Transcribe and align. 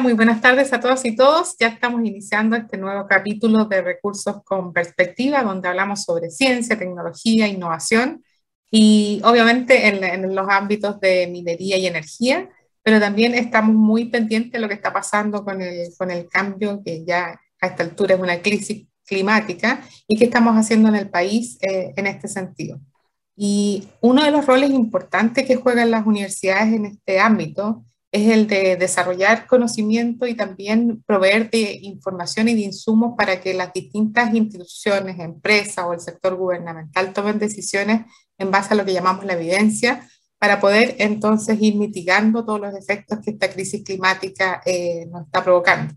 Muy 0.00 0.12
buenas 0.12 0.40
tardes 0.40 0.72
a 0.72 0.78
todas 0.78 1.04
y 1.04 1.16
todos. 1.16 1.56
Ya 1.58 1.68
estamos 1.68 2.04
iniciando 2.04 2.54
este 2.54 2.76
nuevo 2.76 3.06
capítulo 3.08 3.64
de 3.64 3.82
Recursos 3.82 4.44
con 4.44 4.72
Perspectiva, 4.72 5.42
donde 5.42 5.66
hablamos 5.66 6.04
sobre 6.04 6.30
ciencia, 6.30 6.78
tecnología, 6.78 7.48
innovación 7.48 8.22
y 8.70 9.20
obviamente 9.24 9.88
en, 9.88 10.34
los 10.36 10.48
ámbitos 10.48 11.00
de 11.00 11.26
minería 11.26 11.78
y 11.78 11.86
energía, 11.86 12.48
pero 12.82 13.00
también 13.00 13.34
estamos 13.34 13.74
muy 13.74 14.04
pendientes 14.04 14.52
de 14.52 14.60
lo 14.60 14.68
que 14.68 14.74
está 14.74 14.92
pasando 14.92 15.44
con 15.44 15.60
el, 15.62 15.88
con 15.98 16.12
el 16.12 16.28
cambio, 16.28 16.80
que 16.84 17.04
ya 17.04 17.40
a 17.60 17.66
esta 17.66 17.82
altura 17.82 18.14
es 18.14 18.20
una 18.20 18.40
crisis 18.40 18.86
climática, 19.04 19.82
y 20.06 20.16
qué 20.16 20.26
estamos 20.26 20.54
haciendo 20.54 20.90
en 20.90 20.96
el 20.96 21.10
país 21.10 21.58
eh, 21.60 21.92
en 21.96 22.06
este 22.06 22.28
sentido. 22.28 22.78
Y 23.34 23.88
uno 24.00 24.22
de 24.22 24.30
los 24.30 24.46
roles 24.46 24.70
importantes 24.70 25.44
que 25.44 25.56
juegan 25.56 25.90
las 25.90 26.06
universidades 26.06 26.72
en 26.72 26.86
este 26.86 27.18
ámbito 27.18 27.84
es 28.10 28.30
el 28.32 28.46
de 28.46 28.76
desarrollar 28.76 29.46
conocimiento 29.46 30.26
y 30.26 30.34
también 30.34 31.02
proveer 31.06 31.50
de 31.50 31.78
información 31.82 32.48
y 32.48 32.54
de 32.54 32.62
insumos 32.62 33.14
para 33.16 33.40
que 33.40 33.52
las 33.52 33.72
distintas 33.72 34.34
instituciones, 34.34 35.18
empresas 35.18 35.84
o 35.86 35.92
el 35.92 36.00
sector 36.00 36.34
gubernamental 36.36 37.12
tomen 37.12 37.38
decisiones 37.38 38.06
en 38.38 38.50
base 38.50 38.72
a 38.72 38.76
lo 38.76 38.84
que 38.84 38.94
llamamos 38.94 39.24
la 39.26 39.34
evidencia, 39.34 40.08
para 40.38 40.60
poder 40.60 40.94
entonces 40.98 41.58
ir 41.60 41.74
mitigando 41.74 42.44
todos 42.44 42.60
los 42.60 42.74
efectos 42.74 43.18
que 43.24 43.32
esta 43.32 43.50
crisis 43.50 43.82
climática 43.84 44.62
eh, 44.64 45.06
nos 45.10 45.26
está 45.26 45.42
provocando. 45.42 45.92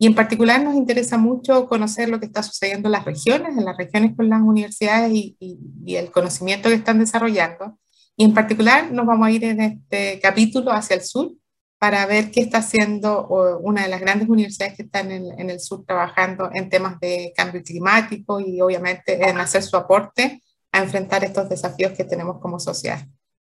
Y 0.00 0.06
en 0.06 0.14
particular 0.14 0.62
nos 0.62 0.74
interesa 0.74 1.16
mucho 1.16 1.66
conocer 1.66 2.08
lo 2.08 2.18
que 2.18 2.26
está 2.26 2.42
sucediendo 2.42 2.88
en 2.88 2.92
las 2.92 3.04
regiones, 3.04 3.56
en 3.56 3.64
las 3.64 3.76
regiones 3.76 4.16
con 4.16 4.28
las 4.28 4.42
universidades 4.42 5.12
y, 5.12 5.36
y 5.84 5.96
el 5.96 6.10
conocimiento 6.10 6.68
que 6.68 6.74
están 6.74 6.98
desarrollando 6.98 7.78
y 8.18 8.24
en 8.24 8.34
particular 8.34 8.90
nos 8.90 9.06
vamos 9.06 9.28
a 9.28 9.30
ir 9.30 9.44
en 9.44 9.60
este 9.60 10.18
capítulo 10.20 10.72
hacia 10.72 10.96
el 10.96 11.02
sur 11.02 11.30
para 11.78 12.04
ver 12.04 12.32
qué 12.32 12.40
está 12.40 12.58
haciendo 12.58 13.28
una 13.60 13.84
de 13.84 13.88
las 13.88 14.00
grandes 14.00 14.28
universidades 14.28 14.74
que 14.74 14.82
están 14.82 15.12
en, 15.12 15.50
el 15.50 15.60
sur 15.60 15.84
trabajando 15.86 16.50
en 16.52 16.68
temas 16.68 16.98
de 16.98 17.32
cambio 17.36 17.62
climático 17.62 18.40
y 18.40 18.60
obviamente 18.60 19.28
en 19.28 19.38
hacer 19.38 19.62
su 19.62 19.76
aporte 19.76 20.42
a 20.72 20.80
enfrentar 20.80 21.22
estos 21.22 21.48
desafíos 21.48 21.92
que 21.92 22.02
tenemos 22.02 22.40
como 22.40 22.58
sociedad. 22.58 23.06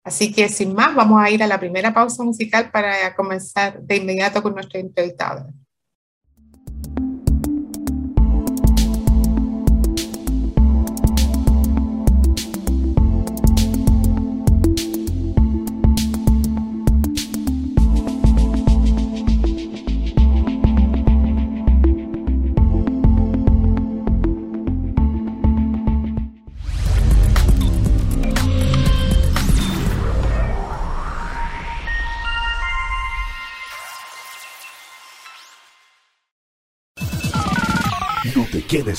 Así 0.05 0.33
que 0.33 0.49
sin 0.49 0.75
más, 0.75 0.95
vamos 0.95 1.21
a 1.21 1.29
ir 1.29 1.43
a 1.43 1.49
la 1.49 1.59
primera 1.59 1.93
pausa 1.93 2.23
musical 2.23 2.71
para 2.71 3.17
comenzar 3.17 3.83
de 3.83 3.97
inmediato 3.97 4.45
con 4.45 4.55
nuestro 4.55 4.79
entrevistado. 4.79 5.53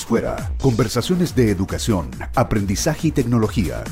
Fuera. 0.01 0.51
Conversaciones 0.61 1.35
de 1.35 1.51
educación, 1.51 2.09
aprendizaje 2.35 3.09
y 3.09 3.11
tecnología. 3.11 3.83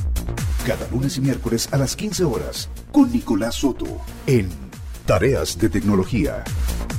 Cada 0.65 0.87
lunes 0.89 1.17
y 1.17 1.21
miércoles 1.21 1.69
a 1.71 1.77
las 1.77 1.95
15 1.95 2.23
horas 2.23 2.69
con 2.91 3.11
Nicolás 3.11 3.55
Soto 3.55 3.85
en 4.27 4.49
Tareas 5.05 5.57
de 5.57 5.69
Tecnología. 5.69 6.43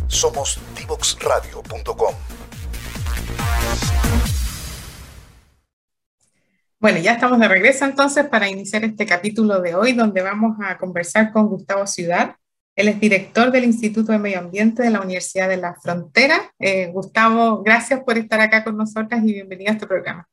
Somos 0.07 0.59
divoxradio.com. 0.79 2.15
Bueno, 6.83 6.99
ya 6.99 7.13
estamos 7.13 7.39
de 7.39 7.47
regreso 7.47 7.85
entonces 7.85 8.27
para 8.27 8.49
iniciar 8.49 8.85
este 8.85 9.07
capítulo 9.07 9.61
de 9.61 9.77
hoy 9.77 9.93
donde 9.93 10.21
vamos 10.21 10.57
a 10.61 10.77
conversar 10.79 11.33
con 11.33 11.47
Gustavo 11.47 11.87
Ciudad, 11.87 12.35
él 12.75 12.89
es 12.89 12.99
director 12.99 13.53
del 13.53 13.65
Instituto 13.65 14.13
de 14.13 14.19
Medio 14.19 14.39
Ambiente 14.39 14.83
de 14.83 14.91
la 14.91 15.01
Universidad 15.01 15.49
de 15.49 15.59
la 15.59 15.75
Frontera. 15.75 16.53
Eh, 16.59 16.87
Gustavo, 16.87 17.63
gracias 17.63 18.01
por 18.01 18.17
estar 18.17 18.41
acá 18.41 18.65
con 18.65 18.77
nosotras 18.77 19.23
y 19.25 19.35
bienvenido 19.35 19.71
a 19.71 19.75
este 19.75 19.87
programa. 19.87 20.27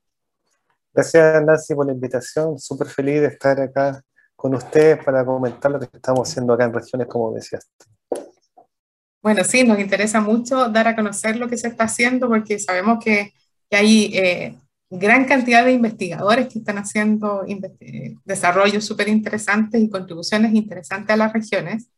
Gracias, 0.93 1.43
Nancy, 1.43 1.75
por 1.75 1.85
la 1.85 1.93
invitación. 1.93 2.57
Súper 2.57 2.87
feliz 2.87 3.21
de 3.21 3.27
estar 3.27 3.59
acá 3.59 4.01
con 4.35 4.55
ustedes 4.55 5.03
para 5.03 5.25
comentar 5.25 5.69
lo 5.69 5.79
que 5.79 5.89
estamos 5.93 6.29
haciendo 6.29 6.53
acá 6.53 6.63
en 6.63 6.73
regiones, 6.73 7.07
como 7.07 7.33
decías. 7.33 7.69
Bueno, 9.21 9.43
sí, 9.43 9.65
nos 9.65 9.79
interesa 9.79 10.21
mucho 10.21 10.69
dar 10.69 10.87
a 10.87 10.95
conocer 10.95 11.35
lo 11.35 11.49
que 11.49 11.57
se 11.57 11.67
está 11.67 11.83
haciendo 11.83 12.29
porque 12.29 12.57
sabemos 12.57 13.03
que, 13.03 13.33
que 13.69 13.75
hay 13.75 14.11
eh, 14.15 14.55
gran 14.89 15.25
cantidad 15.25 15.65
de 15.65 15.73
investigadores 15.73 16.47
que 16.47 16.59
están 16.59 16.77
haciendo 16.77 17.45
desarrollos 18.23 18.85
súper 18.85 19.09
interesantes 19.09 19.81
y 19.81 19.89
contribuciones 19.89 20.53
interesantes 20.53 21.13
a 21.13 21.17
las 21.17 21.33
regiones. 21.33 21.89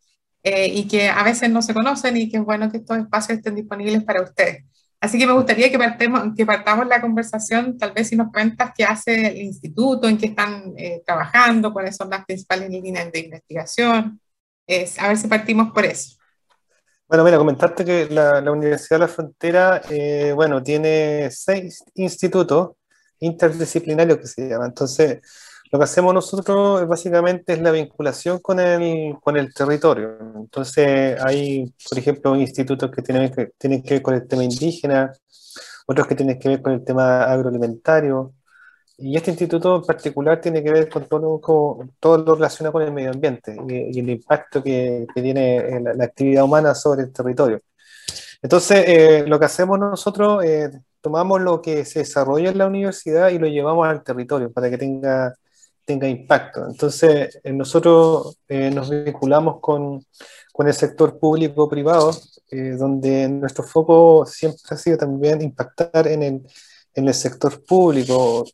Eh, 0.43 0.67
y 0.67 0.87
que 0.87 1.07
a 1.07 1.23
veces 1.23 1.49
no 1.51 1.61
se 1.61 1.73
conocen 1.73 2.17
y 2.17 2.29
que 2.29 2.37
es 2.37 2.43
bueno 2.43 2.71
que 2.71 2.77
estos 2.77 2.97
espacios 2.97 3.37
estén 3.37 3.55
disponibles 3.55 4.03
para 4.03 4.23
ustedes. 4.23 4.65
Así 4.99 5.17
que 5.17 5.27
me 5.27 5.33
gustaría 5.33 5.69
que, 5.71 5.77
partemos, 5.77 6.23
que 6.35 6.45
partamos 6.45 6.87
la 6.87 7.01
conversación, 7.01 7.77
tal 7.77 7.91
vez 7.91 8.07
si 8.07 8.15
nos 8.15 8.31
cuentas 8.31 8.71
qué 8.75 8.83
hace 8.83 9.27
el 9.27 9.37
instituto, 9.37 10.07
en 10.07 10.17
qué 10.17 10.27
están 10.27 10.73
eh, 10.77 11.01
trabajando, 11.05 11.73
cuáles 11.73 11.95
son 11.95 12.09
las 12.09 12.25
principales 12.25 12.69
líneas 12.69 13.11
de 13.11 13.19
investigación. 13.19 14.19
Es, 14.67 14.99
a 14.99 15.07
ver 15.07 15.17
si 15.17 15.27
partimos 15.27 15.71
por 15.71 15.85
eso. 15.85 16.17
Bueno, 17.07 17.23
mira, 17.23 17.37
comentarte 17.37 17.83
que 17.83 18.07
la, 18.09 18.41
la 18.41 18.51
Universidad 18.51 18.97
de 18.97 19.05
la 19.05 19.07
Frontera, 19.07 19.81
eh, 19.89 20.31
bueno, 20.33 20.63
tiene 20.63 21.29
seis 21.31 21.83
institutos 21.95 22.71
interdisciplinarios 23.19 24.17
que 24.19 24.27
se 24.27 24.49
llaman. 24.49 24.69
Entonces, 24.69 25.19
lo 25.71 25.79
que 25.79 25.83
hacemos 25.85 26.13
nosotros 26.13 26.87
básicamente 26.87 27.53
es 27.53 27.61
la 27.61 27.71
vinculación 27.71 28.39
con 28.39 28.59
el, 28.59 29.15
con 29.21 29.37
el 29.37 29.53
territorio. 29.53 30.17
Entonces 30.35 31.17
hay, 31.21 31.73
por 31.89 31.97
ejemplo, 31.97 32.35
institutos 32.35 32.91
que 32.91 33.01
tienen, 33.01 33.31
que 33.31 33.51
tienen 33.57 33.81
que 33.81 33.95
ver 33.95 34.01
con 34.01 34.13
el 34.15 34.27
tema 34.27 34.43
indígena, 34.43 35.13
otros 35.87 36.07
que 36.07 36.15
tienen 36.15 36.39
que 36.39 36.49
ver 36.49 36.61
con 36.61 36.73
el 36.73 36.83
tema 36.83 37.23
agroalimentario, 37.23 38.33
y 39.01 39.17
este 39.17 39.31
instituto 39.31 39.77
en 39.77 39.81
particular 39.81 40.39
tiene 40.39 40.63
que 40.63 40.71
ver 40.71 40.89
con 40.89 41.07
todo 41.07 41.19
lo, 41.19 41.89
todo 41.99 42.17
lo 42.17 42.35
relacionado 42.35 42.73
con 42.73 42.83
el 42.83 42.91
medio 42.91 43.09
ambiente 43.11 43.55
y, 43.67 43.99
el 43.99 44.09
impacto 44.09 44.61
que, 44.61 45.07
que 45.13 45.21
tiene 45.21 45.81
la, 45.81 46.03
actividad 46.03 46.43
humana 46.43 46.75
sobre 46.75 47.03
el 47.03 47.11
territorio. 47.11 47.61
Entonces, 48.43 48.83
eh, 48.87 49.23
lo 49.27 49.39
que 49.39 49.45
hacemos 49.45 49.79
nosotros, 49.79 50.43
eh, 50.45 50.69
tomamos 51.01 51.41
lo 51.41 51.61
que 51.61 51.85
se 51.85 51.99
desarrolla 51.99 52.51
en 52.51 52.57
la 52.59 52.67
universidad 52.67 53.29
y 53.29 53.39
lo 53.39 53.47
llevamos 53.47 53.87
al 53.87 54.03
territorio 54.03 54.51
para 54.51 54.69
que 54.69 54.77
tenga 54.77 55.33
tenga 55.91 56.07
impacto. 56.07 56.65
Entonces, 56.67 57.39
eh, 57.43 57.51
nosotros 57.51 58.37
eh, 58.47 58.71
nos 58.71 58.89
vinculamos 58.89 59.59
con, 59.59 60.05
con, 60.53 60.67
el 60.67 60.73
sector 60.73 61.19
público-privado, 61.19 62.11
eh, 62.49 62.75
donde 62.77 63.27
nuestro 63.27 63.63
foco 63.63 64.25
siempre 64.25 64.61
ha 64.69 64.77
sido 64.77 64.97
también 64.97 65.41
impactar 65.41 66.07
en 66.07 66.23
el, 66.23 66.41
en 66.95 67.07
el 67.07 67.13
sector 67.13 67.63
público, 67.65 68.45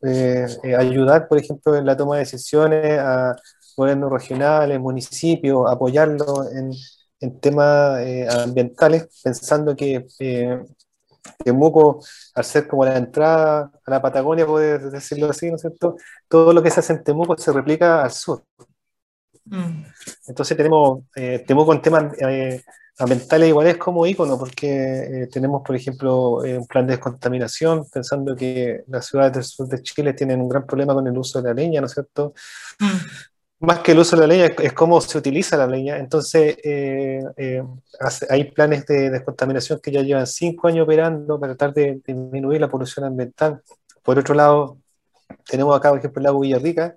ayudar, 0.78 1.28
por 1.28 1.38
ejemplo, 1.38 1.76
en 1.76 1.86
la 1.86 1.96
toma 1.96 2.16
de 2.16 2.20
decisiones 2.20 2.98
a 3.00 3.36
gobiernos 3.76 4.10
regionales, 4.12 4.80
municipios, 4.80 5.70
apoyarlo 5.70 6.48
en, 6.50 6.72
en 7.20 7.40
temas 7.40 8.00
ambientales, 8.44 9.08
pensando 9.22 9.74
que 9.76 10.06
Temuco, 11.36 12.00
al 12.34 12.44
ser 12.44 12.66
como 12.66 12.84
la 12.84 12.96
entrada 12.96 13.70
a 13.84 13.90
la 13.90 14.02
Patagonia, 14.02 14.46
puedes 14.46 14.90
decirlo 14.90 15.30
así, 15.30 15.48
¿no 15.48 15.56
es 15.56 15.62
cierto? 15.62 15.96
Todo 16.28 16.52
lo 16.52 16.62
que 16.62 16.70
se 16.70 16.80
hace 16.80 16.94
en 16.94 17.04
Temuco 17.04 17.36
se 17.36 17.52
replica 17.52 18.02
al 18.02 18.10
sur. 18.10 18.44
Mm. 19.44 19.84
Entonces 20.26 20.56
tenemos 20.56 21.04
eh, 21.16 21.44
Temuco 21.46 21.72
en 21.72 21.82
temas 21.82 22.12
eh, 22.20 22.62
ambientales 22.98 23.48
iguales 23.48 23.76
como 23.76 24.06
ícono, 24.06 24.38
porque 24.38 25.22
eh, 25.22 25.28
tenemos, 25.32 25.62
por 25.64 25.76
ejemplo, 25.76 26.38
un 26.38 26.66
plan 26.66 26.86
de 26.86 26.94
descontaminación, 26.94 27.86
pensando 27.92 28.34
que 28.36 28.82
las 28.88 29.06
ciudades 29.06 29.32
del 29.32 29.44
sur 29.44 29.68
de 29.68 29.82
Chile 29.82 30.12
tienen 30.14 30.40
un 30.40 30.48
gran 30.48 30.66
problema 30.66 30.94
con 30.94 31.06
el 31.06 31.16
uso 31.16 31.40
de 31.40 31.48
la 31.48 31.54
leña, 31.54 31.80
¿no 31.80 31.86
es 31.86 31.92
cierto? 31.92 32.34
Mm 32.80 33.37
más 33.60 33.80
que 33.80 33.92
el 33.92 33.98
uso 33.98 34.16
de 34.16 34.22
la 34.22 34.28
leña, 34.28 34.54
es, 34.62 34.72
cómo 34.72 35.00
se 35.00 35.18
utiliza 35.18 35.56
la 35.56 35.66
leña. 35.66 35.98
Entonces, 35.98 36.56
eh, 36.62 37.22
eh, 37.36 37.62
hay 38.30 38.44
planes 38.52 38.86
de 38.86 39.10
descontaminación 39.10 39.80
que 39.80 39.90
ya 39.90 40.02
llevan 40.02 40.26
cinco 40.26 40.68
años 40.68 40.84
operando 40.84 41.40
para 41.40 41.56
tratar 41.56 41.74
de, 41.74 42.00
disminuir 42.06 42.60
la 42.60 42.68
polución 42.68 43.04
ambiental. 43.04 43.60
Por 44.02 44.18
otro 44.18 44.34
lado, 44.34 44.78
tenemos 45.46 45.76
acá, 45.76 45.90
por 45.90 45.98
ejemplo, 45.98 46.20
el 46.20 46.24
lago 46.24 46.40
Villarrica, 46.40 46.96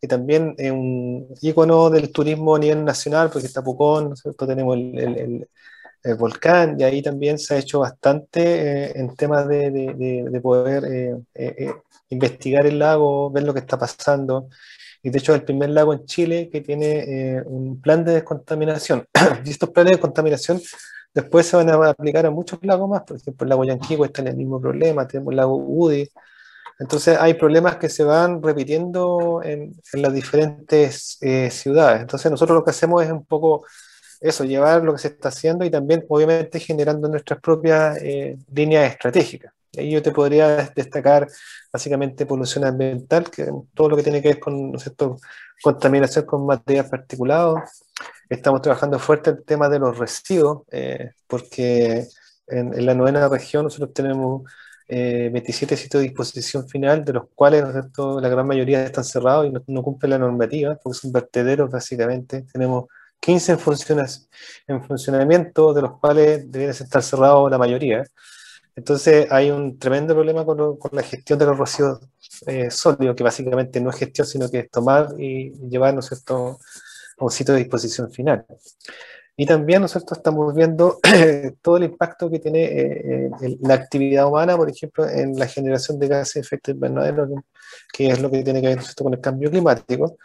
que 0.00 0.06
también 0.06 0.54
es 0.58 0.70
un 0.70 1.26
ícono 1.40 1.88
del 1.90 2.12
turismo 2.12 2.56
a 2.56 2.58
nivel 2.58 2.84
nacional, 2.84 3.30
porque 3.30 3.46
está 3.46 3.62
Pucón, 3.62 4.14
¿no 4.24 4.46
tenemos 4.46 4.76
el, 4.76 5.48
el, 6.02 6.14
volcán, 6.18 6.78
y 6.78 6.84
ahí 6.84 7.00
también 7.00 7.38
se 7.38 7.54
ha 7.54 7.58
hecho 7.58 7.80
bastante 7.80 8.42
eh, 8.42 8.92
en 8.94 9.16
temas 9.16 9.48
de, 9.48 9.70
de, 9.70 10.24
de 10.30 10.40
poder 10.42 11.16
investigar 12.10 12.66
el 12.66 12.78
lago, 12.78 13.30
ver 13.30 13.44
lo 13.44 13.54
que 13.54 13.60
está 13.60 13.78
pasando 13.78 14.48
y 15.04 15.10
de 15.10 15.18
hecho 15.18 15.32
es 15.34 15.40
el 15.40 15.44
primer 15.44 15.70
lago 15.70 15.92
en 15.92 16.06
Chile 16.06 16.48
que 16.50 16.62
tiene 16.62 17.36
eh, 17.36 17.42
un 17.44 17.80
plan 17.80 18.04
de 18.04 18.14
descontaminación. 18.14 19.06
y 19.44 19.50
estos 19.50 19.68
planes 19.68 19.92
de 19.92 19.96
descontaminación 19.98 20.60
después 21.12 21.46
se 21.46 21.56
van 21.56 21.68
a 21.68 21.90
aplicar 21.90 22.24
a 22.24 22.30
muchos 22.30 22.58
lagos 22.62 22.88
más, 22.88 23.02
por 23.02 23.18
ejemplo, 23.18 23.44
el 23.44 23.50
lago 23.50 23.64
Yanquihue 23.64 24.06
está 24.06 24.22
en 24.22 24.28
el 24.28 24.36
mismo 24.36 24.60
problema, 24.60 25.06
tenemos 25.06 25.32
el 25.32 25.36
lago 25.36 25.56
Udi, 25.56 26.08
entonces 26.78 27.18
hay 27.20 27.34
problemas 27.34 27.76
que 27.76 27.88
se 27.88 28.02
van 28.02 28.42
repitiendo 28.42 29.42
en, 29.44 29.76
las 29.92 30.12
diferentes 30.12 31.18
eh, 31.20 31.50
ciudades. 31.50 32.00
Entonces 32.00 32.30
nosotros 32.30 32.56
lo 32.56 32.64
que 32.64 32.70
hacemos 32.70 33.04
es 33.04 33.12
un 33.12 33.24
poco 33.24 33.64
eso, 34.20 34.44
llevar 34.44 34.82
lo 34.82 34.92
que 34.92 34.98
se 34.98 35.08
está 35.08 35.28
haciendo 35.28 35.64
y 35.66 35.70
también 35.70 36.04
obviamente 36.08 36.58
generando 36.58 37.08
nuestras 37.08 37.40
propias 37.40 37.98
eh, 38.00 38.38
líneas 38.52 38.90
estratégicas. 38.90 39.52
Ahí 39.78 39.90
yo 39.90 40.02
te 40.02 40.12
podría 40.12 40.70
destacar 40.74 41.28
básicamente 41.72 42.26
polución 42.26 42.64
ambiental, 42.64 43.30
que 43.30 43.48
todo 43.74 43.88
lo 43.88 43.96
que 43.96 44.02
tiene 44.02 44.22
que 44.22 44.28
ver 44.28 44.40
con 44.40 44.72
¿no 44.72 44.78
contaminación 45.62 46.26
con 46.26 46.46
material 46.46 46.88
particulado. 46.88 47.62
Estamos 48.28 48.62
trabajando 48.62 48.98
fuerte 48.98 49.30
el 49.30 49.44
tema 49.44 49.68
de 49.68 49.78
los 49.78 49.96
residuos, 49.96 50.62
eh, 50.70 51.12
porque 51.26 52.06
en, 52.46 52.74
en, 52.74 52.86
la 52.86 52.94
novena 52.94 53.28
región 53.28 53.64
nosotros 53.64 53.92
tenemos 53.94 54.42
27 54.88 55.74
eh, 55.74 55.76
sitios 55.78 56.02
de 56.02 56.08
disposición 56.08 56.68
final, 56.68 57.04
de 57.04 57.14
los 57.14 57.24
cuales 57.34 57.64
la 57.64 58.28
gran 58.28 58.46
mayoría 58.46 58.84
están 58.84 59.04
cerrados 59.04 59.46
y 59.46 59.72
no, 59.72 59.82
cumplen 59.82 60.10
la 60.10 60.18
normativa, 60.18 60.76
porque 60.82 60.98
son 60.98 61.12
vertederos 61.12 61.70
básicamente. 61.70 62.44
Tenemos 62.52 62.86
15 63.20 63.52
en, 63.52 63.58
funciones, 63.58 64.28
en 64.66 64.84
funcionamiento, 64.84 65.72
de 65.72 65.82
los 65.82 65.98
cuales 65.98 66.50
deberían 66.50 66.70
estar 66.70 67.02
cerrados 67.02 67.50
la 67.50 67.58
mayoría. 67.58 68.04
Entonces 68.76 69.30
hay 69.30 69.50
un 69.50 69.78
tremendo 69.78 70.14
problema 70.14 70.44
con, 70.44 70.78
la 70.92 71.02
gestión 71.02 71.38
de 71.38 71.46
los 71.46 71.58
residuos 71.58 72.00
eh, 72.46 72.70
sólidos, 72.70 73.14
que 73.14 73.22
básicamente 73.22 73.80
no 73.80 73.90
es 73.90 73.96
gestión, 73.96 74.26
sino 74.26 74.50
que 74.50 74.60
es 74.60 74.70
tomar 74.70 75.14
y 75.18 75.52
llevar 75.68 75.94
a 75.94 76.56
un 77.18 77.30
sitio 77.30 77.54
de 77.54 77.60
disposición 77.60 78.10
final. 78.10 78.44
Y 79.36 79.46
también 79.46 79.82
nosotros 79.82 80.18
estamos 80.18 80.54
viendo 80.54 80.98
todo 81.62 81.76
el 81.76 81.84
impacto 81.84 82.30
que 82.30 82.38
tiene 82.38 82.64
eh, 82.64 83.30
eh, 83.42 83.56
la 83.62 83.74
actividad 83.74 84.26
humana, 84.28 84.56
por 84.56 84.70
ejemplo, 84.70 85.08
en 85.08 85.36
la 85.36 85.46
generación 85.46 85.98
de 85.98 86.08
gases 86.08 86.34
de 86.34 86.40
efecto 86.40 86.70
invernadero, 86.70 87.28
que 87.92 88.08
es 88.08 88.20
lo 88.20 88.30
que 88.30 88.44
tiene 88.44 88.60
que 88.60 88.68
ver 88.68 88.78
con 88.96 89.12
el 89.12 89.20
cambio 89.20 89.50
climático. 89.50 90.16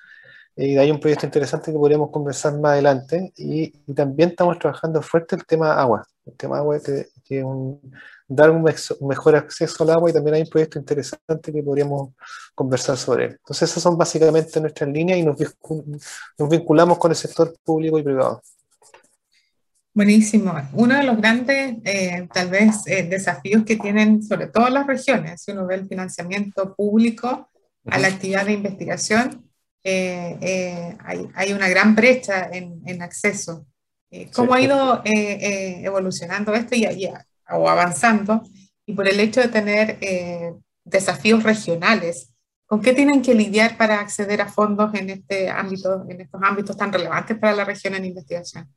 Y 0.56 0.78
hay 0.78 0.92
un 0.92 1.00
proyecto 1.00 1.26
interesante 1.26 1.72
que 1.72 1.78
podríamos 1.78 2.12
conversar 2.12 2.60
más 2.60 2.74
adelante. 2.74 3.32
Y, 3.38 3.72
también 3.94 4.30
estamos 4.32 4.60
trabajando 4.60 5.02
fuerte 5.02 5.36
el 5.36 5.46
tema 5.46 5.74
agua. 5.74 6.06
El 6.26 6.34
tema 6.36 6.58
agua 6.58 6.80
que, 6.80 7.08
que 7.30 7.44
un, 7.44 7.80
dar 8.28 8.50
un, 8.50 8.66
mejor 9.02 9.36
acceso 9.36 9.84
al 9.84 9.92
agua 9.92 10.10
y 10.10 10.14
también 10.14 10.36
hay 10.36 10.42
un 10.42 10.50
proyecto 10.50 10.80
interesante 10.80 11.54
que 11.54 11.64
podríamos 11.64 12.10
conversar 12.56 12.98
sobre 12.98 13.26
él. 13.26 13.32
Entonces 13.34 13.70
esas 13.70 13.84
son 13.84 13.98
básicamente 13.98 14.60
nuestras 14.60 14.90
líneas 14.90 15.20
y 15.20 15.24
nos, 15.24 15.38
nos 16.38 16.50
vinculamos 16.50 16.98
con 16.98 17.12
el 17.12 17.18
sector 17.18 17.56
público 17.64 18.00
y 18.00 18.04
privado. 18.04 18.42
Buenísimo. 19.94 20.54
Uno 20.74 20.96
de 20.96 21.04
los 21.04 21.18
grandes, 21.18 21.76
eh, 21.84 22.28
tal 22.32 22.50
vez, 22.50 22.88
eh, 22.88 23.04
desafíos 23.04 23.66
que 23.66 23.76
tienen 23.76 24.24
sobre 24.24 24.48
todo 24.48 24.70
las 24.70 24.88
regiones, 24.88 25.42
si 25.42 25.52
uno 25.52 25.68
ve 25.68 25.76
el 25.76 25.88
financiamiento 25.88 26.74
público 26.76 27.50
a 27.86 28.00
la 28.00 28.08
actividad 28.08 28.46
de 28.46 28.54
investigación, 28.54 29.50
eh, 29.84 30.96
hay, 31.36 31.54
una 31.54 31.68
gran 31.68 31.96
brecha 31.96 32.50
en, 32.52 33.02
acceso. 33.02 33.66
¿Cómo 34.34 34.54
ha 34.54 34.62
ido 34.62 35.02
evolucionando 35.06 36.54
esto 36.54 36.76
y, 36.76 37.08
o 37.50 37.70
avanzando? 37.70 38.42
Y 38.86 38.94
por 38.94 39.08
el 39.08 39.20
hecho 39.20 39.42
de 39.42 39.50
tener 39.50 40.00
desafíos 40.84 41.44
regionales, 41.44 42.34
¿con 42.66 42.82
qué 42.82 42.94
tienen 42.94 43.22
que 43.22 43.36
lidiar 43.36 43.78
para 43.78 44.00
acceder 44.00 44.42
a 44.42 44.48
fondos 44.48 44.94
en, 44.94 45.10
este 45.10 45.50
ámbito, 45.50 46.06
en 46.10 46.22
estos 46.22 46.42
ámbitos 46.44 46.78
tan 46.78 46.92
relevantes 46.92 47.38
para 47.38 47.56
la 47.56 47.66
región 47.66 47.96
en 47.96 48.06
investigación? 48.06 48.68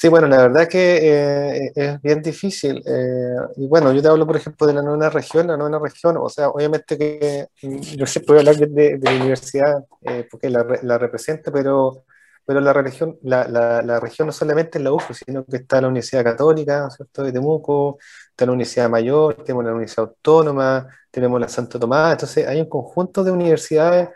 Sí, 0.00 0.08
bueno, 0.08 0.26
la 0.28 0.38
verdad 0.38 0.66
que 0.66 0.98
eh, 1.02 1.72
es 1.74 2.00
bien 2.00 2.22
difícil. 2.22 2.82
Eh, 2.86 3.34
y 3.56 3.66
bueno, 3.66 3.92
yo 3.92 4.00
te 4.00 4.08
hablo, 4.08 4.26
por 4.26 4.36
ejemplo, 4.36 4.66
de 4.66 4.72
la 4.72 4.80
novena 4.80 5.10
región. 5.10 5.46
La 5.48 5.58
novena 5.58 5.78
región, 5.78 6.16
o 6.16 6.30
sea, 6.30 6.48
obviamente 6.48 6.96
que 6.96 7.48
mm, 7.62 7.80
yo 7.80 8.06
siempre 8.06 8.34
voy 8.34 8.38
a 8.38 8.50
hablar 8.50 8.66
de, 8.66 8.98
la 8.98 9.10
universidad 9.10 9.84
eh, 10.00 10.26
porque 10.30 10.48
la, 10.48 10.66
la 10.82 10.96
representa, 10.96 11.52
pero, 11.52 12.04
pero 12.50 12.60
la, 12.60 12.72
región, 12.72 13.16
la, 13.22 13.46
la, 13.46 14.00
región 14.00 14.26
no 14.26 14.32
solamente 14.32 14.78
es 14.78 14.82
la 14.82 14.90
UFO, 14.90 15.14
sino 15.14 15.44
que 15.44 15.58
está 15.58 15.80
la 15.80 15.86
Universidad 15.86 16.24
Católica, 16.24 16.90
¿cierto? 16.90 17.22
de 17.22 17.30
Temuco, 17.30 17.98
está 18.28 18.44
la 18.44 18.50
Universidad 18.50 18.90
Mayor, 18.90 19.36
tenemos 19.44 19.64
la 19.64 19.70
Universidad 19.70 20.06
Autónoma, 20.06 20.88
tenemos 21.12 21.40
la 21.40 21.46
Santo 21.46 21.78
Tomás. 21.78 22.10
Entonces, 22.10 22.48
hay 22.48 22.60
un 22.60 22.68
conjunto 22.68 23.22
de 23.22 23.30
universidades 23.30 24.08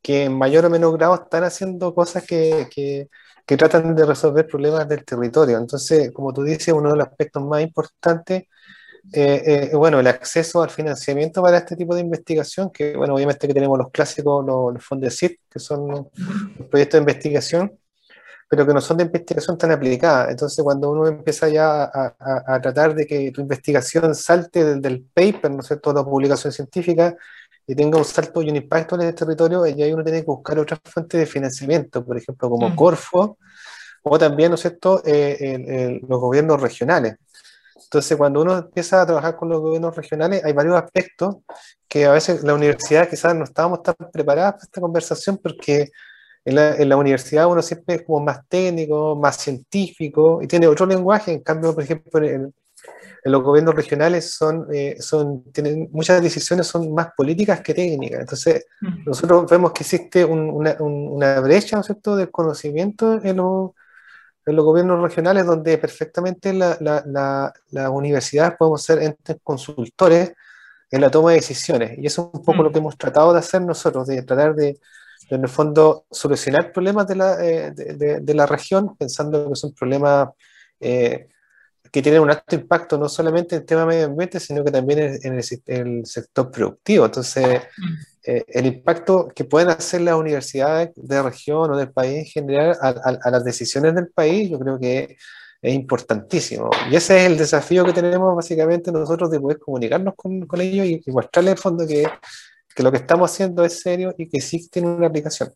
que 0.00 0.24
en 0.24 0.32
mayor 0.32 0.64
o 0.64 0.70
menor 0.70 0.96
grado 0.96 1.16
están 1.16 1.44
haciendo 1.44 1.94
cosas 1.94 2.24
que, 2.24 2.66
que 3.44 3.56
tratan 3.58 3.94
de 3.94 4.06
resolver 4.06 4.46
problemas 4.46 4.88
del 4.88 5.04
territorio. 5.04 5.58
Entonces, 5.58 6.12
como 6.12 6.32
tú 6.32 6.44
dices, 6.44 6.72
uno 6.72 6.92
de 6.92 6.96
los 6.96 7.06
aspectos 7.06 7.42
más 7.42 7.60
importantes 7.60 8.44
eh, 9.12 9.68
eh, 9.72 9.76
bueno, 9.76 9.98
el 9.98 10.06
acceso 10.06 10.62
al 10.62 10.70
financiamiento 10.70 11.42
para 11.42 11.58
este 11.58 11.74
tipo 11.74 11.94
de 11.94 12.02
investigación, 12.02 12.70
que 12.70 12.96
bueno, 12.96 13.14
obviamente 13.14 13.48
que 13.48 13.54
tenemos 13.54 13.76
los 13.76 13.90
clásicos, 13.90 14.44
los, 14.46 14.84
fondos 14.84 15.10
de 15.10 15.16
CIT, 15.16 15.40
que 15.50 15.58
son 15.58 15.88
los, 15.88 16.06
proyectos 16.70 16.98
de 16.98 16.98
investigación, 16.98 17.78
pero 18.52 18.66
que 18.66 18.74
no 18.74 18.82
son 18.82 18.98
de 18.98 19.04
investigación 19.04 19.56
tan 19.56 19.70
aplicada. 19.72 20.30
Entonces, 20.30 20.62
cuando 20.62 20.90
uno 20.90 21.06
empieza 21.06 21.48
ya 21.48 21.84
a, 21.84 22.60
tratar 22.60 22.94
de 22.94 23.06
que 23.06 23.32
tu 23.32 23.40
investigación 23.40 24.14
salte 24.14 24.62
del, 24.62 24.82
del 24.82 25.02
paper, 25.04 25.50
¿no 25.50 25.60
es 25.60 25.68
cierto?, 25.68 25.90
la 25.90 26.04
publicación 26.04 26.52
científica, 26.52 27.16
y 27.66 27.74
tenga 27.74 27.96
un 27.96 28.04
salto 28.04 28.42
y 28.42 28.50
un 28.50 28.56
impacto 28.56 28.96
en 28.96 29.08
el 29.08 29.14
territorio, 29.14 29.66
y 29.66 29.82
ahí 29.82 29.94
uno 29.94 30.04
tiene 30.04 30.20
que 30.20 30.26
buscar 30.26 30.58
otras 30.58 30.80
fuentes 30.84 31.18
de 31.18 31.24
financiamiento, 31.24 32.04
por 32.04 32.18
ejemplo, 32.18 32.50
como 32.50 32.68
mm. 32.68 32.76
Corfo, 32.76 33.38
o 34.02 34.18
también, 34.18 34.50
¿no 34.50 34.56
es 34.56 34.60
cierto?, 34.60 35.00
eh, 35.06 35.98
los 36.06 36.20
gobiernos 36.20 36.60
regionales. 36.60 37.14
Entonces, 37.82 38.18
cuando 38.18 38.42
uno 38.42 38.58
empieza 38.58 39.00
a 39.00 39.06
trabajar 39.06 39.34
con 39.34 39.48
los 39.48 39.62
gobiernos 39.62 39.96
regionales, 39.96 40.44
hay 40.44 40.52
varios 40.52 40.76
aspectos 40.76 41.36
que 41.88 42.04
a 42.04 42.12
veces 42.12 42.42
la 42.42 42.52
universidad 42.52 43.08
quizás 43.08 43.34
no 43.34 43.44
estábamos 43.44 43.82
tan 43.82 43.94
preparadas 44.12 44.52
para 44.52 44.64
esta 44.64 44.80
conversación 44.82 45.38
porque 45.42 45.88
en 46.44 46.54
la, 46.56 46.76
en 46.76 46.88
la, 46.88 46.96
universidad 46.96 47.46
uno 47.46 47.62
siempre 47.62 47.96
es 47.96 48.02
como 48.02 48.20
más 48.20 48.46
técnico, 48.48 49.16
más 49.16 49.36
científico 49.36 50.40
y 50.42 50.46
tiene 50.46 50.66
otro 50.66 50.86
lenguaje. 50.86 51.32
En 51.32 51.40
cambio, 51.40 51.74
por 51.74 51.84
ejemplo, 51.84 52.22
en, 52.24 52.52
los 53.24 53.42
gobiernos 53.42 53.76
regionales 53.76 54.34
son, 54.34 54.66
eh, 54.72 54.96
son, 54.98 55.44
tienen 55.52 55.88
muchas 55.92 56.20
decisiones 56.20 56.66
son 56.66 56.92
más 56.92 57.08
políticas 57.16 57.60
que 57.60 57.72
técnicas. 57.72 58.20
Entonces, 58.20 58.66
nosotros 59.06 59.48
vemos 59.48 59.72
que 59.72 59.84
existe 59.84 60.24
una, 60.24 60.76
una, 60.80 61.38
brecha, 61.40 61.76
¿no 61.76 61.82
es 61.82 61.86
cierto?, 61.86 62.16
del 62.16 62.32
conocimiento 62.32 63.20
en 63.22 63.36
los, 63.36 63.70
en 64.44 64.56
los 64.56 64.64
gobiernos 64.64 65.00
regionales 65.00 65.46
donde 65.46 65.78
perfectamente 65.78 66.52
las 66.52 66.80
la, 66.80 67.52
la, 67.70 67.90
universidades 67.90 68.56
podemos 68.58 68.82
ser 68.82 69.00
entes 69.00 69.36
consultores 69.44 70.32
en 70.90 71.00
la 71.00 71.08
toma 71.08 71.30
de 71.30 71.36
decisiones. 71.36 71.96
Y 71.98 72.06
eso 72.06 72.30
es 72.34 72.40
un 72.40 72.44
poco 72.44 72.64
lo 72.64 72.72
que 72.72 72.78
hemos 72.78 72.98
tratado 72.98 73.32
de 73.32 73.38
hacer 73.38 73.62
nosotros, 73.62 74.08
de 74.08 74.22
tratar 74.22 74.56
de, 74.56 74.80
en 75.34 75.42
el 75.42 75.48
fondo, 75.48 76.06
solucionar 76.10 76.72
problemas 76.72 77.06
de 77.06 77.16
la, 77.16 77.44
eh, 77.44 77.72
de, 77.72 78.34
la 78.34 78.46
región, 78.46 78.96
pensando 78.96 79.48
que 79.48 79.56
son 79.56 79.72
problemas 79.72 80.28
eh, 80.80 81.28
que 81.90 82.02
tienen 82.02 82.22
un 82.22 82.30
alto 82.30 82.54
impacto 82.54 82.96
no 82.96 83.08
solamente 83.08 83.54
en 83.54 83.62
el 83.62 83.66
tema 83.66 83.84
medio 83.84 84.06
ambiente, 84.06 84.40
sino 84.40 84.64
que 84.64 84.70
también 84.70 85.18
en, 85.22 85.34
el, 85.34 86.06
sector 86.06 86.50
productivo. 86.50 87.04
Entonces, 87.04 87.62
eh, 88.24 88.44
el 88.48 88.66
impacto 88.66 89.28
que 89.34 89.44
pueden 89.44 89.68
hacer 89.68 90.00
las 90.00 90.14
universidades 90.14 90.90
de 90.96 91.22
región 91.22 91.70
o 91.70 91.76
del 91.76 91.92
país 91.92 92.18
en 92.18 92.24
general 92.24 92.76
a, 92.80 93.30
las 93.30 93.44
decisiones 93.44 93.94
del 93.94 94.08
país, 94.08 94.50
yo 94.50 94.58
creo 94.58 94.78
que 94.80 95.16
es 95.60 95.74
importantísimo. 95.74 96.70
Y 96.90 96.96
ese 96.96 97.18
es 97.20 97.26
el 97.30 97.36
desafío 97.36 97.84
que 97.84 97.92
tenemos 97.92 98.34
básicamente 98.34 98.90
nosotros 98.90 99.30
de 99.30 99.40
poder 99.40 99.58
comunicarnos 99.58 100.14
con, 100.16 100.46
con 100.46 100.60
ellos 100.60 100.86
y, 100.86 101.02
y 101.04 101.12
mostrarles 101.12 101.52
en 101.52 101.56
el 101.56 101.62
fondo 101.62 101.86
que, 101.86 102.06
que 102.74 102.82
lo 102.82 102.90
que 102.90 102.98
estamos 102.98 103.30
haciendo 103.30 103.64
es 103.64 103.80
serio 103.80 104.14
y 104.16 104.28
que 104.28 104.40
sí 104.40 104.68
tiene 104.68 104.88
una 104.88 105.06
aplicación. 105.06 105.52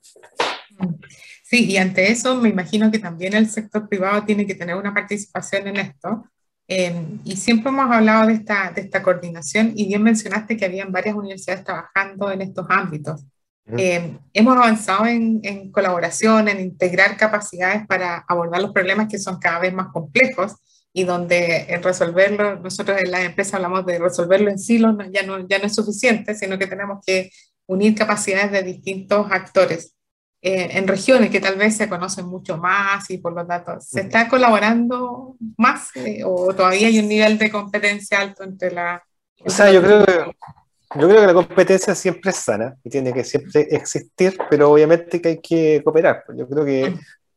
Sí, 1.42 1.66
y 1.66 1.76
ante 1.76 2.10
eso 2.10 2.36
me 2.36 2.48
imagino 2.48 2.90
que 2.90 2.98
también 2.98 3.34
el 3.34 3.48
sector 3.48 3.88
privado 3.88 4.24
tiene 4.24 4.46
que 4.46 4.54
tener 4.54 4.74
una 4.76 4.92
participación 4.92 5.68
en 5.68 5.76
esto. 5.76 6.24
Em, 6.68 7.20
y 7.24 7.36
siempre 7.36 7.70
hemos 7.70 7.88
hablado 7.90 8.26
de 8.26 8.34
esta, 8.34 8.72
de 8.72 8.80
esta 8.80 9.00
coordinación 9.02 9.72
y 9.76 9.86
bien 9.86 10.02
mencionaste 10.02 10.56
que 10.56 10.64
habían 10.64 10.90
varias 10.90 11.14
universidades 11.14 11.64
trabajando 11.64 12.32
en 12.32 12.42
estos 12.42 12.66
ámbitos. 12.68 13.24
Em, 13.68 14.18
hemos 14.32 14.56
avanzado 14.56 15.06
en, 15.06 15.40
en, 15.42 15.72
colaboración, 15.72 16.48
en 16.48 16.60
integrar 16.60 17.16
capacidades 17.16 17.84
para 17.86 18.24
abordar 18.28 18.62
los 18.62 18.72
problemas 18.72 19.08
que 19.08 19.18
son 19.18 19.38
cada 19.40 19.58
vez 19.58 19.72
más 19.74 19.88
complejos 19.92 20.54
y 20.96 21.04
donde 21.04 21.66
en 21.68 21.82
resolverlo, 21.82 22.56
nosotros 22.56 22.96
en 22.98 23.10
la 23.10 23.22
empresa 23.22 23.58
hablamos 23.58 23.84
de 23.84 23.98
resolverlo 23.98 24.48
en 24.48 24.58
silos, 24.58 24.96
ya, 25.12 25.24
no, 25.24 25.46
ya 25.46 25.58
no 25.58 25.66
es 25.66 25.74
suficiente, 25.74 26.34
sino 26.34 26.58
que 26.58 26.66
tenemos 26.66 27.04
que 27.06 27.30
unir 27.66 27.94
capacidades 27.94 28.50
de 28.50 28.62
distintos 28.62 29.26
actores. 29.30 29.94
Eh, 30.40 30.70
en 30.70 30.88
regiones 30.88 31.28
que 31.28 31.40
tal 31.40 31.56
vez 31.56 31.76
se 31.76 31.86
conocen 31.86 32.24
mucho 32.24 32.56
más 32.56 33.10
y 33.10 33.18
por 33.18 33.34
los 33.34 33.46
datos. 33.46 33.86
¿Se 33.86 34.00
está 34.00 34.26
colaborando 34.26 35.36
más 35.58 35.90
eh, 35.96 36.22
o 36.24 36.54
todavía 36.54 36.88
hay 36.88 36.98
un 36.98 37.08
nivel 37.08 37.36
de 37.36 37.50
competencia 37.50 38.20
alto 38.20 38.44
entre 38.44 38.70
la... 38.70 39.02
O 39.44 39.50
sea, 39.50 39.70
yo 39.70 39.82
creo, 39.82 40.02
que, 40.02 40.12
yo 40.94 41.08
creo 41.08 41.20
que 41.20 41.26
la 41.26 41.34
competencia 41.34 41.94
siempre 41.94 42.30
es 42.30 42.36
sana 42.36 42.74
y 42.82 42.88
tiene 42.88 43.12
que 43.12 43.22
siempre 43.22 43.68
existir, 43.70 44.38
pero 44.48 44.70
obviamente 44.70 45.20
que 45.20 45.28
hay 45.28 45.40
que 45.42 45.82
cooperar. 45.84 46.24
Yo 46.34 46.48
creo 46.48 46.64
que 46.64 46.94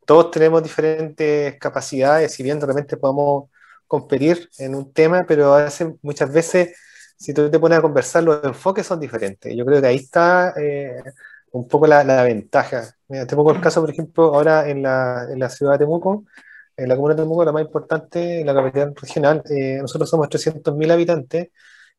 todos 0.10 0.32
tenemos 0.32 0.63
diferentes 0.63 1.60
capacidades, 1.60 2.34
si 2.34 2.42
bien 2.42 2.60
realmente 2.60 2.98
podemos 2.98 3.51
competir 3.86 4.50
en 4.58 4.74
un 4.74 4.92
tema, 4.92 5.24
pero 5.28 5.54
a 5.54 5.66
veces, 5.66 5.89
muchas 6.01 6.34
veces, 6.34 6.75
si 7.16 7.32
tú 7.32 7.48
te 7.51 7.60
pones 7.60 7.78
a 7.78 7.82
conversar, 7.84 8.24
los 8.24 8.44
enfoques 8.44 8.88
son 8.88 9.00
diferentes. 9.00 9.56
Yo 9.56 9.63
creo 9.66 9.80
que 9.80 9.86
ahí 9.86 9.98
está 9.98 10.56
eh, 10.58 11.00
un 11.51 11.68
poco 11.68 11.86
la, 11.86 12.04
la 12.04 12.24
ventaja. 12.24 12.96
Mira, 13.08 13.28
te 13.28 13.36
pongo 13.36 13.51
el 13.51 13.62
caso, 13.62 13.82
por 13.82 13.92
ejemplo, 13.92 14.34
ahora 14.34 14.68
en 14.68 14.82
la, 14.82 15.28
en 15.32 15.38
la 15.38 15.48
ciudad 15.48 15.74
de 15.74 15.80
Temuco, 15.86 16.25
en 16.75 16.89
la 16.89 16.96
comuna 16.96 17.13
de 17.13 17.22
Temuco, 17.22 17.46
la 17.46 17.51
más 17.51 17.62
importante, 17.62 18.44
la 18.44 18.56
capital 18.56 18.96
regional, 18.96 19.44
eh, 19.48 19.78
nosotros 19.80 20.10
somos 20.10 20.28
300.000 20.28 20.92
habitantes 20.92 21.50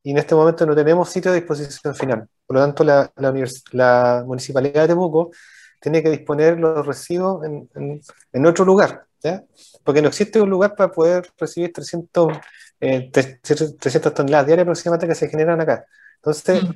y 0.02 0.10
en 0.10 0.18
este 0.18 0.34
momento 0.34 0.66
no 0.66 0.74
tenemos 0.74 1.08
sitio 1.08 1.30
de 1.30 1.38
disposición 1.38 1.94
final. 1.94 2.28
Por 2.44 2.56
lo 2.56 2.62
tanto, 2.62 2.82
la, 2.82 3.08
la, 3.14 3.32
la 3.70 4.24
municipalidad 4.26 4.82
de 4.82 4.88
Temuco 4.88 5.30
tiene 5.80 6.02
que 6.02 6.10
disponer 6.10 6.58
los 6.58 6.86
residuos 6.86 7.44
en, 7.44 7.68
en, 7.74 8.00
en 8.32 8.46
otro 8.46 8.64
lugar, 8.64 9.04
¿ya? 9.22 9.42
porque 9.84 10.02
no 10.02 10.08
existe 10.08 10.40
un 10.40 10.50
lugar 10.50 10.74
para 10.76 10.92
poder 10.92 11.30
recibir 11.38 11.72
300, 11.72 12.38
eh, 12.80 13.10
300 13.10 14.14
toneladas 14.14 14.46
diarias 14.46 14.64
aproximadamente 14.64 15.08
que 15.08 15.14
se 15.14 15.28
generan 15.28 15.60
acá. 15.60 15.84
Entonces, 16.16 16.62
mm. 16.62 16.68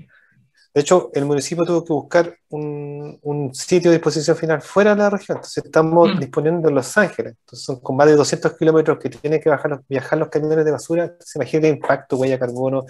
de 0.75 0.81
hecho, 0.81 1.11
el 1.13 1.27
municipio 1.27 1.65
tuvo 1.65 1.85
que 1.85 1.93
buscar 1.93 2.37
un, 2.49 3.19
un, 3.23 3.55
sitio 3.55 3.91
de 3.91 3.99
disposición 3.99 4.37
final 4.37 4.63
fuera 4.63 4.95
de 4.95 5.03
la 5.03 5.11
región. 5.11 5.37
Entonces, 5.37 5.65
estamos 5.65 6.15
mm. 6.15 6.19
disponiendo 6.19 6.69
en 6.69 6.75
Los 6.75 6.97
Ángeles. 6.97 7.35
Entonces, 7.41 7.65
son 7.65 7.81
con 7.81 7.97
más 7.97 8.07
de 8.07 8.17
200 8.17 8.57
kilómetros 8.57 8.99
que 8.99 9.11
tienen 9.11 9.41
que 9.41 9.51
bajar 9.51 9.71
los, 9.71 9.81
viajar 9.87 10.19
los 10.19 10.29
camiones 10.29 10.65
de 10.65 10.71
basura. 10.71 11.15
Se 11.21 11.39
imagina 11.39 11.69
el 11.69 11.75
impacto, 11.75 12.17
huella 12.17 12.35
de 12.35 12.41
carbono. 12.41 12.87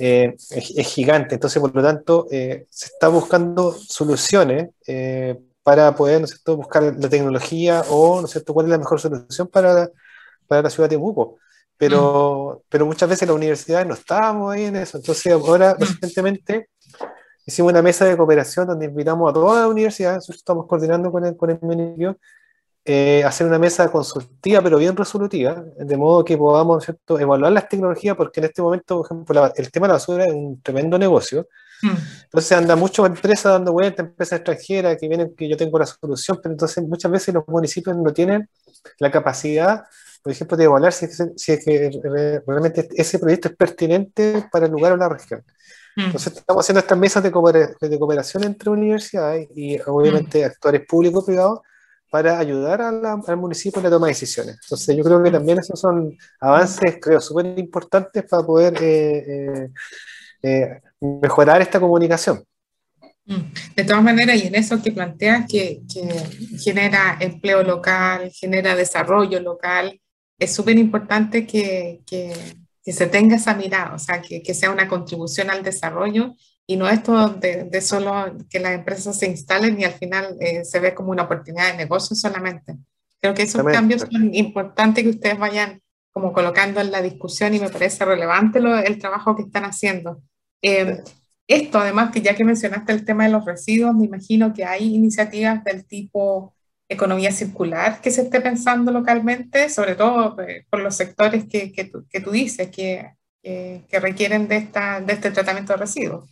Eh, 0.00 0.36
es, 0.50 0.70
es, 0.76 0.86
gigante, 0.86 1.34
entonces 1.34 1.60
por 1.60 1.74
lo 1.74 1.82
tanto 1.82 2.28
eh, 2.30 2.66
se 2.70 2.86
está 2.86 3.08
buscando 3.08 3.72
soluciones 3.72 4.70
eh, 4.86 5.36
para 5.64 5.94
poder, 5.96 6.20
¿no 6.20 6.24
es 6.24 6.30
cierto?, 6.30 6.56
buscar 6.56 6.82
la 6.84 7.08
tecnología 7.08 7.82
o, 7.90 8.20
¿no 8.20 8.26
es 8.26 8.30
cierto?, 8.30 8.54
cuál 8.54 8.66
es 8.66 8.70
la 8.70 8.78
mejor 8.78 9.00
solución 9.00 9.48
para, 9.48 9.90
para 10.46 10.62
la 10.62 10.70
ciudad 10.70 10.88
de 10.88 10.94
Temuco. 10.94 11.38
Pero, 11.76 12.58
mm. 12.60 12.66
pero 12.68 12.86
muchas 12.86 13.08
veces 13.08 13.26
las 13.26 13.36
universidades 13.36 13.86
no 13.86 13.94
estábamos 13.94 14.52
ahí 14.54 14.64
en 14.64 14.76
eso. 14.76 14.98
Entonces, 14.98 15.32
ahora, 15.32 15.74
mm. 15.74 15.80
recientemente, 15.80 16.68
hicimos 17.44 17.72
una 17.72 17.82
mesa 17.82 18.04
de 18.04 18.16
cooperación 18.16 18.68
donde 18.68 18.86
invitamos 18.86 19.30
a 19.30 19.34
todas 19.34 19.62
las 19.62 19.70
universidades, 19.70 20.28
estamos 20.30 20.66
coordinando 20.66 21.10
con 21.10 21.24
el, 21.24 21.36
con 21.36 21.50
el 21.50 21.58
ministerio, 21.60 22.18
eh, 22.90 23.22
hacer 23.22 23.46
una 23.46 23.58
mesa 23.58 23.90
consultiva, 23.92 24.62
pero 24.62 24.78
bien 24.78 24.96
resolutiva, 24.96 25.62
de 25.76 25.96
modo 25.98 26.24
que 26.24 26.38
podamos 26.38 26.84
¿cierto? 26.84 27.18
evaluar 27.18 27.52
las 27.52 27.68
tecnologías, 27.68 28.16
porque 28.16 28.40
en 28.40 28.46
este 28.46 28.62
momento, 28.62 28.96
por 28.96 29.06
ejemplo, 29.06 29.34
la, 29.42 29.52
el 29.56 29.70
tema 29.70 29.86
de 29.86 29.88
la 29.88 29.94
basura 29.94 30.24
es 30.24 30.32
un 30.32 30.62
tremendo 30.62 30.98
negocio. 30.98 31.46
Mm. 31.82 31.96
Entonces 32.24 32.52
anda 32.52 32.76
mucho 32.76 33.04
empresas 33.04 33.52
dando 33.52 33.72
vueltas, 33.72 34.06
empresas 34.06 34.38
extranjeras 34.38 34.96
que 34.98 35.06
vienen 35.06 35.34
que 35.36 35.46
yo 35.46 35.54
tengo 35.54 35.78
la 35.78 35.84
solución, 35.84 36.40
pero 36.42 36.54
entonces 36.54 36.82
muchas 36.82 37.12
veces 37.12 37.34
los 37.34 37.46
municipios 37.46 37.94
no 37.94 38.10
tienen 38.10 38.48
la 38.98 39.10
capacidad, 39.10 39.84
por 40.22 40.32
ejemplo, 40.32 40.56
de 40.56 40.64
evaluar 40.64 40.94
si 40.94 41.06
si 41.36 41.52
es 41.52 41.64
que 41.64 41.90
realmente 42.46 42.88
ese 42.96 43.18
proyecto 43.18 43.48
es 43.48 43.56
pertinente 43.56 44.48
para 44.50 44.64
el 44.64 44.72
lugar 44.72 44.92
o 44.92 44.96
la 44.96 45.10
región. 45.10 45.44
Mm. 45.94 46.00
Entonces 46.06 46.38
estamos 46.38 46.64
haciendo 46.64 46.80
estas 46.80 46.96
mesas 46.96 47.22
de, 47.22 47.30
cooperación 47.30 48.44
entre 48.44 48.70
universidades 48.70 49.46
y 49.54 49.78
obviamente 49.86 50.42
mm. 50.42 50.46
actores 50.46 50.86
públicos 50.86 51.24
privados 51.26 51.60
para 52.10 52.38
ayudar 52.38 52.80
a 52.80 52.90
la, 52.90 53.20
al 53.26 53.36
municipio 53.36 53.78
en 53.78 53.84
la 53.84 53.90
toma 53.90 54.06
de 54.06 54.12
decisiones. 54.12 54.58
Entonces 54.62 54.96
yo 54.96 55.04
creo 55.04 55.22
que 55.22 55.30
también 55.30 55.58
esos 55.58 55.78
son 55.78 56.16
avances, 56.40 56.98
creo, 57.00 57.20
súper 57.20 57.58
importantes 57.58 58.24
para 58.24 58.42
poder 58.42 58.74
eh, 58.82 59.24
eh, 59.28 59.70
eh, 60.42 60.80
mejorar 61.00 61.60
esta 61.60 61.78
comunicación. 61.78 62.42
Mm. 63.26 63.52
De 63.76 63.84
todas 63.84 64.02
maneras, 64.02 64.42
y 64.42 64.46
en 64.46 64.54
eso 64.54 64.82
que 64.82 64.92
planteas 64.92 65.46
que, 65.46 65.82
que 65.92 66.08
genera 66.58 67.18
empleo 67.20 67.62
local, 67.62 68.30
genera 68.32 68.74
desarrollo 68.74 69.40
local, 69.40 70.00
es 70.38 70.54
súper 70.54 70.78
importante 70.78 71.46
que, 71.46 72.00
que, 72.06 72.32
que, 72.82 72.92
se 72.92 73.06
tenga 73.06 73.36
esa 73.36 73.54
mirada, 73.54 73.94
o 73.94 73.98
sea, 73.98 74.22
que, 74.22 74.42
que, 74.42 74.54
sea 74.54 74.70
una 74.70 74.88
contribución 74.88 75.50
al 75.50 75.62
desarrollo 75.62 76.34
y 76.70 76.76
no 76.76 76.86
esto 76.86 77.30
de, 77.30 77.64
de 77.64 77.80
solo 77.80 78.36
que 78.50 78.60
las 78.60 78.74
empresas 78.74 79.18
se 79.18 79.26
instalen 79.26 79.80
y 79.80 79.84
al 79.84 79.94
final 79.94 80.36
eh, 80.38 80.66
se 80.66 80.78
ve 80.80 80.94
como 80.94 81.10
una 81.12 81.22
oportunidad 81.22 81.72
de 81.72 81.78
negocio 81.78 82.14
solamente. 82.14 82.76
Creo 83.22 83.32
que 83.32 83.44
esos 83.44 83.64
cambios 83.64 84.02
son 84.02 84.34
importantes 84.34 85.02
que 85.02 85.08
ustedes 85.08 85.38
vayan 85.38 85.80
como 86.12 86.30
colocando 86.34 86.82
en 86.82 86.90
la 86.90 87.00
discusión 87.00 87.54
y 87.54 87.58
me 87.58 87.70
parece 87.70 88.04
relevante 88.04 88.60
lo, 88.60 88.76
el 88.78 88.98
trabajo 88.98 89.34
que 89.34 89.44
están 89.44 89.64
haciendo. 89.64 90.20
Eh, 90.60 91.02
esto, 91.46 91.78
además, 91.78 92.10
que 92.12 92.20
ya 92.20 92.34
que 92.34 92.44
mencionaste 92.44 92.92
el 92.92 93.06
tema 93.06 93.24
de 93.24 93.30
los 93.30 93.46
residuos, 93.46 93.94
me 93.94 94.04
imagino 94.04 94.52
que 94.52 94.66
hay 94.66 94.94
iniciativas 94.94 95.64
del 95.64 95.86
tipo 95.86 96.54
economía 96.86 97.32
circular 97.32 98.02
que 98.02 98.10
se 98.10 98.22
esté 98.22 98.42
pensando 98.42 98.92
localmente, 98.92 99.70
sobre 99.70 99.94
todo 99.94 100.38
eh, 100.42 100.66
por 100.68 100.80
los 100.80 100.94
sectores 100.94 101.46
que, 101.48 101.72
que, 101.72 101.84
tú, 101.84 102.06
que 102.10 102.20
tú 102.20 102.30
dices 102.30 102.68
que, 102.68 103.10
que, 103.42 104.00
requieren 104.00 104.48
de, 104.48 104.56
esta, 104.58 105.00
de 105.00 105.14
este 105.14 105.30
tratamiento 105.30 105.72
de 105.72 105.78
residuos. 105.78 106.28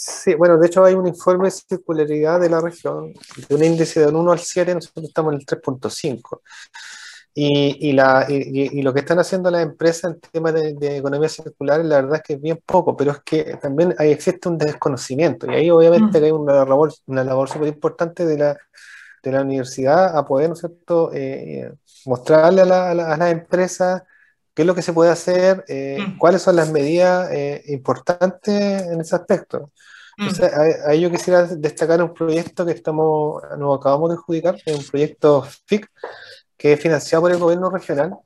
Sí, 0.00 0.34
bueno, 0.34 0.56
de 0.58 0.68
hecho 0.68 0.84
hay 0.84 0.94
un 0.94 1.08
informe 1.08 1.46
de 1.46 1.50
circularidad 1.50 2.38
de 2.38 2.48
la 2.48 2.60
región, 2.60 3.12
de 3.48 3.54
un 3.56 3.64
índice 3.64 3.98
del 3.98 4.14
1 4.14 4.30
al 4.30 4.38
7, 4.38 4.72
nosotros 4.72 5.06
estamos 5.06 5.32
en 5.34 5.40
el 5.40 5.46
3.5. 5.46 6.40
Y, 7.34 7.88
y, 7.88 7.92
la, 7.94 8.24
y, 8.28 8.78
y, 8.78 8.82
lo 8.82 8.94
que 8.94 9.00
están 9.00 9.18
haciendo 9.18 9.50
las 9.50 9.62
empresas 9.62 10.12
en 10.12 10.20
temas 10.20 10.54
de, 10.54 10.74
de, 10.74 10.98
economía 10.98 11.28
circular, 11.28 11.84
la 11.84 11.96
verdad 11.96 12.16
es 12.18 12.22
que 12.22 12.34
es 12.34 12.40
bien 12.40 12.60
poco, 12.64 12.96
pero 12.96 13.10
es 13.10 13.18
que 13.24 13.56
también 13.60 13.92
ahí 13.98 14.12
existe 14.12 14.48
un 14.48 14.56
desconocimiento. 14.56 15.50
Y 15.50 15.54
ahí 15.56 15.70
obviamente 15.70 16.20
mm. 16.20 16.24
hay 16.24 16.30
una 16.30 16.64
labor, 16.64 16.92
una 17.06 17.24
labor 17.24 17.48
súper 17.48 17.66
importante 17.66 18.24
de 18.24 18.38
la, 18.38 18.56
de 19.24 19.32
la 19.32 19.42
universidad 19.42 20.16
a 20.16 20.24
poder, 20.24 20.48
¿no 20.48 20.54
es 20.54 20.60
cierto?, 20.60 21.10
eh, 21.12 21.72
mostrarle 22.06 22.62
a, 22.62 22.64
la, 22.64 22.90
a, 22.90 22.94
la, 22.94 23.14
a, 23.14 23.16
las 23.16 23.32
empresas 23.32 24.02
qué 24.58 24.62
es 24.62 24.66
lo 24.66 24.74
que 24.74 24.82
se 24.82 24.92
puede 24.92 25.12
hacer, 25.12 25.64
eh, 25.68 25.98
mm. 26.00 26.18
cuáles 26.18 26.42
son 26.42 26.56
las 26.56 26.68
medidas 26.72 27.30
eh, 27.30 27.62
importantes 27.68 28.82
en 28.82 29.00
ese 29.00 29.14
aspecto. 29.14 29.70
Entonces, 30.16 30.50
mm. 30.52 30.90
ahí 30.90 31.00
yo 31.00 31.12
quisiera 31.12 31.44
destacar 31.44 32.02
un 32.02 32.12
proyecto 32.12 32.66
que 32.66 32.72
estamos, 32.72 33.40
nos 33.56 33.78
acabamos 33.78 34.10
de 34.10 34.16
adjudicar, 34.16 34.56
que 34.56 34.72
es 34.72 34.76
un 34.76 34.84
proyecto 34.84 35.46
FIC, 35.66 35.88
que 36.56 36.72
es 36.72 36.80
financiado 36.80 37.22
por 37.22 37.30
el 37.30 37.38
gobierno 37.38 37.70
regional, 37.70 38.16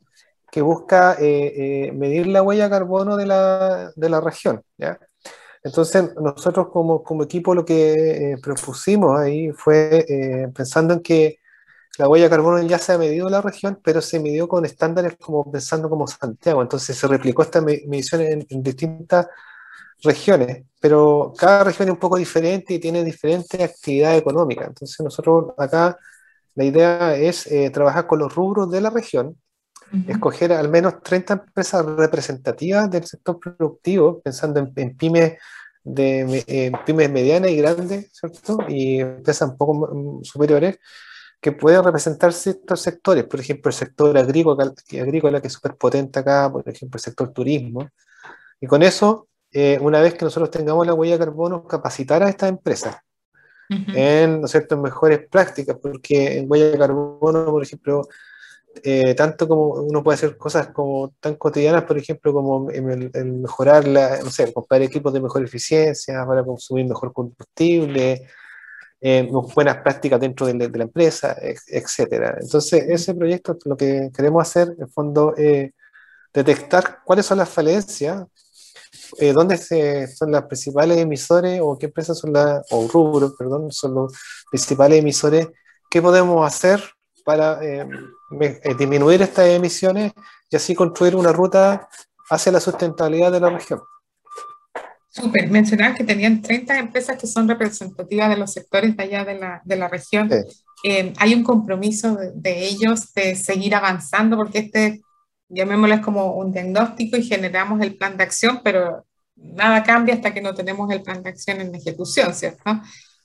que 0.50 0.62
busca 0.62 1.18
eh, 1.20 1.88
eh, 1.88 1.92
medir 1.92 2.26
la 2.28 2.42
huella 2.42 2.64
de 2.64 2.70
carbono 2.70 3.18
de 3.18 3.26
la, 3.26 3.92
de 3.94 4.08
la 4.08 4.22
región. 4.22 4.62
¿ya? 4.78 4.98
Entonces, 5.62 6.14
nosotros 6.18 6.68
como, 6.70 7.02
como 7.02 7.24
equipo 7.24 7.54
lo 7.54 7.66
que 7.66 8.32
eh, 8.32 8.36
propusimos 8.42 9.20
ahí 9.20 9.50
fue 9.50 10.06
eh, 10.08 10.48
pensando 10.56 10.94
en 10.94 11.00
que 11.00 11.40
la 11.98 12.08
huella 12.08 12.24
de 12.24 12.30
carbono 12.30 12.62
ya 12.62 12.78
se 12.78 12.92
ha 12.92 12.98
medido 12.98 13.26
en 13.26 13.32
la 13.32 13.42
región, 13.42 13.78
pero 13.82 14.00
se 14.00 14.18
midió 14.18 14.48
con 14.48 14.64
estándares 14.64 15.16
como 15.20 15.50
pensando 15.50 15.90
como 15.90 16.06
Santiago. 16.06 16.62
Entonces 16.62 16.96
se 16.96 17.06
replicó 17.06 17.42
esta 17.42 17.60
medición 17.60 18.22
en, 18.22 18.46
en 18.48 18.62
distintas 18.62 19.26
regiones, 20.02 20.64
pero 20.80 21.32
cada 21.36 21.64
región 21.64 21.88
es 21.88 21.92
un 21.92 22.00
poco 22.00 22.16
diferente 22.16 22.74
y 22.74 22.78
tiene 22.78 23.04
diferentes 23.04 23.60
actividades 23.60 24.20
económicas. 24.20 24.68
Entonces 24.68 24.98
nosotros 25.00 25.52
acá 25.58 25.98
la 26.54 26.64
idea 26.64 27.14
es 27.16 27.46
eh, 27.46 27.70
trabajar 27.70 28.06
con 28.06 28.18
los 28.18 28.34
rubros 28.34 28.70
de 28.70 28.80
la 28.80 28.90
región, 28.90 29.26
uh 29.92 29.96
-huh. 29.96 30.10
escoger 30.10 30.52
al 30.52 30.68
menos 30.68 31.02
30 31.02 31.34
empresas 31.34 31.84
representativas 31.84 32.90
del 32.90 33.04
sector 33.04 33.38
productivo, 33.38 34.20
pensando 34.20 34.60
en, 34.60 34.72
en 34.76 34.96
pymes, 34.96 35.38
de, 35.84 36.44
en 36.46 36.72
pymes 36.84 37.10
medianas 37.10 37.50
y 37.50 37.56
grandes, 37.56 38.10
¿cierto? 38.12 38.58
Y 38.68 39.00
empresas 39.00 39.50
un 39.50 39.56
poco 39.56 40.20
superiores 40.22 40.78
que 41.42 41.50
pueden 41.50 41.82
representar 41.82 42.32
ciertos 42.32 42.80
sectores, 42.80 43.24
por 43.24 43.40
ejemplo, 43.40 43.68
el 43.68 43.74
sector 43.74 44.16
agrícola, 44.16 44.72
agrícola 45.00 45.40
que 45.40 45.48
es 45.48 45.52
súper 45.52 45.74
potente 45.74 46.20
acá, 46.20 46.48
por 46.52 46.66
ejemplo, 46.68 46.96
el 46.96 47.02
sector 47.02 47.32
turismo. 47.32 47.90
Y 48.60 48.68
con 48.68 48.84
eso, 48.84 49.26
eh, 49.50 49.76
una 49.80 50.00
vez 50.00 50.14
que 50.14 50.24
nosotros 50.24 50.52
tengamos 50.52 50.86
la 50.86 50.94
huella 50.94 51.14
de 51.14 51.24
carbono, 51.24 51.66
capacitar 51.66 52.22
a 52.22 52.28
estas 52.28 52.48
empresas 52.48 52.96
en, 53.68 54.40
¿no 54.40 54.46
cierto? 54.46 54.76
en 54.76 54.82
mejores 54.82 55.26
prácticas, 55.28 55.76
porque 55.82 56.38
en 56.38 56.46
huella 56.48 56.70
de 56.70 56.78
carbono, 56.78 57.46
por 57.46 57.62
ejemplo, 57.64 58.06
eh, 58.84 59.14
tanto 59.16 59.48
como 59.48 59.66
uno 59.82 60.04
puede 60.04 60.14
hacer 60.14 60.36
cosas 60.36 60.68
como 60.68 61.12
tan 61.18 61.34
cotidianas, 61.34 61.82
por 61.82 61.98
ejemplo, 61.98 62.32
como 62.32 62.70
el, 62.70 63.10
el, 63.12 63.32
mejorar, 63.32 63.88
la, 63.88 64.20
no 64.22 64.30
sé, 64.30 64.52
comprar 64.52 64.80
equipos 64.82 65.12
de 65.12 65.20
mejor 65.20 65.42
eficiencia 65.42 66.24
para 66.24 66.44
consumir 66.44 66.86
mejor 66.86 67.12
combustible, 67.12 68.28
eh, 69.02 69.28
buenas 69.54 69.78
prácticas 69.78 70.20
dentro 70.20 70.46
de, 70.46 70.54
de, 70.54 70.78
la 70.78 70.84
empresa, 70.84 71.36
etcétera. 71.66 72.38
Entonces, 72.40 72.84
ese 72.88 73.14
proyecto 73.14 73.58
lo 73.64 73.76
que 73.76 74.10
queremos 74.14 74.48
hacer, 74.48 74.74
en 74.78 74.88
fondo, 74.88 75.34
eh, 75.36 75.72
detectar 76.32 77.00
cuáles 77.04 77.26
son 77.26 77.38
las 77.38 77.48
falencias 77.48 78.24
eh, 79.18 79.32
dónde 79.32 79.56
se, 79.56 80.06
son 80.08 80.32
las 80.32 80.44
principales 80.44 80.98
emisores 80.98 81.60
o 81.62 81.78
qué 81.78 81.86
empresas 81.86 82.18
son 82.18 82.32
las, 82.32 82.64
o 82.70 82.88
rubros, 82.88 83.34
perdón, 83.38 83.70
son 83.70 83.94
los 83.94 84.12
principales 84.50 85.00
emisores, 85.00 85.48
qué 85.90 86.00
podemos 86.00 86.46
hacer 86.46 86.82
para 87.24 87.62
eh, 87.62 87.86
eh, 88.40 88.74
disminuir 88.74 89.22
estas 89.22 89.48
emisiones 89.48 90.12
y 90.50 90.56
así 90.56 90.74
construir 90.74 91.14
una 91.14 91.32
ruta 91.32 91.88
hacia 92.30 92.52
la 92.52 92.60
sustentabilidad 92.60 93.32
de 93.32 93.40
la 93.40 93.50
región. 93.50 93.80
Súper, 95.14 95.50
mencionar 95.50 95.94
que 95.94 96.04
tenían 96.04 96.40
30 96.40 96.78
empresas 96.78 97.18
que 97.18 97.26
son 97.26 97.46
representativas 97.46 98.30
de 98.30 98.36
los 98.36 98.52
sectores 98.52 98.96
de 98.96 99.02
allá 99.02 99.24
de 99.24 99.38
la, 99.38 99.60
de 99.64 99.76
la 99.76 99.88
región. 99.88 100.30
Sí. 100.30 100.62
Eh, 100.84 101.12
hay 101.18 101.34
un 101.34 101.44
compromiso 101.44 102.16
de, 102.16 102.32
de, 102.34 102.64
ellos 102.66 103.12
de 103.14 103.36
seguir 103.36 103.74
avanzando 103.74 104.36
porque 104.36 104.58
este 104.60 105.02
llamémosles 105.52 106.00
como 106.00 106.32
un 106.34 106.50
diagnóstico 106.50 107.16
y 107.16 107.24
generamos 107.24 107.80
el 107.82 107.96
plan 107.96 108.16
de 108.16 108.24
acción, 108.24 108.60
pero 108.64 109.06
nada 109.36 109.82
cambia 109.82 110.14
hasta 110.14 110.32
que 110.32 110.40
no 110.40 110.54
tenemos 110.54 110.90
el 110.90 111.02
plan 111.02 111.22
de 111.22 111.30
acción 111.30 111.60
en 111.60 111.74
ejecución, 111.74 112.34
¿cierto? 112.34 112.80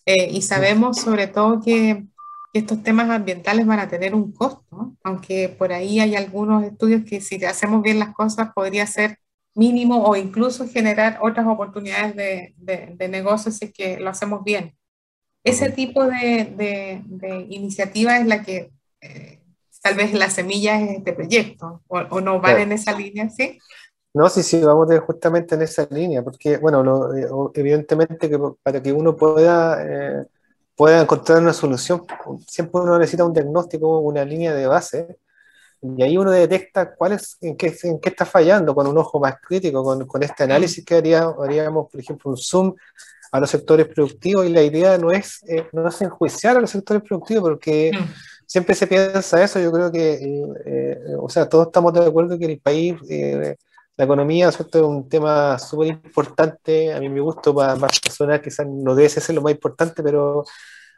Eh, 0.06 0.30
y 0.32 0.42
sabemos 0.42 1.00
sobre 1.02 1.28
todo 1.28 1.62
que, 1.62 2.04
estos 2.54 2.82
temas 2.82 3.08
ambientales 3.12 3.68
van 3.68 3.80
a 3.80 3.88
tener 3.88 4.16
un 4.16 4.32
costo, 4.32 4.96
aunque 5.04 5.48
por 5.50 5.72
ahí 5.72 6.00
hay 6.00 6.16
algunos 6.16 6.64
estudios 6.64 7.04
que 7.06 7.22
si 7.22 7.44
hacemos 7.46 7.84
bien 7.84 8.00
las 8.00 8.16
cosas 8.16 8.50
podría 8.56 8.88
ser 8.88 9.20
mínimo 9.58 10.06
o 10.06 10.16
incluso 10.16 10.68
generar 10.68 11.18
otras 11.22 11.48
oportunidades 11.48 12.16
de, 12.16 12.54
de, 12.96 13.08
negocios 13.10 13.58
si 13.58 13.72
que 13.72 13.98
lo 13.98 14.10
hacemos 14.12 14.44
bien. 14.44 14.78
Ese 15.44 15.72
tipo 15.72 16.06
de, 16.06 17.02
de 17.06 17.46
iniciativa 17.50 18.18
es 18.18 18.28
la 18.28 18.44
que 18.44 18.70
eh, 19.02 19.40
tal 19.82 19.96
vez 19.96 20.14
la 20.14 20.30
semilla 20.30 20.80
es 20.80 20.98
este 20.98 21.14
proyecto, 21.14 21.82
o, 21.88 22.22
no 22.22 22.40
van 22.40 22.60
en 22.60 22.72
esa 22.72 22.92
línea, 22.92 23.30
¿sí? 23.30 23.58
No, 24.14 24.30
sí, 24.30 24.44
sí, 24.44 24.62
vamos 24.62 24.90
justamente 25.00 25.56
en 25.56 25.62
esa 25.64 25.88
línea, 25.90 26.24
porque, 26.24 26.58
bueno, 26.58 27.16
eh, 27.16 27.28
evidentemente 27.56 28.30
que 28.30 28.40
para 28.62 28.82
que 28.82 28.92
uno 28.92 29.16
pueda, 29.16 29.84
eh, 29.84 30.26
pueda 30.76 31.02
encontrar 31.02 31.42
una 31.42 31.54
solución, 31.54 32.06
siempre 32.48 32.82
uno 32.82 33.00
necesita 33.00 33.26
un 33.26 33.34
diagnóstico, 33.34 34.00
una 34.00 34.24
línea 34.24 34.54
de 34.54 34.68
base, 34.68 35.18
y 35.82 36.04
ahí 36.04 36.18
uno 36.18 36.32
detecta 36.32 36.96
cuál 36.96 37.14
es, 37.14 37.38
en, 37.42 37.56
qué, 37.56 37.76
en 37.84 38.00
qué 38.00 38.10
está 38.10 38.26
fallando 38.26 38.74
con 38.74 38.88
un 38.88 38.98
ojo 38.98 39.20
más 39.20 39.36
crítico, 39.42 39.84
con, 39.84 40.06
con 40.06 40.24
este 40.24 40.44
análisis 40.44 40.84
que 40.84 40.96
haría, 40.96 41.28
haríamos, 41.42 41.90
por 41.92 42.00
ejemplo, 42.00 42.32
un 42.32 42.38
zoom 42.38 42.76
a 43.32 43.40
los 43.40 43.50
sectores 43.50 43.88
productivos, 43.88 44.46
y 44.46 44.50
la 44.50 44.64
idea 44.64 44.98
no 44.98 45.12
es, 45.12 45.44
eh, 45.48 45.68
no 45.74 45.88
es 45.88 46.02
enjuiciar 46.02 46.58
a 46.58 46.62
los 46.62 46.70
sectores 46.70 47.04
productivos, 47.04 47.44
porque... 47.44 47.92
Mm. 47.94 48.06
siempre 48.50 48.74
se 48.76 48.88
piensa 48.88 49.44
eso, 49.44 49.60
yo 49.60 49.74
creo 49.74 49.92
que, 49.92 50.42
o 51.20 51.28
sea, 51.28 51.50
todos 51.50 51.68
estamos 51.68 51.92
de 51.94 52.06
acuerdo 52.06 52.40
que 52.40 52.46
el 52.46 52.62
país 52.62 52.96
la 53.98 54.06
economía 54.06 54.50
es 54.50 54.60
un 54.76 55.10
tema 55.10 55.58
súper 55.58 55.88
importante, 55.88 56.94
a 56.94 57.00
mí 57.00 57.10
me 57.10 57.20
gusta 57.20 57.52
para 57.52 57.76
más 57.76 58.00
personas, 58.00 58.42
quizás 58.42 58.68
no 58.68 58.94
debe 58.94 59.10
ser 59.10 59.34
lo 59.34 59.42
más 59.42 59.54
importante, 59.54 60.04
pero 60.04 60.46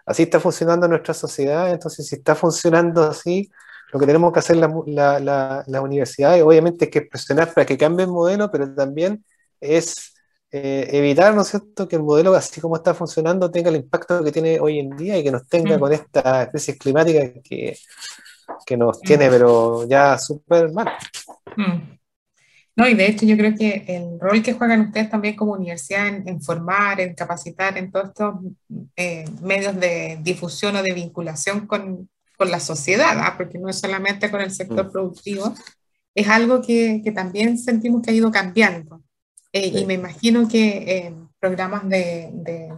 así 0.05 0.23
está 0.23 0.39
funcionando 0.41 0.85
nuestra 0.85 1.13
sociedad, 1.13 1.71
entonces 1.71 2.05
si 2.05 2.17
está 2.17 2.35
funcionando 2.35 3.03
así, 3.03 3.49
lo 3.91 3.99
que 3.99 4.05
tenemos 4.05 4.31
que 4.31 4.39
hacer 4.39 4.57
la, 4.57 4.69
la, 5.19 5.63
la, 5.65 5.81
universidad, 5.81 6.41
obviamente 6.41 6.85
es 6.85 6.91
que 6.91 7.01
presionar 7.01 7.53
para 7.53 7.65
que 7.65 7.77
cambie 7.77 8.05
el 8.05 8.11
modelo, 8.11 8.51
pero 8.51 8.73
también 8.73 9.23
es 9.59 10.13
eh, 10.51 10.87
evitar, 10.91 11.33
¿no 11.33 11.41
es 11.41 11.49
cierto?, 11.49 11.87
que 11.87 11.95
el 11.95 12.03
modelo 12.03 12.33
así 12.33 12.61
como 12.61 12.75
está 12.75 12.93
funcionando 12.93 13.49
tenga 13.49 13.69
el 13.69 13.77
impacto 13.77 14.23
que 14.23 14.31
tiene 14.31 14.59
hoy 14.59 14.79
en 14.79 14.95
día 14.95 15.17
y 15.17 15.23
que 15.23 15.31
nos 15.31 15.47
tenga 15.47 15.77
mm. 15.77 15.79
con 15.79 15.93
esta 15.93 16.49
crisis 16.49 16.77
climática 16.77 17.41
que, 17.43 17.77
que 18.65 18.77
nos 18.77 18.99
tiene, 19.01 19.27
mm. 19.27 19.31
pero 19.31 19.87
ya 19.87 20.17
súper 20.17 20.71
mal. 20.71 20.87
Mm. 21.55 21.97
No, 22.75 22.87
y 22.87 22.93
de 22.93 23.07
hecho 23.07 23.25
yo 23.25 23.35
creo 23.35 23.53
que 23.55 23.83
el 23.87 24.19
rol 24.19 24.41
que 24.41 24.53
juegan 24.53 24.81
ustedes 24.81 25.09
también 25.09 25.35
como 25.35 25.51
universidad 25.51 26.07
en, 26.07 26.41
formar, 26.41 27.01
en 27.01 27.13
capacitar, 27.13 27.77
en 27.77 27.91
todos 27.91 28.07
estos 28.09 28.35
eh, 28.95 29.25
medios 29.41 29.77
de 29.77 30.17
difusión 30.21 30.77
o 30.77 30.83
de 30.83 30.93
vinculación 30.93 31.67
con, 31.67 32.07
con 32.39 32.49
la 32.49 32.61
sociedad, 32.61 33.19
¿ah? 33.19 33.33
porque 33.35 33.59
no 33.59 33.67
es 33.67 33.79
solamente 33.79 34.31
con 34.31 34.39
el 34.39 34.51
sector 34.51 34.87
mm. 34.87 34.91
productivo, 34.91 35.53
es 36.15 36.27
algo 36.29 36.61
que, 36.61 37.01
que, 37.03 37.11
también 37.11 37.57
sentimos 37.57 38.01
que 38.01 38.11
ha 38.11 38.13
ido 38.13 38.31
cambiando. 38.31 39.01
Eh, 39.51 39.67
y 39.67 39.85
me 39.85 39.95
imagino 39.95 40.47
que 40.47 40.67
eh, 40.77 41.13
programas 41.37 41.89
de, 41.89 42.29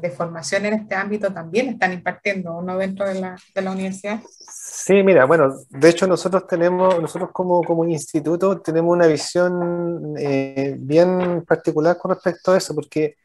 de, 0.02 0.10
formación 0.10 0.66
en 0.66 0.74
este 0.74 0.96
ámbito 0.96 1.32
también 1.32 1.70
están 1.70 1.94
impartiendo, 1.94 2.60
¿no? 2.64 2.78
Dentro 2.78 3.06
de 3.08 3.22
la, 3.22 3.36
de 3.54 3.62
la 3.62 3.72
universidad. 3.72 4.20
Sí, 4.40 5.04
mira, 5.04 5.26
bueno, 5.26 5.54
de 5.70 5.90
hecho 5.90 6.08
nosotros 6.08 6.48
tenemos, 6.48 7.00
nosotros 7.00 7.30
como, 7.32 7.62
como 7.62 7.86
instituto 7.86 8.62
tenemos 8.62 8.92
una 8.94 9.06
visión 9.06 10.16
eh, 10.18 10.76
bien 10.80 11.44
particular 11.46 11.98
con 12.00 12.12
respecto 12.12 12.52
a 12.52 12.58
eso, 12.58 12.74
porque 12.74 13.18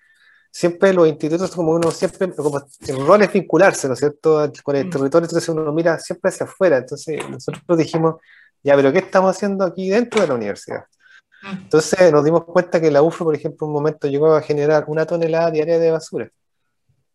siempre 0.57 0.95
los 0.95 1.07
institutos, 1.07 1.51
como 1.55 1.73
uno 1.73 1.91
siempre, 1.91 2.33
como 2.35 2.67
el 2.89 3.07
rol 3.07 3.21
es 3.21 3.31
vincularse, 3.31 3.89
¿no 3.89 3.93
es 3.93 3.99
cierto?, 3.99 4.51
con 4.63 4.75
el 4.75 4.87
mm. 4.87 4.91
territorio, 4.91 5.27
entonces 5.27 5.49
uno 5.51 5.71
mira 5.71 5.99
siempre 5.99 6.31
hacia 6.31 6.47
afuera, 6.47 6.79
entonces 6.79 7.19
nosotros 7.29 7.77
dijimos, 7.77 8.15
ya, 8.63 8.75
pero 8.75 8.91
¿qué 8.91 9.01
estamos 9.01 9.37
haciendo 9.37 9.67
aquí 9.67 9.91
dentro 9.91 10.23
de 10.23 10.29
la 10.29 10.35
universidad? 10.35 10.87
Mm. 11.43 11.57
Entonces 11.65 12.11
nos 12.11 12.25
dimos 12.25 12.45
cuenta 12.45 12.81
que 12.81 12.91
la 12.91 13.03
UFRO, 13.03 13.27
por 13.27 13.35
ejemplo, 13.35 13.67
en 13.67 13.69
un 13.69 13.75
momento 13.75 14.09
llegó 14.09 14.33
a 14.35 14.41
generar 14.41 14.85
una 14.87 15.05
tonelada 15.05 15.51
diaria 15.51 15.79
de 15.79 15.91
basura. 15.91 16.31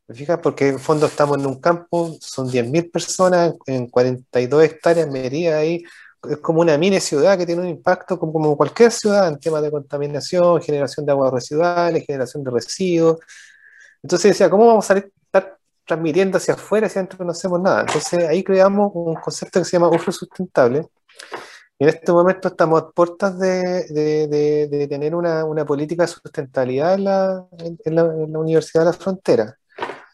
¿Me 0.08 0.14
fijas? 0.14 0.38
Porque 0.38 0.68
en 0.68 0.80
fondo 0.80 1.08
estamos 1.08 1.40
en 1.40 1.48
un 1.48 1.60
campo, 1.60 2.16
son 2.22 2.48
10.000 2.48 2.92
personas 2.92 3.56
en 3.66 3.88
42 3.88 4.64
hectáreas, 4.64 5.10
medida 5.10 5.58
ahí, 5.58 5.84
es 6.30 6.38
como 6.38 6.62
una 6.62 6.78
mini 6.78 7.00
ciudad 7.00 7.38
que 7.38 7.46
tiene 7.46 7.62
un 7.62 7.68
impacto 7.70 8.20
como, 8.20 8.34
como 8.34 8.58
cualquier 8.58 8.92
ciudad 8.92 9.28
en 9.28 9.40
temas 9.40 9.62
de 9.64 9.72
contaminación, 9.72 10.62
generación 10.62 11.06
de 11.06 11.12
aguas 11.12 11.34
residuales, 11.34 12.06
generación 12.06 12.44
de 12.44 12.52
residuos. 12.52 13.20
Entonces 14.04 14.32
decía, 14.32 14.50
¿cómo 14.50 14.68
vamos 14.68 14.90
a 14.92 14.98
estar 14.98 15.58
transmitiendo 15.86 16.38
hacia 16.38 16.54
afuera 16.54 16.88
si 16.90 17.00
adentro 17.00 17.26
no 17.26 17.32
hacemos 17.32 17.60
nada? 17.62 17.82
Entonces 17.82 18.28
ahí 18.28 18.44
creamos 18.44 18.92
un 18.94 19.16
concepto 19.16 19.60
que 19.60 19.66
se 19.66 19.72
llama 19.72 19.90
uso 19.90 20.12
sustentable. 20.12 20.88
Y 21.80 21.84
en 21.84 21.90
este 21.90 22.12
momento 22.12 22.50
estamos 22.50 22.82
a 22.82 22.90
puertas 22.92 23.40
de, 23.40 23.86
de, 23.90 24.68
de, 24.70 24.88
tener 24.88 25.16
una, 25.16 25.44
una, 25.46 25.66
política 25.66 26.04
de 26.04 26.08
sustentabilidad 26.08 26.94
en 26.94 27.06
la, 27.06 27.48
en 27.58 27.96
la, 27.96 28.02
en 28.02 28.32
la 28.32 28.40
Universidad 28.40 28.82
de 28.82 28.92
la 28.92 28.94
Frontera. 28.94 29.58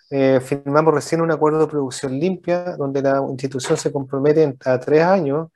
Eh, 0.10 0.40
firmamos 0.40 0.94
recién 0.94 1.20
un 1.20 1.32
acuerdo 1.32 1.60
de 1.60 1.68
producción 1.68 2.18
limpia, 2.18 2.78
donde 2.78 3.02
la 3.02 3.22
institución 3.30 3.78
se 3.78 3.92
compromete 3.92 4.56
a 4.64 4.80
tres 4.80 5.04
años 5.04 5.50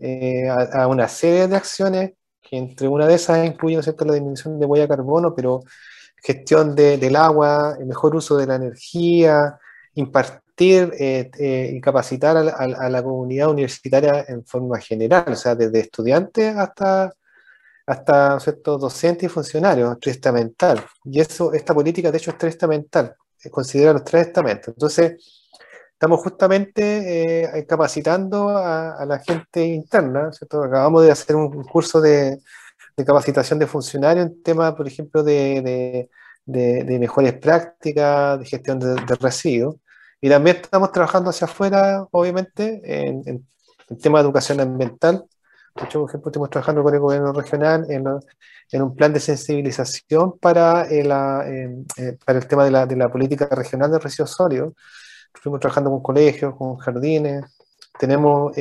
eh, 0.00 0.48
a, 0.48 0.86
una 0.88 1.08
serie 1.08 1.46
de 1.48 1.56
acciones, 1.56 2.12
que 2.42 2.56
entre 2.56 2.88
una 2.88 3.06
de 3.06 3.14
esas 3.14 3.46
incluye 3.46 3.76
¿no 3.76 3.82
cierto? 3.82 4.04
la 4.04 4.14
disminución 4.14 4.58
de 4.58 4.66
huella 4.66 4.84
de 4.84 4.88
carbono, 4.88 5.34
pero 5.34 5.62
gestión 6.16 6.74
del 6.74 7.16
agua, 7.16 7.76
el 7.78 7.86
mejor 7.86 8.14
uso 8.16 8.36
de 8.36 8.46
la 8.46 8.56
energía, 8.56 9.58
impartir 9.94 10.92
eh, 10.98 11.70
y 11.72 11.80
capacitar 11.80 12.36
a 12.36 12.88
la, 12.90 13.02
comunidad 13.02 13.50
universitaria 13.50 14.24
en 14.28 14.44
forma 14.44 14.78
general, 14.80 15.24
o 15.28 15.36
sea, 15.36 15.54
desde 15.54 15.80
estudiantes 15.80 16.56
hasta 16.56 17.12
hasta 17.86 18.38
¿cierto? 18.38 18.78
docentes 18.78 19.24
y 19.24 19.28
funcionarios, 19.28 19.98
testamental. 19.98 20.84
Y 21.04 21.20
eso, 21.20 21.52
esta 21.52 21.74
política, 21.74 22.12
de 22.12 22.18
hecho, 22.18 22.30
es 22.30 22.38
testamental 22.38 23.16
considera 23.48 23.94
los 23.94 24.04
tres 24.04 24.26
estamentos. 24.26 24.68
Entonces, 24.68 25.39
estamos 26.00 26.20
justamente 26.20 27.58
eh, 27.58 27.66
capacitando 27.66 28.48
a, 28.48 29.04
la 29.04 29.18
gente 29.18 29.62
interna, 29.66 30.32
¿cierto? 30.32 30.62
Acabamos 30.62 31.04
de 31.04 31.10
hacer 31.10 31.36
un 31.36 31.62
curso 31.64 32.00
de, 32.00 32.40
capacitación 33.04 33.58
de 33.58 33.66
funcionarios 33.66 34.26
en 34.26 34.42
temas, 34.42 34.72
por 34.74 34.88
ejemplo, 34.88 35.22
de, 35.22 36.08
mejores 36.46 37.34
prácticas, 37.34 38.38
de 38.38 38.46
gestión 38.46 38.78
de, 38.78 38.96
residuos. 39.20 39.76
Y 40.22 40.30
también 40.30 40.56
estamos 40.56 40.90
trabajando 40.90 41.28
hacia 41.28 41.46
afuera, 41.46 42.06
obviamente, 42.12 42.80
en, 42.82 43.22
en, 43.26 43.98
temas 43.98 44.22
de 44.22 44.24
educación 44.26 44.58
ambiental. 44.60 45.26
De 45.76 45.84
hecho, 45.84 46.00
por 46.00 46.08
ejemplo, 46.08 46.30
estamos 46.30 46.48
trabajando 46.48 46.82
con 46.82 46.94
el 46.94 47.00
gobierno 47.00 47.32
regional 47.34 47.84
en, 47.90 48.04
en 48.72 48.82
un 48.82 48.96
plan 48.96 49.12
de 49.12 49.20
sensibilización 49.20 50.38
para, 50.38 50.88
eh, 50.90 51.02
eh, 51.02 51.84
eh, 51.98 52.18
para 52.24 52.38
el 52.38 52.46
tema 52.46 52.64
de 52.64 52.70
la, 52.70 52.86
de 52.86 52.96
la, 52.96 53.10
política 53.10 53.48
regional 53.50 53.90
de 53.90 53.98
residuos 53.98 54.30
sólidos. 54.30 54.72
Estuvimos 55.34 55.60
trabajando 55.60 55.90
con 55.90 56.02
colegios, 56.02 56.54
con 56.56 56.76
jardines, 56.76 57.44
tenemos 57.98 58.52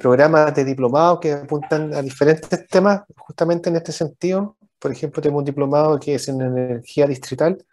programas 0.00 0.54
de 0.54 0.64
diplomados 0.64 1.20
que 1.20 1.32
apuntan 1.32 1.94
a 1.94 2.02
diferentes 2.02 2.66
temas 2.68 3.02
justamente 3.16 3.68
en 3.68 3.76
este 3.76 3.92
sentido. 3.92 4.56
Por 4.78 4.92
ejemplo, 4.92 5.20
tenemos 5.20 5.40
un 5.40 5.44
diplomado 5.44 5.98
que 5.98 6.14
es 6.14 6.28
en 6.28 6.40
energía 6.40 7.06
distrital, 7.06 7.64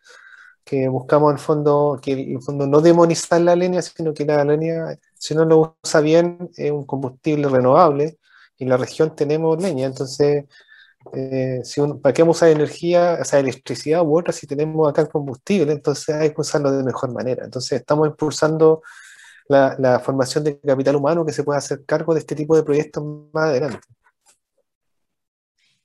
que 0.64 0.88
buscamos 0.88 1.32
en 1.32 1.38
fondo, 1.38 2.00
que 2.02 2.14
en 2.14 2.42
fondo 2.42 2.66
no 2.66 2.82
demonizar 2.82 3.40
la 3.42 3.56
leña, 3.56 3.84
sino 3.84 4.14
que 4.14 4.26
la 4.26 4.44
leña, 4.44 4.98
si 5.14 5.36
uno 5.36 5.46
lo 5.46 5.78
usa 5.84 6.02
bien, 6.02 6.50
es 6.58 6.72
un 6.72 6.86
combustible 6.86 7.48
renovable. 7.48 8.18
Y 8.58 8.64
en 8.64 8.70
la 8.70 8.78
región 8.78 9.16
tenemos 9.16 9.62
leña, 9.62 9.86
entonces 9.86 10.46
eh, 11.14 11.62
si 11.64 11.82
¿para 12.02 12.14
qué 12.14 12.24
usar 12.24 12.50
energía, 12.50 13.18
o 13.22 13.26
sea, 13.26 13.40
electricidad 13.40 14.02
u 14.04 14.18
otra 14.18 14.34
si 14.34 14.48
tenemos 14.48 14.90
acá 14.90 15.02
el 15.02 15.10
combustible? 15.10 15.72
Entonces 15.72 16.16
hay 16.16 16.30
que 16.30 16.42
usarlo 16.42 16.72
de 16.72 16.84
mejor 16.84 17.14
manera. 17.14 17.46
Entonces 17.46 17.80
estamos 17.80 18.08
impulsando 18.08 18.82
la, 19.48 20.02
formación 20.04 20.44
de 20.44 20.60
capital 20.60 20.96
humano 20.96 21.26
que 21.26 21.34
se 21.34 21.44
pueda 21.44 21.60
hacer 21.60 21.86
cargo 21.86 22.14
de 22.14 22.20
este 22.20 22.36
tipo 22.36 22.56
de 22.56 22.64
proyectos 22.64 23.04
más 23.34 23.50
adelante. 23.50 23.80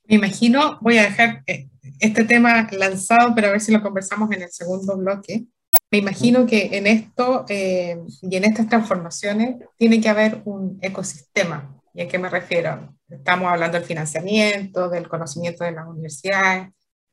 Me 0.05 0.15
imagino, 0.15 0.77
voy 0.81 0.97
a 0.97 1.03
dejar 1.03 1.43
eh, 1.47 1.69
este 1.99 2.25
tema 2.25 2.67
lanzado, 2.71 3.33
pero 3.35 3.47
a 3.47 3.51
ver 3.51 3.61
si 3.61 3.71
lo 3.71 3.81
conversamos 3.81 4.31
en 4.31 4.41
el 4.41 4.51
segundo 4.51 4.97
bloque. 4.97 5.45
Me 5.89 5.97
imagino 5.97 6.45
que 6.45 6.77
en 6.77 6.87
esto 6.87 7.45
eh, 7.49 7.99
y 8.21 8.35
en 8.35 8.45
estas 8.45 8.67
transformaciones 8.67 9.57
tiene 9.77 10.01
que 10.01 10.09
haber 10.09 10.41
un 10.45 10.79
ecosistema. 10.81 11.80
¿Y 11.93 12.01
a 12.01 12.07
qué 12.07 12.17
me 12.17 12.29
refiero? 12.29 12.95
Estamos 13.09 13.51
hablando 13.51 13.77
del 13.77 13.85
financiamiento, 13.85 14.89
del 14.89 15.07
conocimiento 15.07 15.63
de 15.63 15.73
las 15.73 15.87
universidades, 15.87 16.69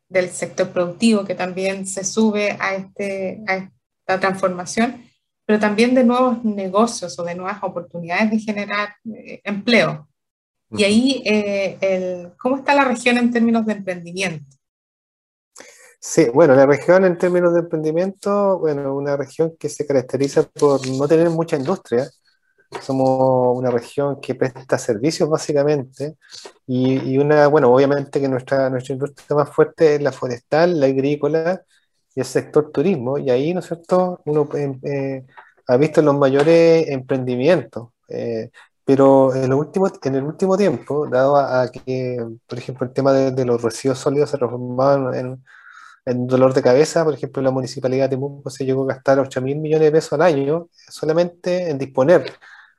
del 0.08 0.30
sector 0.30 0.70
productivo 0.70 1.24
que 1.24 1.34
también 1.34 1.86
se 1.86 2.04
sube 2.04 2.56
a, 2.58 2.74
este, 2.74 3.42
esta 3.46 4.20
transformación, 4.20 5.04
pero 5.44 5.58
también 5.58 5.94
de 5.94 6.04
nuevos 6.04 6.44
negocios 6.44 7.18
o 7.18 7.24
de 7.24 7.34
nuevas 7.34 7.58
oportunidades 7.62 8.30
de 8.30 8.38
generar 8.38 8.94
eh, 9.14 9.40
empleo. 9.44 10.08
Y 10.70 10.84
ahí, 10.84 11.22
eh, 11.24 12.28
¿cómo 12.38 12.58
está 12.58 12.74
la 12.74 12.84
región 12.84 13.16
en 13.16 13.30
términos 13.30 13.64
de 13.64 13.72
emprendimiento? 13.72 14.58
Sí, 16.00 16.26
bueno, 16.32 16.54
la 16.54 16.66
región 16.66 17.04
en 17.04 17.18
términos 17.18 17.54
de 17.54 17.60
emprendimiento, 17.60 18.58
bueno, 18.58 18.94
una 18.94 19.16
región 19.16 19.56
que 19.58 19.68
se 19.68 19.86
caracteriza 19.86 20.44
por 20.44 20.86
no 20.86 21.08
tener 21.08 21.28
mucha 21.30 21.56
industria. 21.56 22.08
Somos 22.82 23.56
una 23.56 23.70
región 23.70 24.20
que 24.20 24.34
presta 24.34 24.78
servicios 24.78 25.28
básicamente 25.28 26.16
y, 26.66 27.16
una, 27.18 27.46
bueno, 27.48 27.72
obviamente 27.72 28.20
que 28.20 28.28
nuestra, 28.28 28.68
nuestra 28.70 28.94
industria 28.94 29.36
más 29.36 29.50
fuerte 29.50 29.96
es 29.96 30.02
la 30.02 30.12
forestal, 30.12 30.78
la 30.78 30.86
agrícola 30.86 31.62
y 32.14 32.20
el 32.20 32.26
sector 32.26 32.70
turismo. 32.70 33.18
Y 33.18 33.30
ahí, 33.30 33.54
¿no 33.54 33.60
es 33.60 33.66
cierto?, 33.66 34.20
uno 34.26 34.48
eh, 34.54 34.78
eh 34.82 35.26
ha 35.68 35.76
visto 35.76 36.02
los 36.02 36.16
mayores 36.16 36.88
emprendimientos. 36.88 37.90
Eh, 38.08 38.50
pero 38.84 39.34
en, 39.34 39.50
lo 39.50 39.58
último, 39.58 39.86
en 40.02 40.14
el 40.14 40.24
último 40.24 40.56
tiempo, 40.56 41.06
dado 41.08 41.36
a, 41.36 41.70
que, 41.70 42.16
por 42.46 42.58
ejemplo, 42.58 42.86
el 42.86 42.92
tema 42.94 43.12
de, 43.12 43.44
los 43.44 43.60
residuos 43.62 43.98
sólidos 43.98 44.30
se 44.30 44.38
transformaba 44.38 45.16
en, 45.18 45.44
en, 46.06 46.26
dolor 46.26 46.54
de 46.54 46.62
cabeza, 46.62 47.04
por 47.04 47.14
ejemplo, 47.14 47.42
la 47.42 47.50
municipalidad 47.50 48.06
de 48.06 48.16
Temuco 48.16 48.50
se 48.50 48.64
llegó 48.64 48.84
a 48.84 48.94
gastar 48.94 49.18
8 49.20 49.42
mil 49.42 49.58
millones 49.58 49.86
de 49.86 49.92
pesos 49.92 50.14
al 50.14 50.22
año 50.22 50.68
solamente 50.88 51.70
en 51.70 51.78
disponer. 51.78 52.32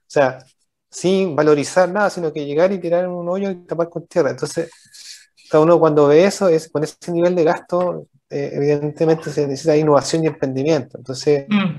O 0.10 0.12
sea, 0.12 0.39
sin 0.89 1.36
valorizar 1.36 1.89
nada, 1.89 2.10
sino 2.10 2.34
que 2.34 2.45
llegar 2.45 2.72
y 2.72 2.80
tirar 2.80 3.06
en 3.06 3.12
un 3.12 3.30
hoyo 3.30 3.52
y 3.52 3.56
tapar 3.65 3.89
con 3.89 4.08
tierra. 4.08 4.32
Entonces, 4.32 4.69
cada 5.50 5.63
uno 5.63 5.80
cuando 5.80 6.08
ve 6.08 6.26
eso, 6.26 6.50
es, 6.50 6.69
con 6.69 6.84
ese 6.84 7.12
nivel 7.12 7.36
de 7.36 7.43
gasto, 7.43 8.08
eh, 8.30 8.52
evidentemente 8.54 9.32
se 9.32 9.48
necesita 9.48 9.78
innovación 9.78 10.24
y 10.24 10.28
emprendimiento. 10.28 10.98
Entonces, 10.98 11.45
mm 11.48 11.78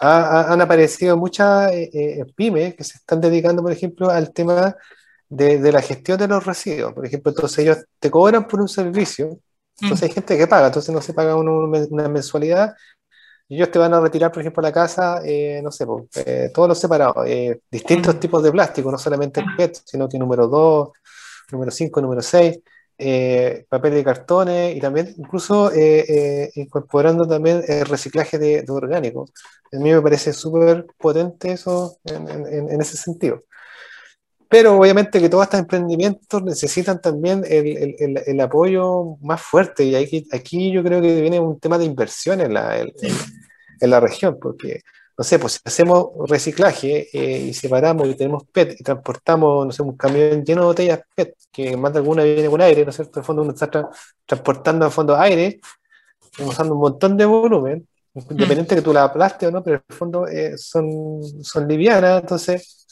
han 0.00 0.60
aparecido 0.60 1.16
muchas 1.16 1.72
eh, 1.72 1.90
eh, 1.92 2.24
pymes 2.36 2.74
que 2.74 2.84
se 2.84 2.98
están 2.98 3.20
dedicando, 3.20 3.62
por 3.62 3.72
ejemplo, 3.72 4.10
al 4.10 4.32
tema 4.32 4.76
de, 5.28 5.72
la 5.72 5.82
gestión 5.82 6.18
de 6.18 6.28
los 6.28 6.46
residuos. 6.46 6.92
Por 6.92 7.04
ejemplo, 7.04 7.32
entonces 7.32 7.58
ellos 7.58 7.78
te 7.98 8.10
cobran 8.10 8.46
por 8.46 8.60
un 8.60 8.68
servicio, 8.68 9.40
entonces 9.80 10.04
hay 10.04 10.10
mm. 10.10 10.14
gente 10.14 10.38
que 10.38 10.46
paga, 10.46 10.68
entonces 10.68 10.94
no 10.94 11.00
se 11.02 11.12
paga 11.12 11.34
una 11.36 12.08
mensualidad 12.08 12.74
ellos 13.48 13.70
te 13.70 13.78
van 13.78 13.94
a 13.94 14.00
retirar, 14.00 14.30
por 14.30 14.40
ejemplo, 14.40 14.60
a 14.60 14.68
la 14.68 14.72
casa, 14.72 15.20
eh, 15.24 15.60
no 15.62 15.70
sé, 15.70 15.86
todos 16.52 16.68
los 16.68 16.78
separados, 16.78 17.26
distintos 17.70 18.16
mm. 18.16 18.18
tipos 18.18 18.42
de 18.42 18.52
plástico, 18.52 18.90
no 18.90 18.98
solamente 18.98 19.40
el 19.40 19.46
PET, 19.56 19.80
sino 19.84 20.08
que 20.08 20.18
número 20.18 20.46
2, 20.48 20.88
número 21.52 21.70
5, 21.70 22.00
número 22.00 22.22
6 22.22 22.58
eh, 23.00 23.64
papel 23.68 23.94
de 23.94 24.02
cartones 24.02 24.76
y 24.76 24.80
también 24.80 25.14
incluso 25.16 25.72
eh, 25.72 26.04
eh, 26.08 26.50
incorporando 26.56 27.28
también 27.28 27.62
el 27.68 27.86
reciclaje 27.86 28.38
de, 28.38 28.62
de 28.62 28.72
orgánicos. 28.72 29.30
A 29.72 29.76
mí 29.78 29.92
me 29.92 30.02
parece 30.02 30.32
súper 30.32 30.84
potente 30.98 31.52
eso 31.52 31.98
en, 32.02 32.28
en, 32.72 32.80
ese 32.80 32.96
sentido. 32.96 33.44
Pero 34.48 34.78
obviamente 34.78 35.20
que 35.20 35.28
todos 35.28 35.44
estos 35.44 35.60
emprendimientos 35.60 36.42
necesitan 36.42 37.00
también 37.00 37.44
el, 37.46 37.96
el, 37.98 38.22
el 38.26 38.40
apoyo 38.40 39.16
más 39.20 39.42
fuerte 39.42 39.84
y 39.84 39.94
aquí, 39.94 40.26
aquí 40.32 40.72
yo 40.72 40.82
creo 40.82 41.02
que 41.02 41.20
viene 41.20 41.38
un 41.38 41.60
tema 41.60 41.76
de 41.76 41.84
inversión 41.84 42.40
en 42.40 42.54
la, 42.54 42.78
en, 42.78 42.90
en 43.80 43.90
la 43.90 44.00
región, 44.00 44.38
porque 44.40 44.82
no 45.18 45.24
sé, 45.24 45.38
pues 45.40 45.54
si 45.54 45.58
hacemos 45.64 46.10
reciclaje 46.28 47.08
eh, 47.12 47.38
y 47.48 47.52
separamos 47.52 48.06
y 48.08 48.14
tenemos 48.14 48.44
PET 48.52 48.76
y 48.80 48.84
transportamos, 48.84 49.66
no 49.66 49.72
sé, 49.72 49.82
un 49.82 49.96
camión 49.96 50.44
lleno 50.44 50.60
de 50.62 50.66
botellas 50.68 51.00
PET, 51.14 51.34
que 51.50 51.76
más 51.76 51.92
de 51.92 51.98
alguna 51.98 52.22
viene 52.22 52.48
con 52.48 52.60
aire, 52.60 52.84
¿no 52.84 52.90
es 52.90 52.96
cierto? 52.96 53.18
En 53.18 53.24
fondo 53.24 53.42
uno 53.42 53.52
está 53.52 53.68
transportando 54.24 54.86
en 54.86 54.92
fondo 54.92 55.16
aire, 55.16 55.60
usando 56.38 56.74
un 56.74 56.80
montón 56.80 57.16
de 57.16 57.24
volumen, 57.24 57.88
independiente 58.14 58.76
que 58.76 58.82
tú 58.82 58.92
la 58.92 59.04
aplastes 59.04 59.48
o 59.48 59.52
no, 59.52 59.62
pero 59.62 59.78
en 59.78 59.82
el 59.88 59.96
fondo 59.96 60.26
eh, 60.28 60.56
son, 60.56 61.20
son 61.42 61.66
livianas, 61.66 62.20
entonces 62.20 62.86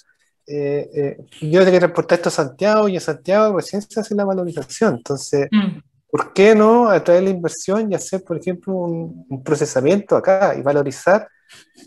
eh, 0.47 1.19
yo 1.41 1.61
tengo 1.61 1.73
que 1.73 1.79
transportar 1.79 2.19
esto 2.19 2.29
a 2.29 2.33
Santiago 2.33 2.89
y 2.89 2.95
en 2.95 3.01
Santiago 3.01 3.57
recién 3.57 3.83
se 3.83 4.01
hace 4.01 4.15
la 4.15 4.25
valorización, 4.25 4.97
entonces... 4.97 5.49
Mm. 5.51 5.81
¿Por 6.09 6.33
qué 6.33 6.55
no 6.55 6.89
atraer 6.89 7.25
la 7.25 7.31
inversión 7.31 7.91
y 7.91 7.95
hacer, 7.95 8.23
por 8.23 8.39
ejemplo, 8.39 8.73
un, 8.73 9.27
un 9.29 9.43
procesamiento 9.43 10.17
acá 10.17 10.55
y 10.57 10.63
valorizar 10.63 11.29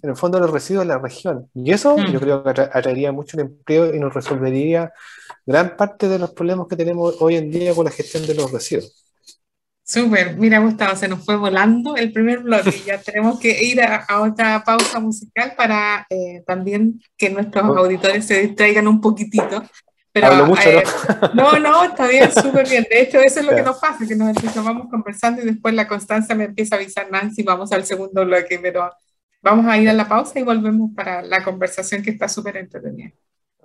en 0.01 0.09
el 0.09 0.15
fondo 0.15 0.39
los 0.39 0.51
residuos 0.51 0.85
de 0.85 0.93
la 0.93 0.99
región. 0.99 1.49
Y 1.53 1.71
eso 1.71 1.97
mm. 1.97 2.11
yo 2.11 2.19
creo 2.19 2.43
que 2.43 2.49
atraería 2.49 3.11
mucho 3.11 3.37
el 3.37 3.47
empleo 3.47 3.93
y 3.93 3.99
nos 3.99 4.13
resolvería 4.13 4.93
gran 5.45 5.75
parte 5.75 6.07
de 6.07 6.19
los 6.19 6.31
problemas 6.31 6.67
que 6.67 6.75
tenemos 6.75 7.15
hoy 7.21 7.35
en 7.35 7.51
día 7.51 7.73
con 7.73 7.85
la 7.85 7.91
gestión 7.91 8.25
de 8.25 8.35
los 8.35 8.51
residuos. 8.51 9.05
Súper, 9.89 10.37
mira 10.37 10.59
Gustavo, 10.59 10.95
se 10.95 11.07
nos 11.07 11.25
fue 11.25 11.35
volando 11.35 11.95
el 11.95 12.11
primer 12.13 12.41
bloque, 12.41 12.79
ya 12.85 13.01
tenemos 13.01 13.39
que 13.39 13.63
ir 13.63 13.81
a, 13.81 14.21
otra 14.21 14.63
pausa 14.63 14.99
musical 14.99 15.53
para 15.57 16.05
eh, 16.11 16.43
también 16.45 17.01
que 17.17 17.31
nuestros 17.31 17.63
auditores 17.75 18.25
se 18.25 18.39
distraigan 18.41 18.87
un 18.87 19.01
poquitito. 19.01 19.63
Pero, 20.11 20.27
Hablo 20.27 20.45
mucho, 20.45 20.69
eh, 20.69 20.83
¿no? 21.33 21.53
¿no? 21.53 21.59
no, 21.59 21.83
está 21.85 22.05
bien, 22.07 22.31
súper 22.43 22.69
bien. 22.69 22.85
De 22.87 23.01
hecho, 23.01 23.19
eso 23.19 23.39
es 23.39 23.45
lo 23.47 23.55
que 23.55 23.63
nos 23.63 23.79
pasa, 23.79 24.05
que 24.07 24.15
nos 24.15 24.55
vamos 24.63 24.89
conversando 24.91 25.41
y 25.41 25.45
después 25.45 25.73
la 25.73 25.87
constancia 25.87 26.35
me 26.35 26.43
empieza 26.43 26.75
a 26.75 26.77
avisar 26.79 27.09
Nancy, 27.11 27.41
vamos 27.41 27.71
al 27.71 27.83
segundo 27.83 28.23
bloque, 28.25 28.59
pero 28.61 28.91
Vamos 29.41 29.65
a 29.67 29.77
ir 29.77 29.87
a 29.87 29.93
la 29.93 30.07
pausa 30.07 30.37
y 30.39 30.43
volvemos 30.43 30.91
para 30.93 31.21
la 31.21 31.43
conversación 31.43 32.03
que 32.03 32.09
está 32.09 32.27
súper 32.27 32.57
entretenida. 32.57 33.11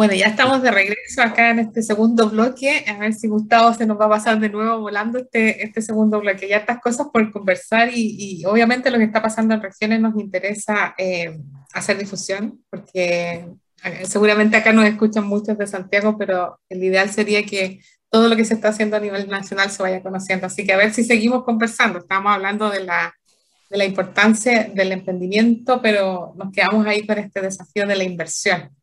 Bueno, 0.00 0.14
ya 0.14 0.28
estamos 0.28 0.62
de 0.62 0.70
regreso 0.70 1.20
acá 1.20 1.50
en 1.50 1.58
este 1.58 1.82
segundo 1.82 2.30
bloque. 2.30 2.86
A 2.88 2.96
ver 2.96 3.12
si 3.12 3.28
Gustavo 3.28 3.74
se 3.74 3.84
nos 3.84 4.00
va 4.00 4.06
a 4.06 4.08
pasar 4.08 4.40
de 4.40 4.48
nuevo 4.48 4.80
volando 4.80 5.18
este, 5.18 5.62
este 5.62 5.82
segundo 5.82 6.20
bloque. 6.20 6.48
Ya 6.48 6.56
estas 6.56 6.80
cosas 6.80 7.08
por 7.12 7.30
conversar 7.30 7.90
y, 7.92 8.42
obviamente 8.46 8.90
lo 8.90 8.96
que 8.96 9.04
está 9.04 9.20
pasando 9.20 9.52
en 9.52 9.60
regiones 9.60 10.00
nos 10.00 10.18
interesa 10.18 10.94
eh, 10.96 11.38
hacer 11.74 11.98
difusión, 11.98 12.64
porque 12.70 13.44
eh, 13.84 14.06
seguramente 14.06 14.56
acá 14.56 14.72
nos 14.72 14.86
escuchan 14.86 15.26
muchos 15.26 15.58
de 15.58 15.66
Santiago, 15.66 16.16
pero 16.16 16.58
el 16.70 16.82
ideal 16.82 17.10
sería 17.10 17.44
que 17.44 17.80
todo 18.08 18.26
lo 18.26 18.36
que 18.36 18.46
se 18.46 18.54
está 18.54 18.68
haciendo 18.68 18.96
a 18.96 19.00
nivel 19.00 19.28
nacional 19.28 19.70
se 19.70 19.82
vaya 19.82 20.02
conociendo. 20.02 20.46
Así 20.46 20.64
que 20.64 20.72
a 20.72 20.78
ver 20.78 20.94
si 20.94 21.04
seguimos 21.04 21.44
conversando. 21.44 21.98
Estamos 21.98 22.32
hablando 22.32 22.70
de 22.70 22.84
la, 22.84 23.14
de 23.68 23.76
la 23.76 23.84
importancia 23.84 24.64
del 24.74 24.92
emprendimiento, 24.92 25.82
pero 25.82 26.32
nos 26.38 26.50
quedamos 26.52 26.86
ahí 26.86 27.06
con 27.06 27.18
este 27.18 27.42
desafío 27.42 27.86
de 27.86 27.96
la 27.96 28.04
inversión. 28.04 28.79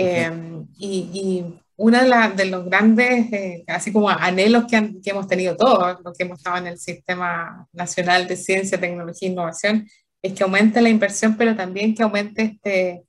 Em, 0.00 0.66
y, 0.78 1.10
y 1.12 1.90
de, 1.90 2.32
de, 2.36 2.44
los 2.46 2.64
grandes, 2.66 3.32
eh, 3.32 3.64
así 3.66 3.92
como 3.92 4.08
anhelos 4.08 4.64
que, 4.70 5.00
que, 5.02 5.10
hemos 5.10 5.26
tenido 5.26 5.56
todos, 5.56 5.98
los 6.04 6.16
que 6.16 6.24
hemos 6.24 6.38
estado 6.38 6.58
en 6.58 6.66
el 6.68 6.78
Sistema 6.78 7.66
Nacional 7.72 8.26
de 8.26 8.36
Ciencia, 8.36 8.80
Tecnología 8.80 9.28
e 9.28 9.32
Innovación, 9.32 9.88
es 10.22 10.32
que 10.32 10.42
aumente 10.42 10.80
la 10.80 10.90
inversión, 10.90 11.36
pero 11.36 11.56
también 11.56 11.94
que 11.94 12.02
aumente 12.02 12.42
este, 12.42 13.04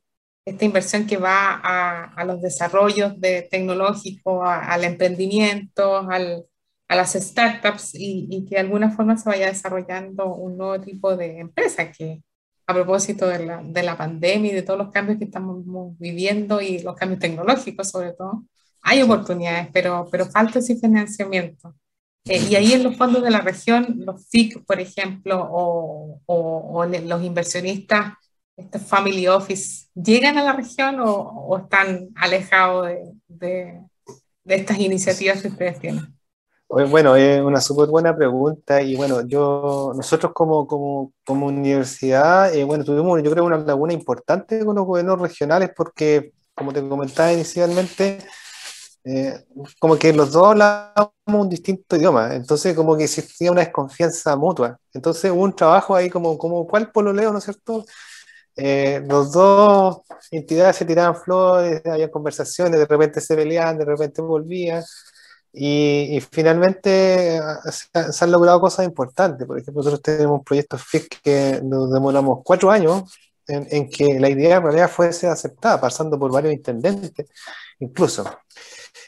esta 0.45 0.65
inversión 0.65 1.05
que 1.05 1.17
va 1.17 1.59
a, 1.63 2.13
a 2.13 2.25
los 2.25 2.41
desarrollos 2.41 3.19
de 3.19 3.47
tecnológicos, 3.49 4.41
al 4.45 4.83
emprendimiento, 4.83 6.09
al, 6.09 6.45
a 6.87 6.95
las 6.95 7.13
startups 7.13 7.95
y, 7.95 8.27
y, 8.29 8.45
que 8.45 8.55
de 8.55 8.61
alguna 8.61 8.91
forma 8.91 9.17
se 9.17 9.29
vaya 9.29 9.47
desarrollando 9.47 10.33
un 10.35 10.57
nuevo 10.57 10.79
tipo 10.81 11.15
de 11.15 11.39
empresa 11.39 11.91
que, 11.91 12.21
a 12.71 12.75
propósito 12.75 13.27
de 13.27 13.45
la, 13.45 13.61
de 13.63 13.83
la 13.83 13.97
pandemia 13.97 14.51
y 14.51 14.55
de 14.55 14.61
todos 14.63 14.79
los 14.79 14.91
cambios 14.91 15.17
que 15.17 15.25
estamos 15.25 15.63
viviendo 15.99 16.61
y 16.61 16.79
los 16.79 16.95
cambios 16.95 17.19
tecnológicos 17.19 17.89
sobre 17.89 18.13
todo, 18.13 18.43
hay 18.81 19.01
oportunidades, 19.01 19.69
pero, 19.71 20.07
pero 20.11 20.25
falta 20.25 20.59
ese 20.59 20.75
financiamiento. 20.75 21.75
Eh, 22.25 22.47
y 22.49 22.55
ahí 22.55 22.73
en 22.73 22.83
los 22.83 22.97
fondos 22.97 23.23
de 23.23 23.31
la 23.31 23.41
región, 23.41 24.01
los 24.05 24.27
FIC, 24.29 24.63
por 24.65 24.79
ejemplo, 24.79 25.47
o, 25.51 26.21
o, 26.25 26.85
los 26.85 27.23
inversionistas, 27.23 28.13
este 28.55 28.79
family 28.79 29.27
office, 29.27 29.87
¿llegan 29.95 30.37
a 30.37 30.43
la 30.43 30.53
región 30.53 30.99
o, 30.99 31.13
o 31.13 31.57
están 31.57 32.09
alejados 32.15 32.87
de, 32.87 33.11
de, 33.27 33.81
de 34.43 34.55
estas 34.55 34.79
iniciativas 34.79 35.41
que 35.41 35.47
ustedes 35.47 35.79
tienen? 35.79 36.20
Bueno, 36.73 37.17
es 37.17 37.41
una 37.41 37.59
súper 37.59 37.89
buena 37.89 38.15
pregunta 38.15 38.81
y 38.81 38.95
bueno, 38.95 39.27
yo, 39.27 39.91
nosotros 39.93 40.31
como, 40.33 40.65
como, 40.65 41.11
como 41.25 41.47
universidad, 41.47 42.53
eh, 42.55 42.63
bueno, 42.63 42.85
tuvimos 42.85 43.21
yo 43.21 43.29
creo 43.29 43.43
una 43.43 43.57
laguna 43.57 43.91
importante 43.91 44.63
con 44.63 44.77
los 44.77 44.85
gobiernos 44.85 45.19
regionales 45.19 45.71
porque 45.75 46.31
como 46.55 46.71
te 46.71 46.87
comentaba 46.87 47.33
inicialmente, 47.33 48.19
eh, 49.05 49.45
como 49.79 49.97
que 49.97 50.13
los 50.13 50.31
dos 50.31 50.47
hablábamos 50.49 51.13
un 51.27 51.49
distinto 51.49 51.97
idioma, 51.97 52.35
entonces 52.35 52.75
como 52.75 52.97
que 52.97 53.05
existía 53.05 53.51
una 53.51 53.61
desconfianza 53.61 54.35
mutua. 54.37 54.79
Entonces 54.93 55.31
hubo 55.31 55.43
un 55.43 55.55
trabajo 55.55 55.95
ahí 55.95 56.09
como, 56.09 56.37
como 56.37 56.67
¿cuál 56.67 56.91
pololeo, 56.91 57.31
no 57.33 57.39
es 57.39 57.45
cierto? 57.45 57.85
Eh, 58.55 59.01
los 59.07 59.31
dos 59.31 60.01
entidades 60.31 60.75
se 60.77 60.85
tiraban 60.85 61.15
flores, 61.15 61.81
había 61.85 62.11
conversaciones, 62.11 62.79
de 62.79 62.85
repente 62.85 63.21
se 63.21 63.35
peleaban, 63.35 63.77
de 63.77 63.85
repente 63.85 64.21
volvían. 64.21 64.83
Y, 65.53 66.21
finalmente 66.31 67.39
ah, 67.39 67.59
se, 67.71 68.23
han 68.23 68.31
logrado 68.31 68.61
cosas 68.61 68.85
importantes. 68.85 69.45
Por 69.45 69.59
ejemplo, 69.59 69.81
nosotros 69.81 70.01
tenemos 70.01 70.39
un 70.39 70.43
proyecto 70.43 70.77
FIC 70.77 71.21
que 71.21 71.61
nos 71.63 71.91
demoramos 71.91 72.39
cuatro 72.43 72.71
años 72.71 73.03
en, 73.47 73.89
que 73.89 74.19
la 74.19 74.29
idea 74.29 74.57
en 74.57 74.63
realidad 74.63 74.89
fuese 74.89 75.27
aceptada, 75.27 75.81
pasando 75.81 76.17
por 76.17 76.31
varios 76.31 76.53
intendentes 76.53 77.27
incluso. 77.79 78.23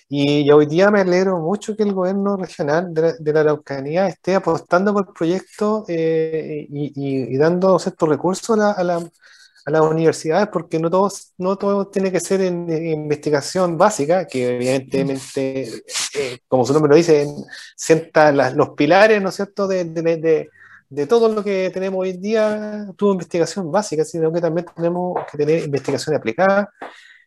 Y 0.09 0.49
hoy 0.51 0.65
día 0.65 0.91
me 0.91 1.01
alegro 1.01 1.39
mucho 1.39 1.75
que 1.75 1.83
el 1.83 1.93
gobierno 1.93 2.37
regional 2.37 2.93
de 2.93 3.33
la, 3.33 3.39
Araucanía 3.39 4.07
esté 4.07 4.35
apostando 4.35 4.93
por 4.93 5.13
proyectos 5.13 5.85
eh, 5.87 6.67
y, 6.69 7.33
y, 7.33 7.37
dando 7.37 7.79
ciertos 7.79 8.09
recursos 8.09 8.51
a 8.51 8.83
la, 8.83 8.95
a 8.95 8.99
las 9.65 9.81
universidades 9.81 10.49
porque 10.51 10.79
no 10.79 10.89
todos 10.89 11.33
no 11.37 11.57
todo 11.57 11.87
tiene 11.87 12.11
que 12.11 12.19
ser 12.19 12.41
en, 12.41 12.69
investigación 12.69 13.77
básica, 13.77 14.27
que 14.27 14.55
evidentemente, 14.55 15.71
eh, 16.15 16.39
como 16.47 16.65
su 16.65 16.73
nombre 16.73 16.89
lo 16.89 16.95
dice, 16.95 17.27
sienta 17.75 18.31
los 18.31 18.69
pilares, 18.71 19.21
¿no 19.21 19.29
es 19.29 19.35
cierto?, 19.35 19.67
de, 19.67 19.85
de, 19.85 20.49
de, 20.89 21.07
todo 21.07 21.29
lo 21.29 21.43
que 21.43 21.71
tenemos 21.73 22.01
hoy 22.01 22.11
en 22.11 22.21
día, 22.21 22.87
tuvo 22.97 23.13
investigación 23.13 23.71
básica, 23.71 24.03
sino 24.03 24.31
que 24.31 24.41
también 24.41 24.67
tenemos 24.75 25.15
que 25.31 25.37
tener 25.37 25.63
investigación 25.63 26.15
aplicada. 26.15 26.69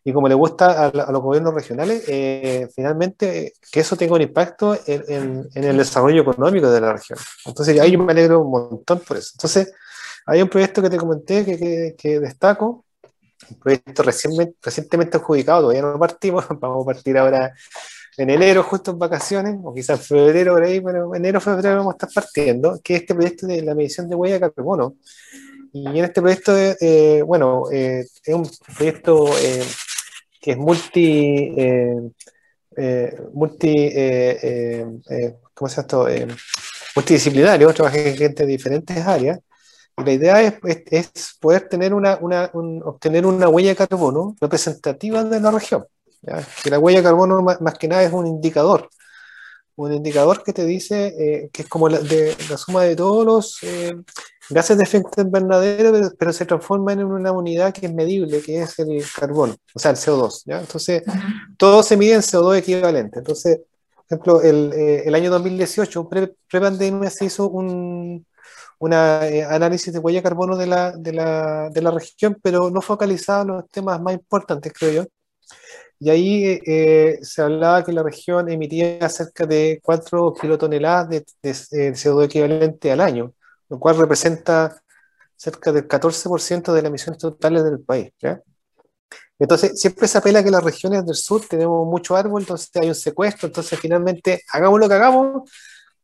Y 0.03 0.13
como 0.13 0.29
le 0.29 0.35
gusta 0.35 0.85
a, 0.85 1.11
los 1.11 1.21
gobiernos 1.21 1.53
regionales, 1.53 2.01
eh, 2.07 2.69
finalmente 2.73 3.53
que 3.69 3.81
eso 3.81 3.97
tenga 3.97 4.15
un 4.15 4.21
impacto 4.21 4.77
en, 4.85 5.49
en, 5.53 5.63
el 5.65 5.75
desarrollo 5.75 6.21
económico 6.21 6.71
de 6.71 6.79
la 6.79 6.93
región. 6.93 7.19
Entonces, 7.45 7.77
ahí 7.77 7.91
yo 7.91 7.99
me 7.99 8.13
alegro 8.13 8.39
un 8.39 8.51
montón 8.51 8.99
por 8.99 9.17
eso. 9.17 9.31
Entonces, 9.33 9.73
hay 10.27 10.41
un 10.41 10.49
proyecto 10.49 10.81
que 10.81 10.89
te 10.89 10.97
comenté 10.97 11.45
que, 11.45 11.95
que, 11.97 12.19
destaco, 12.19 12.85
un 13.49 13.59
proyecto 13.59 14.03
recientemente 14.03 15.17
adjudicado, 15.17 15.61
todavía 15.61 15.81
no 15.81 15.97
partimos, 15.97 16.45
vamos 16.59 16.83
a 16.83 16.85
partir 16.85 17.17
ahora 17.17 17.53
en 18.17 18.29
enero, 18.29 18.63
justo 18.63 18.91
en 18.91 18.99
vacaciones, 18.99 19.55
o 19.63 19.73
quizás 19.73 19.99
en 19.99 20.05
febrero 20.05 20.53
por 20.53 20.63
ahí, 20.63 20.81
pero 20.81 21.15
en 21.15 21.21
enero, 21.21 21.39
febrero 21.39 21.77
vamos 21.77 21.93
a 21.93 21.97
estar 21.97 22.09
partiendo, 22.13 22.79
que 22.83 22.95
es 22.95 23.01
este 23.01 23.13
proyecto 23.13 23.47
de 23.47 23.61
la 23.61 23.73
medición 23.73 24.09
de 24.09 24.15
huella 24.15 24.39
de 24.39 24.51
carbono. 24.51 24.95
Y 25.71 25.87
en 25.87 25.97
este 25.97 26.21
proyecto, 26.21 26.57
eh, 26.57 27.21
bueno, 27.25 27.65
eh, 27.71 28.05
es 28.23 28.33
un 28.33 28.49
proyecto 28.75 29.27
eh, 29.37 29.63
que 30.41 30.51
es 30.51 30.57
multi, 30.57 31.51
multi 33.33 33.91
¿cómo 35.53 35.69
se 35.69 35.81
llama 35.81 35.81
esto? 35.81 36.07
multidisciplinario, 36.95 37.71
trabaja 37.73 37.97
gente 37.97 38.43
de 38.43 38.51
diferentes 38.51 38.97
áreas, 38.97 39.39
la 40.05 40.11
idea 40.11 40.41
es, 40.41 40.53
es, 40.63 41.37
poder 41.39 41.67
tener 41.67 41.93
una, 41.93 42.17
una 42.21 42.51
obtener 42.53 43.25
una 43.25 43.49
huella 43.49 43.69
de 43.69 43.75
carbono 43.75 44.35
representativa 44.39 45.23
de 45.23 45.39
la 45.39 45.51
región. 45.51 45.85
Que 46.63 46.69
la 46.69 46.79
huella 46.79 46.99
de 46.99 47.03
carbono 47.03 47.41
más, 47.41 47.77
que 47.77 47.87
nada 47.87 48.03
es 48.03 48.13
un 48.13 48.27
indicador. 48.27 48.89
Un 49.75 49.93
indicador 49.93 50.43
que 50.43 50.53
te 50.53 50.65
dice 50.65 51.13
eh, 51.17 51.49
que 51.51 51.63
es 51.63 51.67
como 51.67 51.87
la, 51.87 51.99
de, 51.99 52.35
la, 52.49 52.57
suma 52.57 52.83
de 52.83 52.95
todos 52.95 53.25
los 53.25 53.57
eh, 53.61 53.95
gases 54.49 54.77
de 54.77 54.83
efecto 54.83 55.21
invernadero, 55.21 55.93
pero, 56.17 56.33
se 56.33 56.45
transforma 56.45 56.93
en 56.93 57.03
una 57.03 57.31
unidad 57.31 57.73
que 57.73 57.85
es 57.85 57.93
medible, 57.93 58.41
que 58.41 58.61
es 58.61 58.79
el 58.79 59.03
carbono, 59.15 59.55
o 59.73 59.79
sea, 59.79 59.91
el 59.91 59.97
CO2. 59.97 60.43
¿ya? 60.45 60.59
Entonces, 60.59 61.03
todo 61.57 61.83
se 61.83 61.95
mide 61.95 62.15
en 62.15 62.21
CO2 62.21 62.57
equivalente. 62.57 63.19
Entonces, 63.19 63.61
por 63.93 64.05
ejemplo, 64.05 64.41
el, 64.41 64.73
eh, 64.73 65.03
el 65.05 65.13
año 65.13 65.29
2018, 65.29 66.09
pre-pandemia, 66.09 67.01
pre 67.01 67.09
se 67.11 67.25
hizo 67.25 67.47
un, 67.47 68.25
un 68.79 68.93
eh, 68.93 69.43
análisis 69.43 69.91
de 69.93 69.99
huella 69.99 70.19
de 70.19 70.23
carbono 70.23 70.55
de 70.57 70.67
la, 70.67 70.91
de, 70.91 71.13
la, 71.13 71.69
de 71.69 71.81
la, 71.81 71.91
región, 71.91 72.37
pero 72.41 72.69
no 72.69 72.81
focalizado 72.81 73.41
en 73.41 73.47
los 73.49 73.69
temas 73.69 74.01
más 74.01 74.13
importantes, 74.13 74.73
creo 74.73 75.03
yo. 75.03 75.05
Y 75.99 76.09
ahí 76.11 76.59
eh, 76.65 77.17
se 77.23 77.41
hablaba 77.41 77.83
que 77.83 77.91
la 77.91 78.03
región 78.03 78.49
emitía 78.51 79.09
cerca 79.09 79.45
de 79.47 79.79
4 79.83 80.33
kilotoneladas 80.39 81.09
de, 81.09 81.25
de, 81.41 81.93
CO2 81.93 82.25
equivalente 82.25 82.91
al 82.91 83.01
año, 83.01 83.33
lo 83.69 83.79
cual 83.79 83.97
representa 83.97 84.79
cerca 85.35 85.71
del 85.71 85.87
14% 85.87 86.73
de 86.73 86.81
las 86.81 86.89
emisiones 86.89 87.19
totales 87.19 87.63
del 87.63 87.79
país. 87.79 88.11
Entonces, 89.39 89.79
siempre 89.79 90.07
se 90.07 90.17
apela 90.17 90.43
que 90.43 90.51
las 90.51 90.63
regiones 90.63 91.05
del 91.05 91.15
sur 91.15 91.41
tenemos 91.47 91.85
mucho 91.87 92.15
árbol, 92.15 92.41
entonces 92.41 92.69
hay 92.75 92.89
un 92.89 92.95
secuestro, 92.95 93.47
entonces 93.47 93.79
finalmente 93.79 94.43
hagamos 94.51 94.79
lo 94.79 94.87
que 94.87 94.95
hagamos, 94.95 95.49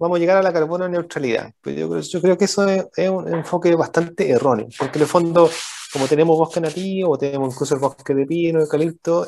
vamos 0.04 0.18
a 0.18 0.20
llegar 0.20 0.38
a 0.38 0.44
la 0.44 0.52
carbono 0.52 0.88
neutralidad. 0.90 1.54
Pues 1.62 1.78
yo, 1.78 1.98
yo, 1.98 2.22
creo 2.22 2.38
que 2.38 2.46
eso 2.46 2.68
es, 2.68 3.10
un 3.10 3.34
enfoque 3.34 3.74
bastante 3.74 4.30
erróneo, 4.30 4.68
porque 4.78 4.98
en 4.98 5.04
el 5.04 5.08
fondo, 5.08 5.50
como 5.94 6.08
tenemos 6.08 6.38
bosque 6.38 6.60
nativo, 6.60 7.12
o 7.12 7.18
tenemos 7.18 7.54
incluso 7.54 7.74
el 7.74 7.80
bosque 7.80 8.14
de 8.14 8.26
pino, 8.26 8.60
eucalipto, 8.60 9.26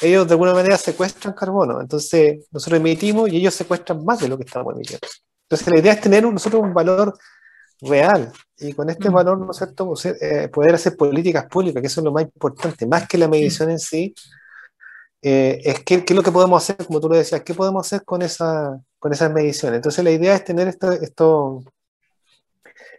ellos 0.00 0.28
de 0.28 0.34
alguna 0.34 0.54
manera 0.54 0.78
secuestran 0.78 1.34
carbono. 1.34 1.80
Entonces, 1.80 2.46
nosotros 2.52 2.78
emitimos 2.78 3.28
y 3.28 3.38
ellos 3.38 3.54
secuestran 3.54 4.04
más 4.04 4.20
de 4.20 4.28
lo 4.28 4.38
que 4.38 4.44
estamos 4.44 4.72
emitiendo. 4.72 5.08
Entonces, 5.42 5.66
la 5.66 5.78
idea 5.80 5.92
es 5.94 6.00
tener 6.00 6.22
nosotros 6.24 6.62
un 6.62 6.72
valor 6.72 7.18
real 7.80 8.32
y 8.56 8.72
con 8.72 8.88
este 8.90 9.08
valor, 9.08 9.38
¿no 9.38 9.50
es 9.50 9.56
cierto?, 9.56 9.94
eh, 10.04 10.48
poder 10.48 10.76
hacer 10.76 10.96
políticas 10.96 11.46
públicas, 11.46 11.80
que 11.80 11.88
eso 11.88 12.00
es 12.00 12.04
lo 12.04 12.12
más 12.12 12.22
importante, 12.22 12.86
más 12.86 13.08
que 13.08 13.18
la 13.18 13.26
medición 13.26 13.70
en 13.70 13.80
sí, 13.80 14.14
eh, 15.22 15.60
es 15.64 15.80
qué, 15.84 16.04
es 16.06 16.10
lo 16.14 16.22
que 16.22 16.32
podemos 16.32 16.62
hacer, 16.62 16.86
como 16.86 17.00
tú 17.00 17.08
lo 17.08 17.16
decías, 17.16 17.42
qué 17.42 17.54
podemos 17.54 17.86
hacer 17.86 18.04
con, 18.04 18.22
esa, 18.22 18.80
con 18.98 19.12
esas 19.12 19.32
mediciones. 19.32 19.78
Entonces 19.78 20.04
la 20.04 20.10
idea 20.10 20.34
es 20.34 20.44
tener 20.44 20.68
esto, 20.68 20.92
esto 20.92 21.64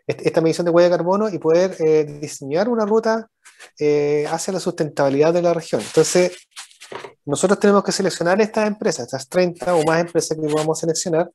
esta 0.07 0.41
medición 0.41 0.65
de 0.65 0.71
huella 0.71 0.89
de 0.89 0.97
carbono 0.97 1.29
y 1.29 1.37
poder 1.37 1.75
eh, 1.79 2.03
diseñar 2.19 2.67
una 2.67 2.85
ruta 2.85 3.29
eh, 3.77 4.25
hacia 4.29 4.53
la 4.53 4.59
sustentabilidad 4.59 5.33
de 5.33 5.41
la 5.41 5.53
región. 5.53 5.81
Entonces, 5.81 6.47
nosotros 7.25 7.59
tenemos 7.59 7.83
que 7.83 7.91
seleccionar 7.91 8.41
estas 8.41 8.67
empresas, 8.67 9.05
estas 9.05 9.29
30 9.29 9.75
o 9.75 9.83
más 9.83 10.01
empresas 10.01 10.37
que 10.37 10.47
a 10.47 10.75
seleccionar. 10.75 11.29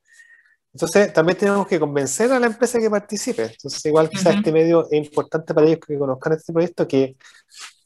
Entonces, 0.73 1.13
también 1.13 1.39
tenemos 1.39 1.69
que 1.69 1.79
convencer 1.79 2.33
a 2.33 2.41
la 2.41 2.47
empresa 2.47 2.81
que 2.81 2.91
participe. 2.91 3.45
Entonces, 3.45 3.85
igual 3.87 4.11
quizás 4.11 4.35
este 4.35 4.51
medio 4.51 4.89
es 4.91 5.07
importante 5.07 5.55
para 5.55 5.69
ellos 5.69 5.79
que 5.87 5.97
conozcan 5.97 6.33
este 6.33 6.53
proyecto, 6.53 6.89
que, 6.89 7.17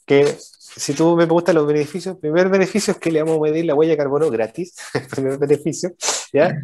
que 0.09 0.38
si 0.59 0.94
tú 0.94 1.16
me 1.16 1.27
preguntas 1.27 1.55
los 1.55 1.66
beneficios, 1.66 2.14
el 2.14 2.21
primer 2.21 2.49
beneficio 2.49 2.92
es 2.92 2.99
que 2.99 3.11
le 3.11 3.23
vamos 3.23 3.38
a 3.38 3.42
medir 3.42 3.66
la 3.66 3.75
huella 3.75 3.92
de 3.92 3.99
carbono 3.99 4.31
gratis, 4.31 4.75
el 4.94 5.07
primer 5.14 5.38
beneficio, 5.38 5.92
¿ya? 6.33 6.57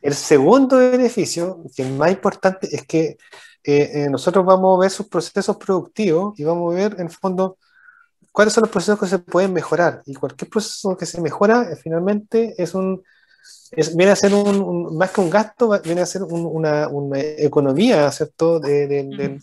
El 0.00 0.14
segundo 0.14 0.78
beneficio, 0.78 1.64
que 1.74 1.82
es 1.82 1.90
más 1.90 2.12
importante, 2.12 2.68
es 2.74 2.86
que 2.86 3.18
eh, 3.64 3.90
eh, 4.04 4.08
nosotros 4.08 4.44
vamos 4.44 4.78
a 4.78 4.82
ver 4.82 4.90
sus 4.90 5.08
procesos 5.08 5.56
productivos 5.56 6.38
y 6.38 6.44
vamos 6.44 6.72
a 6.72 6.76
ver, 6.76 6.96
en 7.00 7.10
fondo, 7.10 7.58
cuáles 8.30 8.54
son 8.54 8.62
los 8.62 8.70
procesos 8.70 9.00
que 9.00 9.06
se 9.06 9.18
pueden 9.18 9.52
mejorar. 9.52 10.02
Y 10.06 10.14
cualquier 10.14 10.48
proceso 10.48 10.96
que 10.96 11.06
se 11.06 11.20
mejora, 11.20 11.72
eh, 11.72 11.76
finalmente, 11.76 12.54
es 12.58 12.74
un, 12.74 13.02
viene 13.94 14.12
a 14.12 14.16
ser 14.16 14.32
un, 14.32 14.96
más 14.96 15.10
que 15.10 15.20
un 15.20 15.30
gasto, 15.30 15.80
viene 15.82 16.02
a 16.02 16.06
ser 16.06 16.22
una, 16.22 16.88
una, 16.88 17.18
economía, 17.18 18.10
¿cierto?, 18.12 18.60
de, 18.60 18.86
de, 18.86 19.40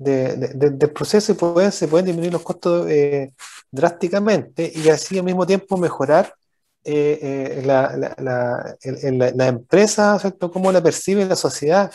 del 0.00 0.90
proceso 0.94 1.32
y 1.32 1.70
se 1.70 1.86
pueden 1.88 2.06
disminuir 2.06 2.32
los 2.32 2.42
costos 2.42 2.88
eh, 2.88 3.32
drásticamente 3.70 4.72
y 4.74 4.88
así 4.88 5.18
al 5.18 5.24
mismo 5.24 5.46
tiempo 5.46 5.76
mejorar 5.76 6.34
eh, 6.82 7.18
eh, 7.20 7.62
la, 7.66 7.94
la, 8.18 8.76
la, 9.34 9.46
empresa, 9.46 10.18
cómo 10.38 10.72
la 10.72 10.82
percibe 10.82 11.26
la 11.26 11.36
sociedad, 11.36 11.92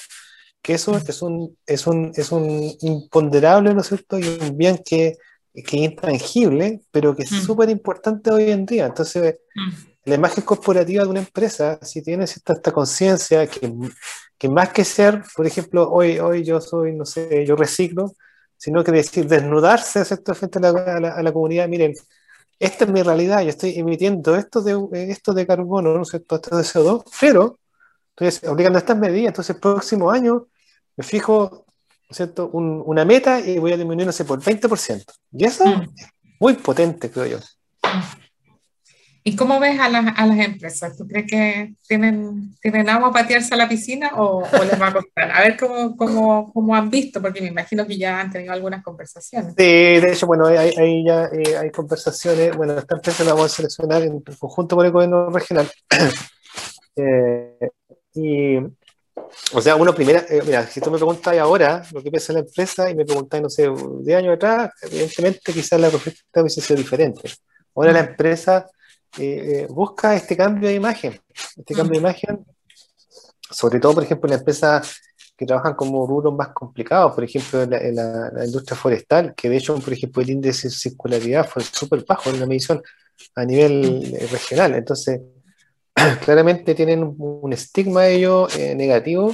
que 0.61 0.75
eso 0.75 0.95
es 0.95 1.21
un, 1.23 1.57
es 1.65 1.87
un, 1.87 2.11
es 2.15 2.31
un 2.31 2.71
imponderable, 2.81 3.73
¿no 3.73 3.81
es 3.81 3.87
cierto? 3.87 4.19
Y 4.19 4.27
un 4.27 4.55
bien 4.55 4.79
que, 4.85 5.17
que 5.55 5.61
es 5.61 5.91
intangible, 5.91 6.81
pero 6.91 7.15
que 7.15 7.23
es 7.23 7.31
mm. 7.31 7.41
súper 7.41 7.71
importante 7.71 8.29
hoy 8.29 8.51
en 8.51 8.67
día. 8.67 8.85
Entonces, 8.85 9.39
mm. 9.55 9.94
La 10.05 10.15
imagen 10.15 10.43
corporativa 10.43 11.03
de 11.03 11.09
una 11.09 11.19
empresa, 11.19 11.79
si 11.81 12.01
tiene 12.01 12.25
esta, 12.25 12.53
esta 12.53 12.71
conciencia 12.71 13.47
que 13.47 13.71
que 14.37 14.49
más 14.49 14.69
que 14.69 14.83
ser, 14.83 15.23
por 15.35 15.45
ejemplo, 15.47 15.89
hoy, 15.91 16.19
hoy 16.19 16.43
yo 16.43 16.59
soy, 16.59 16.93
no 16.93 17.05
sé, 17.05 17.45
yo 17.45 17.55
reciclo, 17.55 18.13
sino 18.57 18.83
que 18.83 18.91
decir, 18.91 19.27
desnudarse 19.27 20.03
¿cierto? 20.03 20.33
frente 20.35 20.59
a 20.59 20.61
la, 20.61 21.07
a, 21.09 21.23
la, 21.23 21.33
comunidad, 21.33 21.67
miren, 21.67 21.93
esta 22.59 22.85
es 22.85 22.91
mi 22.91 23.01
realidad, 23.01 23.41
yo 23.41 23.49
estoy 23.49 23.77
emitiendo 23.77 24.35
esto 24.35 24.61
de, 24.61 25.11
esto 25.11 25.33
de 25.33 25.47
carbono, 25.47 25.97
¿no 25.97 26.05
cierto? 26.05 26.35
esto 26.35 26.57
de 26.57 26.63
CO2, 26.63 27.03
pero 27.19 27.59
estoy 28.17 28.49
aplicando 28.49 28.79
estas 28.79 28.97
medidas, 28.97 29.27
entonces 29.29 29.55
el 29.55 29.61
próximo 29.61 30.09
año 30.11 30.47
me 30.95 31.03
fijo, 31.03 31.65
cierto? 32.09 32.47
una 32.49 33.05
meta 33.05 33.39
y 33.39 33.57
voy 33.59 33.73
a 33.73 33.77
disminuir, 33.77 34.07
no 34.07 34.13
sé, 34.13 34.25
por 34.25 34.41
20%. 34.41 35.03
Y 35.33 35.45
eso 35.45 35.65
mm. 35.65 35.81
es 35.97 36.07
muy 36.39 36.53
potente, 36.53 37.09
creo 37.09 37.25
yo. 37.25 37.39
¿Y 39.27 39.35
cómo 39.35 39.59
ves 39.59 39.79
a 39.79 39.89
las, 39.89 40.05
a 40.15 40.27
las 40.27 40.37
empresas? 40.37 40.95
¿Tú 40.95 41.07
crees 41.07 41.25
que 41.27 41.73
tienen, 41.87 42.55
tienen 42.61 42.87
agua 42.87 43.11
para 43.11 43.25
tirarse 43.25 43.55
a 43.55 43.57
la 43.57 43.67
piscina 43.67 44.11
o, 44.17 44.43
o 44.43 44.63
les 44.63 44.79
va 44.79 44.89
a 44.89 44.93
costar? 44.93 45.31
A 45.31 45.41
ver 45.41 45.57
cómo, 45.57 45.97
cómo, 45.97 46.53
cómo, 46.53 46.75
han 46.75 46.91
visto, 46.91 47.19
porque 47.19 47.41
me 47.41 47.47
imagino 47.47 47.87
que 47.87 47.97
ya 47.97 48.21
han 48.21 48.29
tenido 48.29 48.53
algunas 48.53 48.83
conversaciones. 48.83 49.55
Sí, 49.57 49.63
de 49.63 50.11
hecho, 50.11 50.27
bueno, 50.27 50.45
ahí, 50.45 51.03
ya 51.03 51.25
eh, 51.33 51.57
hay 51.57 51.71
conversaciones. 51.71 52.55
Bueno, 52.55 52.77
esta 52.77 52.97
empresa 52.97 53.23
la 53.23 53.33
vamos 53.33 53.51
a 53.51 53.55
seleccionar 53.55 54.03
en 54.03 54.21
conjunto 54.21 54.75
con 54.75 54.85
el 54.85 54.91
gobierno 54.91 55.31
regional. 55.31 55.71
eh, 56.95 57.69
y, 58.13 58.57
o 58.57 59.59
sea, 59.59 59.75
uno 59.75 59.95
primera, 59.95 60.23
eh, 60.29 60.43
mira, 60.45 60.67
si 60.67 60.79
tú 60.81 60.91
me 60.91 60.97
preguntas 60.97 61.35
ahora 61.35 61.81
lo 61.93 62.03
que 62.03 62.11
piensa 62.11 62.31
la 62.31 62.41
empresa 62.41 62.91
y 62.91 62.95
me 62.95 63.05
preguntas, 63.05 63.41
no 63.41 63.49
sé, 63.49 63.71
10 64.01 64.17
años 64.19 64.35
atrás, 64.35 64.69
evidentemente 64.83 65.51
quizás 65.51 65.81
la 65.81 65.89
respuesta 65.89 66.41
hubiese 66.41 66.61
sido 66.61 66.77
diferente. 66.77 67.27
Ahora 67.73 67.91
la 67.91 68.01
empresa 68.01 68.67
eh, 69.17 69.61
eh, 69.61 69.67
busca 69.69 70.15
este 70.15 70.35
cambio 70.35 70.67
de 70.67 70.75
imagen. 70.75 71.19
Este 71.55 71.73
cambio 71.73 71.93
de 71.93 72.07
imagen, 72.07 72.45
sobre 73.49 73.79
todo, 73.79 73.93
por 73.93 74.03
ejemplo, 74.03 74.27
en 74.27 74.31
las 74.31 74.39
empresas 74.39 75.01
que 75.37 75.45
trabajan 75.45 75.73
como 75.73 76.05
rubros 76.05 76.33
más 76.33 76.49
complicados, 76.49 77.13
por 77.13 77.23
ejemplo, 77.23 77.61
en 77.63 77.95
la, 77.95 78.45
industria 78.45 78.77
forestal, 78.77 79.33
que 79.35 79.49
de 79.49 79.57
hecho, 79.57 79.77
por 79.79 79.93
ejemplo, 79.93 80.21
el 80.21 80.29
índice 80.29 80.67
de 80.67 80.73
circularidad 80.73 81.47
fue 81.47 81.63
súper 81.63 82.03
bajo 82.05 82.29
en 82.29 82.39
la 82.39 82.45
medición 82.45 82.81
a 83.35 83.45
nivel 83.45 84.15
eh, 84.15 84.27
regional. 84.31 84.75
Entonces, 84.75 85.21
claramente 86.23 86.75
tienen 86.75 87.15
un, 87.17 87.53
estigma 87.53 88.07
ellos 88.07 88.57
negativo 88.57 89.33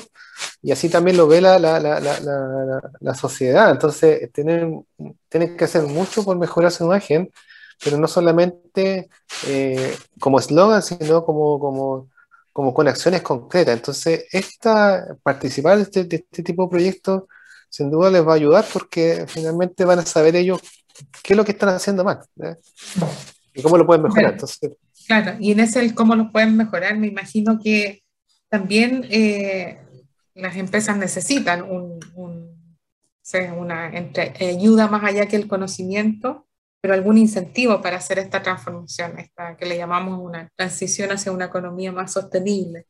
y 0.62 0.72
así 0.72 0.90
también 0.90 1.18
lo 1.18 1.28
ve 1.28 1.42
la, 1.42 1.58
la, 1.60 1.80
la 1.80 3.16
sociedad. 3.16 3.72
Entonces, 3.72 4.32
tienen, 4.32 4.86
tienen 5.30 5.58
que 5.58 5.66
hacer 5.66 5.84
mucho 5.84 6.24
por 6.24 6.38
mejorar 6.38 6.72
su 6.72 6.86
imagen 6.86 7.32
pero 7.84 7.98
no 7.98 8.08
solamente 8.08 9.10
eh, 9.48 9.96
como 10.20 10.40
eslogan, 10.40 10.82
sino 10.82 11.26
como, 11.26 11.60
como, 11.60 12.10
como, 12.54 12.74
con 12.74 12.88
acciones 12.88 13.22
concretas. 13.22 13.76
Entonces, 13.76 14.26
esta, 14.32 15.18
participar 15.24 15.78
de 15.78 15.84
este, 15.84 16.04
de 16.04 16.18
este, 16.18 16.44
tipo 16.44 16.64
de 16.64 16.70
proyectos 16.70 17.24
sin 17.70 17.90
duda 17.90 18.12
les 18.12 18.26
va 18.28 18.34
a 18.34 18.36
ayudar 18.36 18.66
porque 18.72 19.26
finalmente 19.28 19.86
van 19.86 20.00
a 20.00 20.06
saber 20.06 20.36
ellos 20.36 20.60
qué 21.24 21.34
es 21.34 21.38
lo 21.38 21.46
que 21.46 21.54
están 21.54 21.70
haciendo 21.70 22.04
mal 22.04 22.20
y 23.54 23.62
cómo 23.62 23.78
lo 23.78 23.86
pueden 23.86 24.04
mejorar. 24.04 24.34
Entonces, 24.34 24.72
claro, 25.08 25.38
y 25.40 25.52
en 25.52 25.62
ese 25.62 25.96
cómo 25.96 26.16
lo 26.16 26.32
pueden 26.32 26.58
mejorar, 26.58 26.98
me 26.98 27.08
imagino 27.08 27.60
que 27.64 28.04
también 28.50 29.08
eh, 29.10 29.80
las 30.36 30.58
empresas 30.58 30.98
necesitan 30.98 31.64
un, 31.64 32.00
una 33.34 33.92
ayuda 34.40 34.88
más 34.88 35.04
allá 35.06 35.28
que 35.28 35.38
el 35.38 35.48
conocimiento 35.48 36.48
pero 36.82 36.96
algún 36.96 37.20
incentivo 37.20 37.80
para 37.80 37.98
hacer 37.98 38.18
esta 38.18 38.42
transformación, 38.42 39.20
esta 39.20 39.56
que 39.56 39.68
le 39.68 39.78
llamamos 39.78 40.20
una 40.20 40.50
transición 40.56 41.12
hacia 41.12 41.32
una 41.32 41.46
economía 41.46 41.92
más 41.92 42.12
sostenible. 42.12 42.88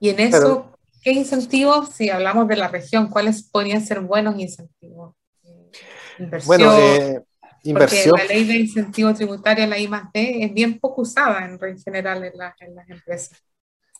Y 0.00 0.08
en 0.08 0.18
eso, 0.18 0.76
¿qué 1.02 1.12
incentivos, 1.12 1.90
si 1.90 2.10
hablamos 2.10 2.48
de 2.48 2.56
la 2.56 2.66
región, 2.66 3.08
cuáles 3.08 3.44
podrían 3.44 3.80
ser 3.80 4.00
buenos 4.00 4.38
incentivos? 4.40 5.14
Eh, 5.44 5.70
inversión. 6.18 6.46
Bueno, 6.48 6.76
eh, 6.76 7.22
inversión. 7.62 8.16
Porque 8.16 8.26
la 8.26 8.34
ley 8.34 8.44
de 8.44 8.54
incentivo 8.56 9.14
tributario, 9.14 9.66
la 9.68 9.78
I 9.78 9.86
más 9.86 10.12
D, 10.12 10.44
es 10.44 10.52
bien 10.52 10.80
poco 10.80 11.02
usada 11.02 11.44
en, 11.44 11.78
general 11.78 12.24
en, 12.24 12.32
en, 12.60 12.74
las 12.74 12.90
empresas. 12.90 13.38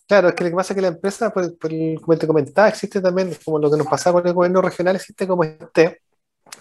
Claro, 0.08 0.28
es 0.28 0.34
que 0.34 0.44
lo 0.44 0.50
que 0.50 0.56
pasa 0.56 0.72
es 0.72 0.74
que 0.74 0.82
la 0.82 0.88
empresa, 0.88 1.30
por, 1.30 1.58
como 2.00 2.18
te 2.18 2.26
comentaba, 2.26 2.68
existe 2.68 3.00
también, 3.00 3.36
como 3.44 3.60
lo 3.60 3.70
que 3.70 3.76
nos 3.76 3.86
pasa 3.86 4.10
con 4.10 4.26
el 4.26 4.32
gobierno 4.32 4.62
regional, 4.62 4.96
existe 4.96 5.28
como 5.28 5.44
este, 5.44 6.00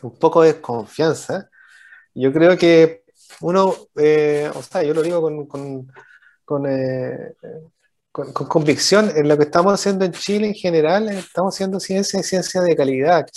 un 0.04 0.16
poco 0.20 0.44
de 0.44 0.54
desconfianza 0.54 1.50
yo 2.18 2.34
creo 2.34 2.58
que 2.58 3.04
uno, 3.42 3.76
eh, 3.96 4.50
o 4.54 4.64
sea, 4.64 4.84
yo 4.84 4.94
lo 4.94 5.04
digo 5.04 5.22
con, 5.22 5.46
con, 5.46 5.92
con, 6.44 6.66
eh, 6.68 7.34
con, 8.12 8.32
convicción, 8.34 9.12
en 9.16 9.28
lo 9.28 9.38
que 9.38 9.44
estamos 9.44 9.74
haciendo 9.74 10.06
en 10.06 10.12
Chile 10.14 10.48
en 10.48 10.56
general, 10.56 11.10
estamos 11.10 11.54
haciendo 11.54 11.80
ciencia 11.80 12.20
y 12.20 12.24
ciencia 12.24 12.62
de 12.62 12.76
calidad, 12.76 13.28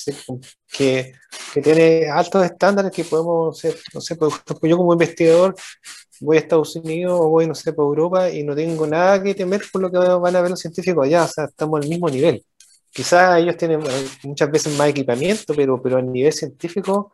que, 0.77 1.13
que, 1.53 1.61
tiene 1.61 2.09
altos 2.09 2.45
estándares 2.45 2.91
que 2.93 3.05
podemos 3.05 3.63
no 3.93 4.01
sé, 4.01 4.15
ejemplo, 4.15 4.31
yo 4.63 4.77
como 4.79 4.93
investigador 4.95 5.55
voy 6.21 6.37
a 6.37 6.41
Estados 6.41 6.77
Unidos 6.77 7.19
o 7.21 7.29
voy, 7.29 7.47
no 7.47 7.55
sé, 7.55 7.73
por 7.73 7.87
Europa 7.87 8.31
y 8.31 8.43
no 8.43 8.55
tengo 8.55 8.87
nada 8.87 9.23
que 9.23 9.35
temer 9.35 9.63
por 9.71 9.83
lo 9.83 9.91
que 9.91 9.99
van 9.99 10.37
a 10.37 10.41
ver 10.41 10.51
los 10.51 10.61
científicos 10.61 11.05
allá, 11.05 11.25
o 11.25 11.29
sea, 11.29 11.45
estamos 11.45 11.83
al 11.83 11.89
mismo 11.89 12.09
nivel. 12.09 12.45
Quizás 12.93 13.39
ellos 13.39 13.57
tienen 13.57 13.83
muchas 14.25 14.51
veces 14.51 14.77
más 14.77 14.89
equipamiento, 14.89 15.55
pero, 15.55 15.81
pero 15.81 15.99
a 15.99 16.03
nivel 16.03 16.33
científico 16.33 17.13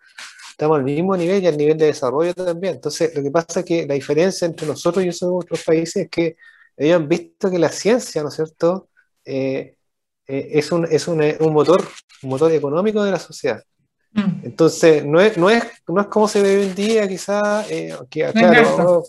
estamos 0.57 0.79
al 0.79 0.85
mismo 0.85 1.15
nivel 1.15 1.43
y 1.43 1.47
al 1.47 1.57
nivel 1.59 1.77
de 1.77 1.87
desarrollo 1.87 2.33
también. 2.33 2.77
Entonces, 2.77 3.15
lo 3.15 3.23
que 3.23 3.31
pasa 3.31 3.61
es 3.61 3.67
que 3.67 3.87
la 3.87 3.93
diferencia 3.93 4.47
entre 4.47 4.67
nosotros 4.67 5.05
y 5.05 5.09
esos 5.09 5.29
otros 5.31 5.63
países 5.63 6.05
es 6.05 6.09
que 6.09 6.37
ellos 6.79 6.97
han 6.97 7.07
visto 7.07 7.51
que 7.51 7.59
la 7.59 7.69
ciencia, 7.69 8.23
¿no 8.23 8.31
es 8.31 8.37
cierto?, 8.37 8.89
eh, 9.23 9.77
eh, 10.27 10.49
es, 10.53 10.73
un, 10.73 10.87
es 10.91 11.09
un, 11.09 11.23
un, 11.41 11.53
motor, 11.53 11.87
un 12.23 12.31
motor 12.31 12.51
económico 12.53 13.05
de 13.05 13.11
la 13.11 13.19
sociedad. 13.19 13.63
Mm. 14.13 14.45
Entonces, 14.45 15.05
no 15.05 15.21
es, 15.21 15.37
no, 15.37 15.51
es, 15.51 15.63
no 15.87 16.01
es 16.01 16.07
como 16.07 16.27
se 16.27 16.41
ve 16.41 16.57
hoy 16.57 16.65
en 16.65 16.75
día, 16.75 17.07
quizás, 17.07 17.71
eh, 17.71 17.95
que, 18.09 18.25
no, 18.25 18.33
claro, 18.33 19.05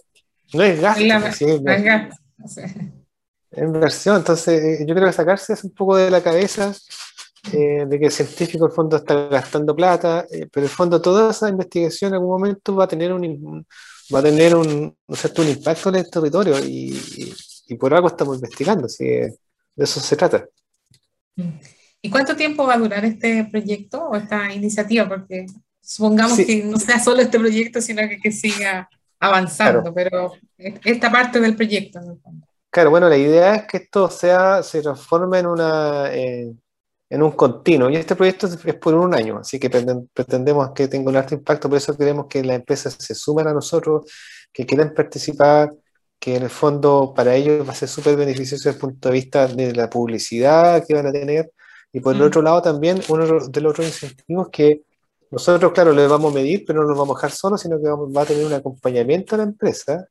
no, 0.54 0.64
es 0.64 0.82
gasto. 0.82 1.02
es 1.02 1.84
gasto. 1.84 2.16
Es 3.50 3.64
inversión. 3.64 4.18
Entonces, 4.18 4.86
yo 4.86 4.94
creo 4.94 5.08
que 5.08 5.14
sacarse 5.14 5.54
es 5.54 5.64
un 5.64 5.72
poco 5.72 5.96
de 5.96 6.12
la 6.12 6.22
cabeza 6.22 6.74
eh, 7.54 7.86
de 7.88 8.00
que 8.00 8.06
el 8.06 8.12
científico 8.12 8.66
en 8.66 8.72
el 8.72 8.76
fondo 8.76 8.98
está 8.98 9.28
gastando 9.28 9.76
plata, 9.76 10.26
eh, 10.32 10.48
pero 10.52 10.66
en 10.66 10.70
el 10.70 10.76
fondo 10.76 11.02
toda 11.02 11.32
esa 11.32 11.50
investigación 11.50 12.10
en 12.10 12.16
algún 12.16 12.30
momento 12.30 12.76
va 12.76 12.86
a 12.86 12.88
tener 12.88 13.12
un, 13.14 13.66
va 14.14 14.20
a 14.20 14.24
tener 14.24 14.56
un, 14.56 14.96
un 15.08 15.48
impacto 15.48 15.90
en 15.90 15.96
el 15.96 16.10
territorio 16.10 16.60
y, 16.60 16.98
y, 17.68 17.76
por 17.76 17.94
algo 17.94 18.08
estamos 18.08 18.36
investigando, 18.36 18.86
así 18.86 19.06
de 19.06 19.38
eso 19.76 20.00
se 20.00 20.16
trata. 20.16 20.48
¿Y 22.02 22.10
cuánto 22.10 22.36
tiempo 22.36 22.66
va 22.66 22.76
a 22.76 22.80
durar 22.80 23.04
este 23.06 23.48
proyecto 23.52 24.06
o 24.06 24.16
esta 24.16 24.54
iniciativa? 24.54 25.08
Porque 25.08 25.46
supongamos 25.82 26.38
que 26.38 26.64
no 26.64 26.78
sea 26.78 27.00
solo 27.00 27.22
este 27.22 27.40
proyecto, 27.40 27.82
sino 27.82 28.08
que, 28.08 28.18
que 28.20 28.32
siga 28.32 28.90
avanzando, 29.20 29.94
pero 29.94 30.34
esta 30.58 31.12
parte 31.12 31.40
del 31.40 31.56
proyecto. 31.56 32.00
Claro, 32.70 32.90
bueno, 32.90 33.10
la 33.10 33.18
idea 33.18 33.56
es 33.56 33.64
que 33.68 33.78
esto 33.78 34.10
sea, 34.10 34.62
se 34.62 34.82
transforme 34.82 35.40
en 35.40 35.48
una, 35.48 36.14
eh, 36.14 36.54
en 37.10 37.24
un 37.24 37.32
continuo. 37.32 37.90
Y 37.90 37.96
este 37.96 38.16
proyecto 38.16 38.48
es 38.48 38.76
por 38.76 38.94
un 38.94 39.14
año, 39.14 39.40
así 39.40 39.60
que 39.60 39.70
pretendemos 39.70 40.72
que 40.72 40.88
tenga 40.88 41.10
un 41.10 41.18
alto 41.18 41.36
impacto, 41.36 41.70
por 41.70 41.78
eso 41.78 41.98
queremos 41.98 42.28
que 42.28 42.44
las 42.44 42.58
empresas 42.58 42.96
se 43.00 43.16
sumen 43.16 43.48
a 43.48 43.54
nosotros, 43.54 44.12
que 44.52 44.66
quieran 44.66 44.94
participar, 44.94 45.72
que 46.20 46.36
en 46.36 46.44
el 46.44 46.50
fondo 46.50 47.14
para 47.16 47.36
ellos 47.36 47.68
va 47.68 47.72
a 47.72 47.76
ser 47.76 47.88
súper 47.88 48.16
beneficioso 48.16 48.70
desde 48.70 48.72
el 48.72 48.82
punto 48.82 49.10
de 49.10 49.14
vista 49.14 49.48
de 49.48 49.74
la 49.74 49.90
publicidad 49.90 50.84
que 50.86 50.94
van 50.94 51.08
a 51.08 51.12
tener. 51.12 51.52
Y 51.94 52.00
por 52.00 52.16
el 52.16 52.22
mm. 52.22 52.26
otro 52.26 52.42
lado 52.42 52.62
también, 52.62 53.02
uno 53.10 53.26
de 53.26 53.62
los 53.62 53.72
otros 53.72 53.88
incentivos 53.88 54.50
que 54.52 54.82
nosotros, 55.30 55.72
claro, 55.74 55.92
le 55.92 56.08
vamos 56.08 56.32
a 56.32 56.36
medir, 56.36 56.64
pero 56.66 56.82
no 56.82 56.90
nos 56.90 56.98
vamos 56.98 57.16
a 57.16 57.20
dejar 57.20 57.32
solos, 57.32 57.62
sino 57.62 57.78
que 57.80 57.88
va 57.88 58.22
a 58.22 58.26
tener 58.26 58.46
un 58.46 58.54
acompañamiento 58.54 59.36
a 59.36 59.40
la 59.40 59.44
empresa 59.44 60.08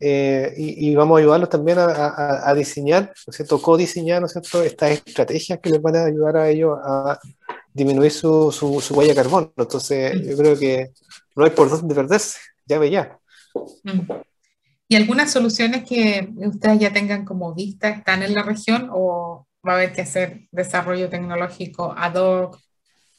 eh, 0.00 0.54
y, 0.56 0.94
vamos 0.94 1.16
a 1.16 1.20
ayudarlos 1.20 1.48
también 1.48 1.78
a, 1.80 2.54
diseñar, 2.54 3.12
¿no 3.26 3.30
es 3.30 3.36
cierto? 3.36 3.60
Co-diseñar, 3.60 4.20
¿no 4.20 4.26
es 4.26 4.32
cierto? 4.32 4.62
Estas 4.62 4.92
estrategias 4.92 5.58
que 5.60 5.70
les 5.70 5.82
van 5.82 5.96
a 5.96 6.04
ayudar 6.04 6.36
a 6.36 6.48
ellos 6.48 6.78
a 6.82 7.18
disminuir 7.72 8.12
su, 8.12 8.52
su, 8.52 8.94
huella 8.94 9.12
de 9.12 9.22
carbono. 9.22 9.52
Entonces, 9.56 10.20
yo 10.24 10.36
creo 10.36 10.58
que 10.58 10.92
no 11.34 11.44
hay 11.44 11.50
por 11.50 11.68
dónde 11.68 11.94
perderse, 11.94 12.38
ya 12.66 12.78
ve 12.78 12.90
ya. 12.90 13.18
Mm. 13.82 14.00
¿Y 14.90 14.96
algunas 14.96 15.30
soluciones 15.32 15.84
que 15.84 16.28
ustedes 16.36 16.78
ya 16.78 16.92
tengan 16.92 17.24
como 17.24 17.54
vista 17.54 17.88
están 17.90 18.22
en 18.22 18.34
la 18.34 18.42
región 18.42 18.88
o 18.92 19.46
va 19.66 19.72
a 19.72 19.76
haber 19.76 19.92
que 19.92 20.02
hacer 20.02 20.48
desarrollo 20.50 21.10
tecnológico 21.10 21.92
ad 21.96 22.14
hoc 22.14 22.58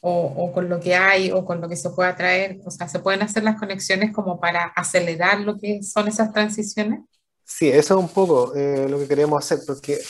o, 0.00 0.52
con 0.52 0.68
lo 0.68 0.80
que 0.80 0.94
hay 0.94 1.30
o 1.30 1.44
con 1.44 1.60
lo 1.60 1.68
que 1.68 1.76
se 1.76 1.90
pueda 1.90 2.16
traer? 2.16 2.60
O 2.64 2.70
sea, 2.70 2.88
¿se 2.88 2.98
pueden 2.98 3.22
hacer 3.22 3.42
las 3.44 3.58
conexiones 3.58 4.12
como 4.12 4.40
para 4.40 4.64
acelerar 4.64 5.40
lo 5.40 5.58
que 5.58 5.82
son 5.82 6.08
esas 6.08 6.32
transiciones? 6.32 7.00
Sí, 7.44 7.68
eso 7.68 7.94
es 7.94 8.00
un 8.00 8.08
poco 8.08 8.54
eh, 8.54 8.86
lo 8.88 8.98
que 8.98 9.08
queremos 9.08 9.44
hacer, 9.44 9.64
porque 9.66 10.00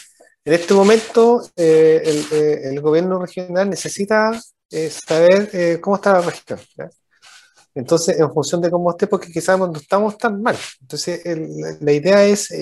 en 0.45 0.53
este 0.53 0.75
momento 0.75 1.43
eh, 1.57 2.03
el, 2.05 2.39
eh, 2.39 2.61
el, 2.65 2.81
gobierno 2.81 3.19
regional 3.19 3.69
necesita 3.69 4.39
saber 4.91 5.81
cómo 5.81 5.97
está 5.97 6.13
la 6.13 6.21
región. 6.21 6.61
Entonces, 7.75 8.19
en 8.21 8.33
función 8.33 8.61
de 8.61 8.71
cómo 8.71 8.91
esté, 8.91 9.07
porque 9.07 9.33
quizás 9.33 9.59
no 9.59 9.73
estamos 9.73 10.17
tan 10.17 10.41
mal. 10.41 10.57
Entonces, 10.81 11.23
la 11.81 11.93
idea 11.93 12.25
es 12.25 12.53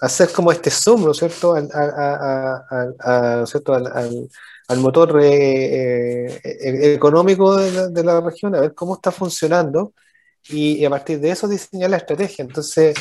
hacer 0.00 0.32
como 0.32 0.50
este 0.50 0.70
zoom, 0.70 1.04
¿no 1.04 1.12
es 1.12 1.18
cierto?, 1.18 1.54
al, 1.54 1.68
¿no 1.68 3.44
es 3.44 3.50
cierto? 3.50 3.74
al 3.74 3.86
al 3.86 4.28
motor 4.78 5.20
eh, 5.22 6.26
eh, 6.26 6.40
eh, 6.44 6.94
económico 6.94 7.56
de 7.56 8.04
la, 8.04 8.20
región, 8.20 8.54
a 8.54 8.60
ver 8.60 8.74
cómo 8.74 8.94
está 8.94 9.10
funcionando 9.10 9.92
y, 10.48 10.84
a 10.84 10.90
partir 10.90 11.20
de 11.20 11.30
eso 11.30 11.48
diseñar 11.48 11.90
la 11.90 11.98
estrategia. 11.98 12.44
Entonces, 12.44 12.96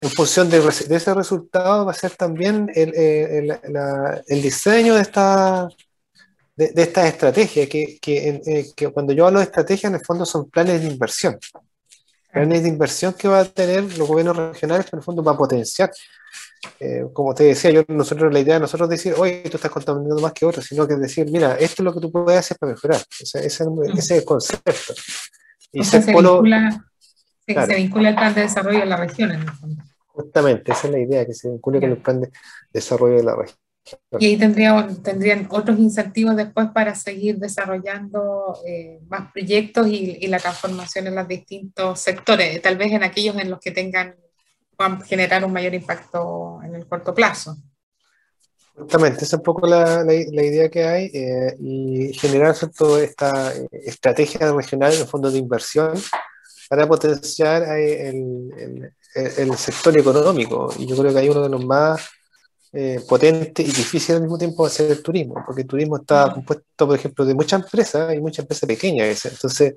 en 0.00 0.10
función 0.10 0.48
de, 0.48 0.58
ese 0.58 1.14
resultado 1.14 1.86
va 1.86 1.92
a 1.92 1.94
ser 1.94 2.12
también 2.16 2.70
el, 2.74 2.94
el, 2.94 4.42
diseño 4.42 4.94
de 4.94 5.02
esta, 5.02 5.68
de, 6.56 6.72
esta 6.74 7.06
estrategia, 7.06 7.68
que, 7.68 7.98
que, 8.00 8.72
que, 8.76 8.88
cuando 8.88 9.12
yo 9.12 9.26
hablo 9.26 9.40
de 9.40 9.46
estrategia, 9.46 9.88
en 9.88 9.94
el 9.94 10.04
fondo 10.04 10.24
son 10.24 10.50
planes 10.50 10.82
de 10.82 10.88
inversión. 10.88 11.38
Planes 12.32 12.62
de 12.62 12.68
inversión 12.68 13.14
que 13.14 13.28
va 13.28 13.40
a 13.40 13.44
tener 13.44 13.96
los 13.96 14.06
gobiernos 14.06 14.36
regionales, 14.36 14.86
en 14.92 14.98
el 14.98 15.04
fondo 15.04 15.22
va 15.22 15.32
a 15.32 15.36
potenciar. 15.36 15.90
Eh, 16.80 17.04
como 17.12 17.34
te 17.34 17.44
decía, 17.44 17.70
yo 17.70 17.82
nosotros 17.88 18.32
la 18.32 18.40
idea 18.40 18.54
de 18.54 18.60
nosotros 18.60 18.88
decir, 18.88 19.14
oye, 19.16 19.42
tú 19.50 19.56
estás 19.56 19.70
contaminando 19.70 20.20
más 20.20 20.32
que 20.32 20.46
otros, 20.46 20.64
sino 20.64 20.86
que 20.86 20.96
decir, 20.96 21.30
mira, 21.30 21.54
esto 21.54 21.82
es 21.82 21.84
lo 21.84 21.94
que 21.94 22.00
tú 22.00 22.10
puedes 22.10 22.38
hacer 22.38 22.56
para 22.58 22.72
mejorar. 22.72 23.00
ese, 23.20 23.46
es 23.46 24.10
el 24.10 24.24
concepto. 24.24 24.94
Y 25.72 25.84
se, 25.84 26.00
vincula, 26.00 26.84
se 27.46 27.74
vincula 27.74 28.08
el 28.10 28.14
plan 28.14 28.34
de 28.34 28.40
desarrollo 28.42 28.80
de 28.80 28.86
la 28.86 28.96
región 28.96 29.32
en 29.32 29.42
el 29.42 29.50
fondo. 29.50 29.84
Justamente, 30.06 30.72
esa 30.72 30.88
es 30.88 30.92
la 30.92 30.98
idea, 30.98 31.26
que 31.26 31.34
se 31.34 31.48
vincule 31.48 31.80
con 31.80 31.90
el 31.90 31.98
plan 31.98 32.20
de 32.20 32.30
desarrollo 32.72 33.16
de 33.16 33.24
la 33.24 33.36
región. 33.36 33.58
Y 34.18 34.26
ahí 34.26 34.36
tendrían, 34.36 35.02
tendrían 35.02 35.48
otros 35.50 35.78
incentivos 35.78 36.36
después 36.36 36.68
para 36.74 36.94
seguir 36.94 37.38
desarrollando 37.38 38.58
eh, 38.66 39.00
más 39.08 39.32
proyectos 39.32 39.86
y, 39.88 40.26
la 40.26 40.38
transformación 40.38 41.06
en 41.06 41.14
los 41.14 41.26
distintos 41.26 42.00
sectores, 42.00 42.60
tal 42.60 42.76
vez 42.76 42.92
en 42.92 43.02
aquellos 43.02 43.36
en 43.36 43.50
los 43.50 43.60
que 43.60 43.70
tengan, 43.70 44.16
puedan 44.78 45.02
generar 45.02 45.44
un 45.44 45.52
mayor 45.52 45.74
impacto 45.74 46.60
en 46.62 46.76
el 46.76 46.86
corto 46.86 47.12
plazo. 47.12 47.56
Justamente, 48.76 49.24
esa 49.24 49.34
es 49.34 49.40
un 49.40 49.42
poco 49.42 49.66
la, 49.66 50.04
la, 50.04 50.14
idea 50.14 50.68
que 50.68 50.84
hay 50.84 51.10
eh, 51.12 51.56
y 51.58 52.12
generar 52.12 52.54
toda 52.76 53.02
esta 53.02 53.52
eh, 53.56 53.66
estrategia 53.72 54.52
regional 54.52 54.94
en 54.94 55.08
fondos 55.08 55.32
de 55.32 55.40
inversión 55.40 55.94
para 56.68 56.86
potenciar 56.86 57.64
el, 57.76 58.52
el, 58.56 58.92
el, 59.36 59.56
sector 59.56 59.98
económico. 59.98 60.72
Y 60.78 60.86
yo 60.86 60.96
creo 60.96 61.12
que 61.12 61.18
hay 61.18 61.28
uno 61.28 61.42
de 61.42 61.48
los 61.48 61.64
más 61.64 62.08
eh, 62.72 63.00
potente 63.08 63.62
y 63.62 63.66
difícil 63.66 64.14
al 64.14 64.20
mismo 64.20 64.38
tiempo 64.38 64.64
hacer 64.64 64.92
el 64.92 65.02
turismo, 65.02 65.42
porque 65.44 65.62
el 65.62 65.66
turismo 65.66 65.96
está 65.96 66.32
compuesto, 66.32 66.86
por 66.86 66.94
ejemplo, 66.94 67.24
de 67.24 67.34
muchas 67.34 67.64
empresas 67.64 68.14
y 68.14 68.20
muchas 68.20 68.44
empresas 68.44 68.68
pequeñas. 68.68 69.26
Entonces, 69.26 69.74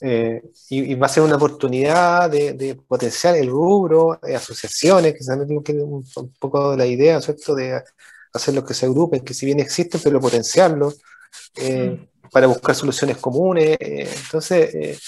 eh, 0.00 0.42
y, 0.70 0.94
va 0.94 1.06
a 1.06 1.08
ser 1.08 1.22
una 1.22 1.36
oportunidad 1.36 2.30
de, 2.30 2.78
potenciar 2.86 3.36
el 3.36 3.48
rubro, 3.48 4.18
eh, 4.26 4.36
asociaciones, 4.36 5.14
que 5.14 5.24
también 5.24 5.62
que 5.62 5.72
un, 5.72 6.04
un 6.16 6.34
poco 6.38 6.76
la 6.76 6.86
idea, 6.86 7.20
¿cierto?, 7.20 7.54
de 7.54 7.82
hacer 8.32 8.54
lo 8.54 8.64
que 8.64 8.74
se 8.74 8.86
agrupen, 8.86 9.24
que 9.24 9.34
si 9.34 9.46
bien 9.46 9.60
existen, 9.60 10.00
pero 10.02 10.20
potenciarlo 10.20 10.92
para 12.30 12.46
buscar 12.46 12.74
soluciones 12.74 13.16
comunes. 13.18 13.76
entonces, 13.80 15.00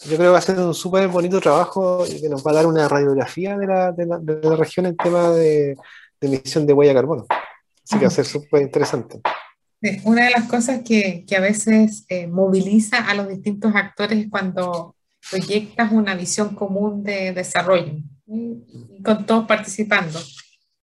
yo 0.00 0.16
creo 0.16 0.18
que 0.18 0.28
va 0.28 0.38
a 0.38 0.42
ser 0.42 0.58
un 0.58 0.74
súper 0.74 1.08
bonito 1.08 1.40
trabajo 1.40 2.04
y 2.06 2.20
que 2.20 2.28
nos 2.28 2.46
va 2.46 2.52
a 2.52 2.54
dar 2.54 2.66
una 2.66 2.88
radiografía 2.88 3.56
de 3.56 3.66
la, 3.66 3.92
de 3.92 4.06
la, 4.06 4.18
de 4.18 4.48
la 4.48 4.56
región 4.56 4.86
en 4.86 4.96
tema 4.96 5.30
de, 5.30 5.76
de 6.20 6.26
emisión 6.28 6.66
de 6.66 6.72
huella 6.72 6.92
de 6.92 7.00
carbono. 7.00 7.26
Así 7.84 7.98
que 7.98 8.04
va 8.04 8.08
a 8.08 8.10
ser 8.10 8.24
súper 8.24 8.62
interesante. 8.62 9.20
Una 10.04 10.24
de 10.24 10.30
las 10.30 10.48
cosas 10.48 10.82
que, 10.84 11.24
que 11.26 11.36
a 11.36 11.40
veces 11.40 12.04
eh, 12.08 12.26
moviliza 12.26 12.98
a 12.98 13.14
los 13.14 13.28
distintos 13.28 13.74
actores 13.74 14.18
es 14.18 14.30
cuando 14.30 14.96
proyectas 15.30 15.92
una 15.92 16.14
visión 16.14 16.54
común 16.54 17.02
de 17.04 17.32
desarrollo, 17.32 17.92
con 19.04 19.26
todos 19.26 19.46
participando. 19.46 20.18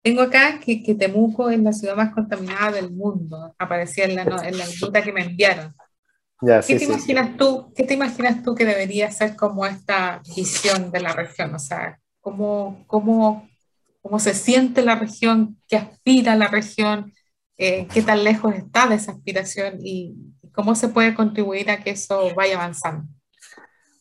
Tengo 0.03 0.23
acá 0.23 0.61
que, 0.61 0.83
que, 0.85 0.95
Temuco 0.95 1.51
es 1.51 1.59
la 1.59 1.73
ciudad 1.73 1.97
más 1.97 2.15
contaminada 2.15 2.73
del 2.73 2.93
mundo, 2.93 3.55
aparecía 3.59 4.05
en 4.05 4.15
la, 4.15 4.23
en 4.23 4.57
la 4.57 4.65
nota 4.81 5.03
que 5.03 5.13
me 5.13 5.23
enviaron. 5.23 5.75
Ya, 6.43 6.61
¿Qué, 6.61 6.79
te 6.79 6.85
imaginas 6.85 7.37
tú, 7.37 7.73
¿Qué 7.75 7.83
te 7.83 7.95
imaginas 7.95 8.43
tú 8.43 8.55
que 8.55 8.65
debería 8.65 9.11
ser 9.11 9.35
como 9.35 9.67
esta 9.67 10.23
visión 10.37 10.93
de 10.93 11.01
la 11.01 11.13
región? 11.13 11.55
O 11.55 11.59
sea, 11.59 11.99
¿cómo, 12.21 12.85
cómo 12.87 13.49
cómo 14.07 14.21
se 14.21 14.35
siente 14.35 14.83
la 14.83 14.95
región, 14.95 15.59
qué 15.67 15.77
aspira 15.77 16.37
la 16.37 16.47
región, 16.47 17.13
eh, 17.59 17.87
qué 17.93 18.03
tan 18.03 18.25
lejos 18.25 18.55
está 18.55 18.87
de 18.87 18.97
esa 18.97 19.13
aspiración 19.13 19.79
y 19.81 20.15
cómo 20.53 20.75
se 20.75 20.89
puede 20.89 21.15
contribuir 21.15 21.71
a 21.71 21.83
que 21.83 21.91
eso 21.91 22.35
vaya 22.35 22.57
avanzando. 22.57 23.07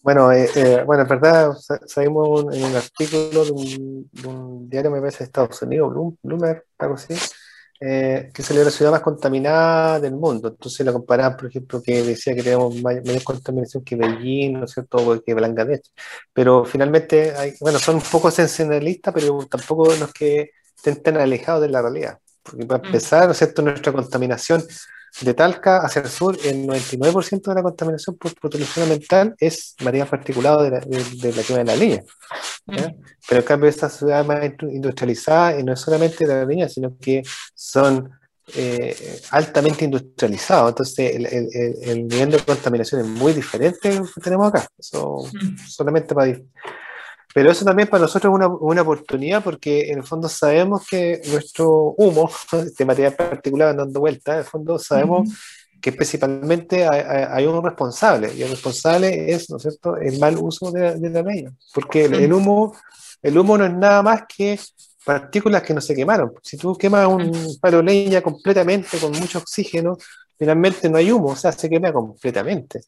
Bueno, 0.06 0.32
eh, 0.32 0.48
eh, 0.56 0.84
bueno, 0.86 1.02
en 1.02 1.10
verdad 1.10 1.54
salimos 1.88 2.56
en 2.56 2.64
un 2.64 2.76
artículo 2.76 3.44
de 3.44 3.52
un, 3.52 4.70
diario, 4.70 4.92
me 4.92 5.00
parece, 5.00 5.20
de 5.20 5.24
Estados 5.26 5.60
Unidos, 5.64 6.16
Bloomberg, 6.22 6.64
algo 6.78 6.94
así, 6.94 7.16
eh, 7.80 8.30
que 8.32 8.44
salió 8.44 8.64
la 8.64 8.70
ciudad 8.70 8.92
más 8.92 9.02
contaminada 9.02 10.00
del 10.00 10.14
mundo. 10.14 10.50
Entonces 10.50 10.86
la 10.86 10.94
comparan, 10.94 11.36
por 11.36 11.48
ejemplo, 11.48 11.82
que 11.82 12.04
decía 12.04 12.36
que 12.36 12.44
tenemos 12.44 12.76
mayor 12.84 13.24
contaminación 13.24 13.84
que 13.84 13.96
Beijing, 13.96 14.60
¿no 14.60 14.66
es 14.66 14.74
cierto?, 14.74 15.24
que 15.26 15.34
Bangladesh. 15.34 15.92
Pero 16.32 16.66
finalmente, 16.66 17.34
hay, 17.36 17.56
bueno, 17.60 17.80
son 17.80 17.96
un 17.96 18.02
poco 18.02 18.30
sensacionalistas, 18.30 19.12
pero 19.12 19.40
tampoco 19.50 19.88
los 19.96 20.14
que 20.14 20.52
estén 20.76 21.02
tan 21.02 21.18
alejados 21.18 21.64
de 21.64 21.70
la 21.70 21.82
realidad. 21.82 22.20
Porque 22.46 22.66
para 22.66 22.82
mm. 22.82 22.86
empezar, 22.86 23.26
¿no 23.26 23.32
es 23.32 23.38
cierto?, 23.38 23.62
nuestra 23.64 23.92
contaminación 23.92 24.64
de 25.22 25.34
Talca 25.34 25.78
hacia 25.78 26.02
el 26.02 26.10
sur, 26.10 26.38
el 26.44 26.68
99% 26.68 27.42
de 27.42 27.56
la 27.56 27.64
contaminación 27.64 28.18
por 28.18 28.36
polución 28.36 28.84
ambiental 28.84 29.34
es 29.40 29.76
materia 29.82 30.06
particulada 30.06 30.64
de 30.64 30.72
la, 30.72 30.80
de, 30.80 31.34
la 31.34 31.44
quema 31.44 31.60
de 31.60 31.66
la 31.66 31.76
línea. 31.76 32.04
Mm. 32.66 32.76
Pero 33.28 33.42
en 33.42 33.48
cambio, 33.48 33.70
esta 33.70 33.90
ciudad 33.90 34.26
más 34.26 34.44
industrializada, 34.62 35.60
y 35.60 35.64
no 35.64 35.74
es 35.74 35.80
solamente 35.80 36.28
de 36.28 36.36
la 36.36 36.46
línea, 36.46 36.68
sino 36.68 36.98
que 36.98 37.24
son 37.54 38.12
eh, 38.54 39.22
altamente 39.32 39.86
industrializados. 39.86 40.70
Entonces, 40.70 41.16
el, 41.16 41.26
el, 41.26 41.50
el, 41.82 42.08
nivel 42.08 42.32
de 42.32 42.40
contaminación 42.40 43.02
es 43.02 43.08
muy 43.08 43.34
diferente 43.34 43.90
que 43.90 44.22
tenemos 44.22 44.50
acá. 44.50 44.68
Eso 44.78 45.24
mm. 45.32 45.58
solamente 45.68 46.14
para 46.14 46.36
pero 47.36 47.52
eso 47.52 47.66
también 47.66 47.90
para 47.90 48.04
nosotros 48.04 48.32
es 48.32 48.34
una, 48.34 48.48
una, 48.48 48.82
oportunidad 48.82 49.44
porque 49.44 49.92
en 49.92 49.98
el 49.98 50.06
fondo 50.06 50.30
sabemos 50.30 50.88
que 50.88 51.22
nuestro 51.28 51.94
humo, 51.98 52.32
de 52.78 52.86
material 52.86 53.14
particular 53.14 53.76
dando 53.76 54.00
vuelta, 54.00 54.32
en 54.32 54.40
el 54.40 54.46
fondo 54.46 54.80
sabemos 54.80 55.30
que 55.82 55.92
principalmente 55.92 56.88
hay, 56.88 57.46
un 57.46 57.62
responsable 57.62 58.34
y 58.34 58.42
el 58.42 58.52
responsable 58.52 59.34
es, 59.34 59.50
¿no 59.50 59.58
es 59.58 59.64
cierto?, 59.64 59.98
el 59.98 60.18
mal 60.18 60.38
uso 60.38 60.72
de, 60.72 60.98
la 60.98 61.22
leña. 61.24 61.52
Porque 61.74 62.06
el, 62.06 62.32
humo, 62.32 62.74
el 63.22 63.38
humo 63.38 63.58
no 63.58 63.66
es 63.66 63.74
nada 63.74 64.02
más 64.02 64.22
que 64.34 64.58
partículas 65.04 65.62
que 65.62 65.74
no 65.74 65.82
se 65.82 65.94
quemaron. 65.94 66.32
Si 66.42 66.56
tú 66.56 66.78
quemas 66.78 67.06
un 67.06 67.58
palo 67.60 67.80
de 67.80 67.84
leña 67.84 68.22
completamente 68.22 68.98
con 68.98 69.12
mucho 69.12 69.40
oxígeno, 69.40 69.98
finalmente 70.40 70.90
no 70.90 70.98
hay 70.98 71.12
humo, 71.12 71.32
o 71.32 71.36
sea, 71.36 71.52
se 71.52 71.70
quema 71.70 71.92
completamente. 71.92 72.80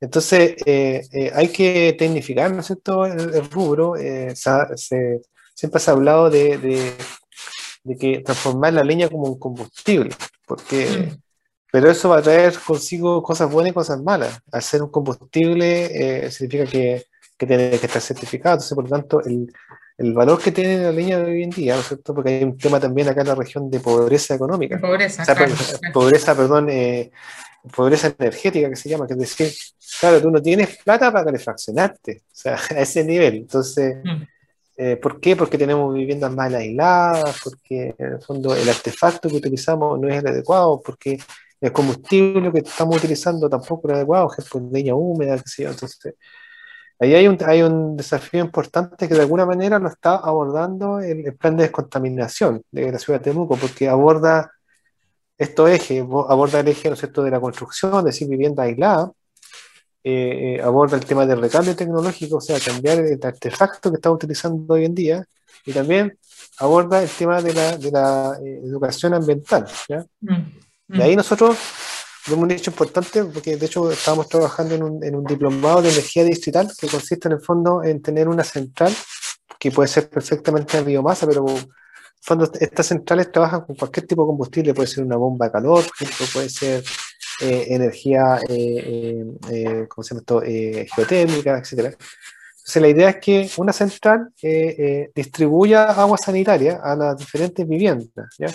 Entonces, 0.00 0.56
eh, 0.66 1.06
eh, 1.12 1.30
hay 1.34 1.48
que 1.48 1.94
tecnificar, 1.98 2.52
¿no 2.52 2.60
es 2.60 2.66
cierto?, 2.66 3.06
el, 3.06 3.50
rubro. 3.50 3.96
Eh, 3.96 4.34
siempre 4.34 5.80
se 5.80 5.90
ha 5.90 5.94
hablado 5.94 6.28
de, 6.28 6.92
que 7.98 8.20
transformar 8.20 8.74
la 8.74 8.84
leña 8.84 9.08
como 9.08 9.24
un 9.24 9.38
combustible, 9.38 10.14
porque, 10.46 10.86
mm. 10.86 11.22
pero 11.72 11.90
eso 11.90 12.10
va 12.10 12.18
a 12.18 12.22
traer 12.22 12.54
consigo 12.58 13.22
cosas 13.22 13.50
buenas 13.50 13.70
y 13.70 13.74
cosas 13.74 14.02
malas. 14.02 14.38
Al 14.52 14.62
ser 14.62 14.82
un 14.82 14.90
combustible, 14.90 16.30
significa 16.30 16.66
que, 16.66 17.06
que 17.38 17.46
tiene 17.46 17.70
que 17.70 17.86
estar 17.86 18.02
certificado. 18.02 18.56
Entonces, 18.56 18.74
por 18.74 18.84
lo 18.84 18.90
tanto, 18.90 19.24
el, 19.24 19.50
el 19.96 20.12
valor 20.12 20.42
que 20.42 20.52
tiene 20.52 20.76
la 20.78 20.92
leña 20.92 21.18
de 21.18 21.24
hoy 21.24 21.42
en 21.42 21.50
día, 21.50 21.74
¿no 21.74 21.80
es 21.80 21.86
cierto? 21.86 22.14
Porque 22.14 22.30
hay 22.30 22.44
un 22.44 22.58
tema 22.58 22.78
también 22.78 23.08
acá 23.08 23.22
en 23.22 23.28
la 23.28 23.34
región 23.34 23.70
de 23.70 23.80
pobreza 23.80 24.34
económica. 24.34 24.78
Pobreza, 24.78 25.24
pobreza, 25.94 26.36
perdón, 26.36 26.68
pobreza 27.74 28.14
energética 28.18 28.68
que 28.68 28.76
se 28.76 28.88
llama, 28.88 29.06
que 29.06 29.14
es 29.14 29.18
decir, 29.18 29.52
claro, 30.00 30.20
tú 30.20 30.30
no 30.30 30.40
tienes 30.40 30.78
plata 30.84 31.10
para 31.12 31.24
calefaccionarte, 31.24 32.22
o 32.26 32.34
sea, 32.34 32.56
a 32.70 32.80
ese 32.80 33.04
nivel. 33.04 33.36
Entonces, 33.36 33.96
mm. 34.02 34.22
eh, 34.76 34.96
¿por 34.96 35.20
qué? 35.20 35.36
Porque 35.36 35.58
tenemos 35.58 35.92
viviendas 35.94 36.32
mal 36.32 36.54
aisladas, 36.54 37.40
porque 37.42 37.94
en 37.98 38.12
el 38.14 38.22
fondo 38.22 38.54
el 38.54 38.68
artefacto 38.68 39.28
que 39.28 39.36
utilizamos 39.36 39.98
no 40.00 40.08
es 40.08 40.16
el 40.16 40.26
adecuado, 40.26 40.80
porque 40.84 41.18
el 41.60 41.72
combustible 41.72 42.52
que 42.52 42.58
estamos 42.58 42.96
utilizando 42.96 43.48
tampoco 43.48 43.88
es 43.88 43.92
el 43.92 43.96
adecuado, 43.96 44.30
ejemplo, 44.32 44.70
leña 44.72 44.94
húmeda, 44.94 45.36
qué 45.36 45.42
sé 45.46 45.62
yo. 45.64 45.70
Entonces, 45.70 46.14
ahí 46.98 47.14
hay 47.14 47.28
un, 47.28 47.38
hay 47.44 47.62
un 47.62 47.96
desafío 47.96 48.40
importante 48.40 49.08
que 49.08 49.14
de 49.14 49.22
alguna 49.22 49.46
manera 49.46 49.78
lo 49.78 49.88
está 49.88 50.16
abordando 50.16 51.00
el, 51.00 51.26
el 51.26 51.36
plan 51.36 51.56
de 51.56 51.64
descontaminación 51.64 52.62
de 52.70 52.92
la 52.92 52.98
ciudad 52.98 53.20
de 53.20 53.24
Temuco, 53.24 53.56
porque 53.56 53.88
aborda 53.88 54.52
estos 55.38 55.70
ejes, 55.70 56.02
aborda 56.02 56.60
el 56.60 56.68
eje 56.68 56.88
¿no 56.88 56.94
es 56.94 57.00
cierto? 57.00 57.22
de 57.22 57.30
la 57.30 57.40
construcción, 57.40 57.98
es 57.98 58.04
decir, 58.04 58.28
vivienda 58.28 58.62
aislada, 58.62 59.12
eh, 60.02 60.56
eh, 60.58 60.62
aborda 60.62 60.96
el 60.96 61.04
tema 61.04 61.26
del 61.26 61.40
recambio 61.40 61.74
tecnológico, 61.74 62.36
o 62.36 62.40
sea, 62.40 62.58
cambiar 62.60 63.00
el 63.00 63.18
artefacto 63.22 63.90
que 63.90 63.96
estamos 63.96 64.16
utilizando 64.16 64.74
hoy 64.74 64.84
en 64.84 64.94
día, 64.94 65.24
y 65.64 65.72
también 65.72 66.16
aborda 66.58 67.02
el 67.02 67.08
tema 67.08 67.42
de 67.42 67.52
la, 67.52 67.76
de 67.76 67.90
la 67.90 68.38
eh, 68.42 68.60
educación 68.64 69.14
ambiental. 69.14 69.66
¿ya? 69.88 70.06
Mm, 70.20 70.94
Y 70.94 71.02
ahí 71.02 71.14
mm. 71.14 71.16
nosotros 71.16 71.58
vemos 72.28 72.44
un 72.44 72.50
hecho 72.52 72.70
importante, 72.70 73.24
porque 73.24 73.56
de 73.56 73.66
hecho 73.66 73.90
estábamos 73.90 74.28
trabajando 74.28 74.74
en 74.74 74.82
un, 74.84 75.04
en 75.04 75.16
un 75.16 75.24
diplomado 75.24 75.82
de 75.82 75.90
energía 75.90 76.24
distrital 76.24 76.70
que 76.78 76.86
consiste 76.86 77.28
en 77.28 77.34
el 77.34 77.40
fondo 77.40 77.82
en 77.82 78.00
tener 78.00 78.28
una 78.28 78.44
central 78.44 78.94
que 79.58 79.70
puede 79.70 79.88
ser 79.88 80.08
perfectamente 80.08 80.76
de 80.78 80.84
biomasa, 80.84 81.26
pero 81.26 81.44
estas 82.60 82.86
centrales 82.86 83.30
trabajan 83.30 83.62
con 83.62 83.76
cualquier 83.76 84.06
tipo 84.06 84.22
de 84.22 84.26
combustible, 84.26 84.74
puede 84.74 84.88
ser 84.88 85.04
una 85.04 85.16
bomba 85.16 85.46
de 85.46 85.52
calor, 85.52 85.84
puede 86.32 86.48
ser 86.48 86.82
eh, 87.40 87.66
energía, 87.68 88.40
eh, 88.48 89.24
eh, 89.50 89.86
¿cómo 89.88 90.02
se 90.02 90.14
llama 90.14 90.20
esto? 90.20 90.40
geotérmica, 90.94 91.58
etc. 91.58 91.94
Entonces 92.56 92.82
la 92.82 92.88
idea 92.88 93.10
es 93.10 93.16
que 93.16 93.50
una 93.58 93.72
central 93.72 94.32
distribuya 95.14 95.84
agua 95.84 96.18
sanitaria 96.18 96.80
a 96.82 96.96
las 96.96 97.16
diferentes 97.16 97.66
viviendas, 97.68 98.34
¿ya? 98.38 98.48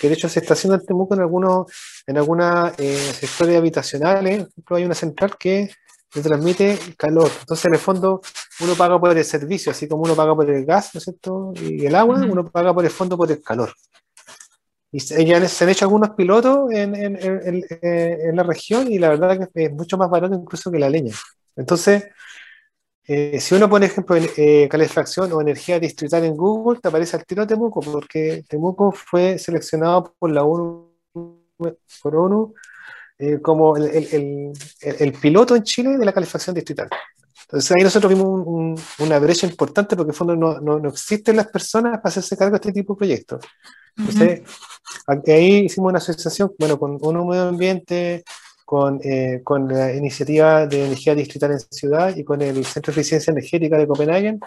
que 0.00 0.08
de 0.08 0.14
hecho 0.14 0.28
se 0.28 0.40
está 0.40 0.54
haciendo 0.54 0.76
en 0.76 0.86
Temuco 0.86 1.14
en 1.14 1.20
algunos 1.20 1.66
en 2.06 2.16
algunas 2.16 2.74
sectores 2.76 3.58
habitacionales, 3.58 4.38
por 4.38 4.48
ejemplo 4.48 4.76
hay 4.76 4.84
una 4.84 4.94
central 4.94 5.36
que 5.36 5.70
le 6.14 6.22
transmite 6.22 6.78
calor. 6.96 7.30
Entonces 7.40 7.66
en 7.66 7.74
el 7.74 7.80
fondo 7.80 8.22
uno 8.60 8.74
paga 8.74 8.98
por 9.00 9.16
el 9.16 9.24
servicio, 9.24 9.72
así 9.72 9.86
como 9.88 10.02
uno 10.04 10.14
paga 10.16 10.34
por 10.34 10.48
el 10.50 10.64
gas, 10.64 10.90
¿no 10.94 10.98
es 10.98 11.04
cierto? 11.04 11.52
Y 11.62 11.86
el 11.86 11.94
agua, 11.94 12.16
uno 12.30 12.50
paga 12.50 12.74
por 12.74 12.84
el 12.84 12.90
fondo 12.90 13.16
por 13.16 13.30
el 13.30 13.40
calor. 13.42 13.72
Y 14.90 15.00
se, 15.00 15.24
ya 15.24 15.46
se 15.48 15.64
han 15.64 15.70
hecho 15.70 15.84
algunos 15.84 16.10
pilotos 16.10 16.70
en, 16.72 16.94
en- 16.94 17.16
en- 17.16 17.40
en- 17.46 17.64
eh, 17.82 18.18
en 18.30 18.36
la 18.36 18.42
región 18.42 18.90
y 18.90 18.98
la 18.98 19.10
verdad 19.10 19.48
que 19.54 19.64
es 19.64 19.72
mucho 19.72 19.98
más 19.98 20.08
barato 20.10 20.34
incluso 20.34 20.70
que 20.72 20.78
la 20.78 20.88
leña. 20.88 21.14
Entonces, 21.56 22.06
eh, 23.06 23.40
si 23.40 23.54
uno 23.54 23.68
pone, 23.68 23.86
ejemplo, 23.86 24.16
en, 24.16 24.28
eh, 24.36 24.68
calefacción 24.70 25.32
o 25.32 25.40
energía 25.40 25.78
distrital 25.78 26.24
en 26.24 26.36
Google, 26.36 26.80
te 26.80 26.88
aparece 26.88 27.16
al 27.16 27.24
tiro 27.24 27.46
Temuco, 27.46 27.80
porque 27.80 28.44
Temuco 28.48 28.92
fue 28.92 29.38
seleccionado 29.38 30.14
por 30.18 30.30
la 30.30 30.44
ONU, 30.44 30.90
por 32.02 32.16
ONU 32.16 32.54
eh, 33.18 33.40
como 33.40 33.76
el, 33.76 33.84
el- 33.86 34.08
el- 34.14 34.52
el- 34.82 34.96
el 35.00 35.12
piloto 35.14 35.56
en 35.56 35.62
Chile 35.64 35.96
de 35.98 36.04
la 36.04 36.12
calefacción 36.12 36.54
distrital. 36.54 36.88
Entonces 37.48 37.70
ahí 37.76 37.82
nosotros 37.82 38.12
vimos 38.12 38.26
un- 38.26 38.46
un- 38.54 38.80
una 39.06 39.18
brecha 39.18 39.46
importante 39.46 39.96
porque 39.96 40.10
en 40.10 40.14
fondo 40.14 40.36
no, 40.36 40.60
no, 40.60 40.78
no 40.78 40.88
existen 40.90 41.36
las 41.36 41.46
personas 41.46 41.96
para 41.98 42.10
hacerse 42.10 42.36
cargo 42.36 42.52
de 42.52 42.56
este 42.58 42.72
tipo 42.72 42.92
de 42.94 42.98
proyectos. 42.98 43.44
Entonces, 43.96 44.42
a- 45.06 45.32
ahí 45.32 45.64
hicimos 45.64 45.88
una 45.88 45.98
asociación, 45.98 46.52
bueno, 46.58 46.78
con 46.78 46.98
UNO 47.00 47.24
Medio 47.24 47.48
Ambiente, 47.48 48.22
con, 48.66 49.00
eh, 49.02 49.40
con 49.42 49.66
la 49.66 49.94
iniciativa 49.94 50.66
de 50.66 50.84
energía 50.84 51.14
distrital 51.14 51.52
en 51.52 51.60
ciudad 51.60 52.14
y 52.14 52.22
con 52.22 52.42
el 52.42 52.64
Centro 52.66 52.92
de 52.92 53.00
Eficiencia 53.00 53.30
Energética 53.30 53.78
de 53.78 53.86
Copenhague, 53.88 54.38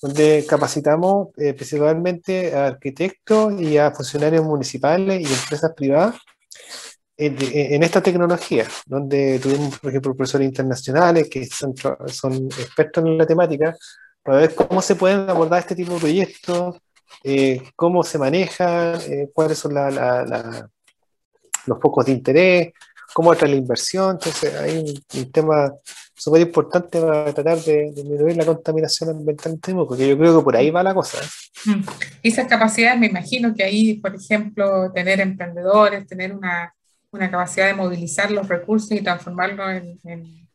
donde 0.00 0.46
capacitamos 0.48 1.28
eh, 1.36 1.52
principalmente 1.52 2.54
a 2.56 2.66
arquitectos 2.68 3.60
y 3.60 3.76
a 3.76 3.90
funcionarios 3.92 4.42
municipales 4.44 5.20
y 5.20 5.26
empresas 5.32 5.72
privadas 5.76 6.16
en, 7.26 7.36
en 7.74 7.82
esta 7.82 8.02
tecnología, 8.02 8.66
donde 8.86 9.38
tuvimos, 9.38 9.78
por 9.78 9.90
ejemplo, 9.90 10.14
profesores 10.14 10.48
internacionales 10.48 11.28
que 11.30 11.46
son, 11.46 11.74
son 12.08 12.46
expertos 12.46 13.04
en 13.04 13.18
la 13.18 13.26
temática, 13.26 13.76
para 14.22 14.38
ver 14.38 14.54
cómo 14.54 14.80
se 14.80 14.94
pueden 14.94 15.28
abordar 15.28 15.60
este 15.60 15.74
tipo 15.74 15.94
de 15.94 16.00
proyectos, 16.00 16.76
eh, 17.24 17.62
cómo 17.76 18.02
se 18.04 18.18
manejan, 18.18 19.00
eh, 19.08 19.28
cuáles 19.32 19.58
son 19.58 19.74
la- 19.74 19.90
la- 19.90 20.24
la- 20.24 20.68
los 21.66 21.78
focos 21.80 22.06
de 22.06 22.12
interés, 22.12 22.72
cómo 23.12 23.32
atrae 23.32 23.50
la 23.50 23.56
inversión. 23.56 24.12
Entonces, 24.12 24.54
hay 24.54 24.78
un, 24.78 25.20
un 25.20 25.32
tema 25.32 25.72
súper 26.14 26.42
importante 26.42 27.00
para 27.00 27.32
tratar 27.32 27.58
de, 27.58 27.90
disminuir 27.94 28.36
la 28.36 28.46
contaminación 28.46 29.10
ambiental 29.10 29.52
en 29.52 29.60
Temuco, 29.60 29.88
porque 29.88 30.08
yo 30.08 30.16
creo 30.16 30.38
que 30.38 30.44
por 30.44 30.56
ahí 30.56 30.70
va 30.70 30.82
la 30.82 30.94
cosa. 30.94 31.18
¿eh? 31.18 31.70
Mm. 31.70 31.84
Esas 32.22 32.46
capacidades, 32.46 33.00
me 33.00 33.06
imagino 33.06 33.54
que 33.54 33.64
ahí, 33.64 33.94
por 33.94 34.14
ejemplo, 34.14 34.92
tener 34.92 35.20
emprendedores, 35.20 36.06
tener 36.06 36.32
una, 36.32 36.72
una 37.12 37.30
capacidad 37.30 37.66
de 37.68 37.74
movilizar 37.74 38.30
los 38.30 38.48
recursos 38.48 38.92
y 38.92 39.02
transformarlos 39.02 39.70
en, 39.70 39.98
en, 40.04 40.48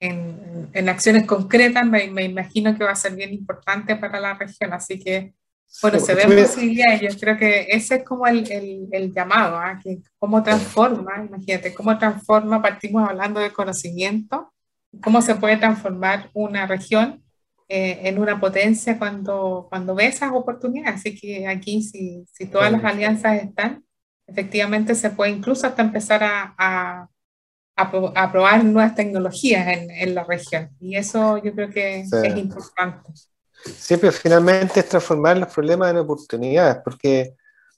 en- 0.00 0.70
en 0.72 0.88
acciones 0.88 1.26
concretas, 1.26 1.86
me, 1.86 2.08
me 2.10 2.24
imagino 2.24 2.76
que 2.76 2.84
va 2.84 2.92
a 2.92 2.96
ser 2.96 3.14
bien 3.16 3.32
importante 3.32 3.96
para 3.96 4.20
la 4.20 4.34
región. 4.34 4.72
Así 4.72 4.98
que, 5.00 5.34
bueno, 5.82 5.98
Sí, 5.98 6.06
se 6.06 6.14
ven 6.14 6.34
posibilidades. 6.34 7.00
Yo 7.02 7.20
creo 7.20 7.36
que 7.38 7.66
ese 7.70 7.96
es 7.96 8.04
como 8.04 8.26
el, 8.26 8.50
el, 8.50 8.88
el 8.92 9.12
llamado, 9.12 9.56
¿ah? 9.58 9.78
que 9.82 9.98
cómo 10.18 10.42
transforma, 10.42 11.24
imagínate, 11.26 11.74
cómo 11.74 11.98
transforma, 11.98 12.62
partimos 12.62 13.08
hablando 13.08 13.40
de 13.40 13.52
conocimiento, 13.52 14.52
cómo 15.02 15.22
se 15.22 15.34
puede 15.36 15.56
transformar 15.56 16.30
una 16.34 16.66
región 16.66 17.22
eh, 17.68 18.00
en 18.04 18.18
una 18.18 18.40
potencia 18.40 18.98
cuando, 18.98 19.66
cuando 19.70 19.94
ve 19.94 20.06
esas 20.06 20.30
oportunidades. 20.32 21.00
Así 21.00 21.16
que 21.18 21.46
aquí, 21.48 21.82
si, 21.82 22.24
si 22.32 22.46
todas 22.46 22.70
las 22.72 22.84
alianzas 22.84 23.42
están, 23.42 23.84
efectivamente 24.26 24.94
se 24.94 25.10
puede 25.10 25.32
incluso 25.32 25.66
hasta 25.66 25.82
empezar 25.82 26.22
a, 26.24 26.54
a, 26.58 27.08
a 27.76 27.90
pro- 27.90 28.12
a 28.16 28.32
probar 28.32 28.64
nuevas 28.64 28.94
tecnologías 28.94 29.66
en, 29.68 29.90
en 29.90 30.14
la 30.14 30.24
región. 30.24 30.70
Y 30.80 30.96
eso 30.96 31.38
yo 31.38 31.54
creo 31.54 31.70
que 31.70 32.06
Sí. 32.10 32.16
es 32.22 32.36
importante. 32.36 33.12
siempre 33.76 34.12
finalmente 34.12 34.80
es 34.80 34.88
transformar 34.88 35.38
los 35.38 35.52
problemas 35.52 35.90
en 35.90 35.98
oportunidades, 35.98 36.78
porque 36.84 37.34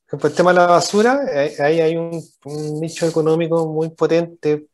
por 0.08 0.18
ejemplo, 0.20 0.28
el 0.30 0.34
tema 0.36 0.50
de 0.52 0.56
la 0.60 0.66
basura, 0.66 1.20
ahí 1.34 1.50
ahí 1.58 1.80
hay 1.80 1.96
un, 1.96 2.22
un 2.44 2.80
nicho 2.80 3.06
económico 3.08 3.66
muy 3.72 3.90
potente. 3.90 4.68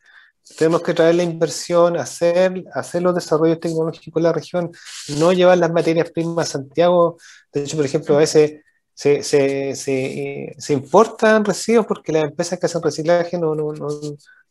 Tenemos 0.58 0.82
que 0.82 0.92
traer 0.94 1.14
la 1.14 1.22
inversión, 1.22 1.96
hacer, 1.96 2.64
hacer 2.74 3.02
los 3.02 3.14
desarrollos 3.14 3.60
tecnológicos 3.60 4.20
en 4.20 4.24
la 4.24 4.32
región, 4.32 4.70
no 5.18 5.32
llevar 5.32 5.58
las 5.58 5.72
materias 5.72 6.10
primas 6.10 6.48
a 6.50 6.52
Santiago. 6.54 7.16
De 7.52 7.62
hecho, 7.62 7.76
por 7.76 7.86
ejemplo, 7.86 8.16
a 8.16 8.18
veces 8.18 8.60
se, 8.94 9.22
se, 9.74 10.72
importan 10.72 11.44
residuos 11.44 11.86
porque 11.86 12.12
las 12.12 12.24
empresas 12.24 12.58
que 12.58 12.66
hacen 12.66 12.82
reciclaje 12.82 13.38
no, 13.38 13.54
no, 13.54 13.72
no, 13.72 13.88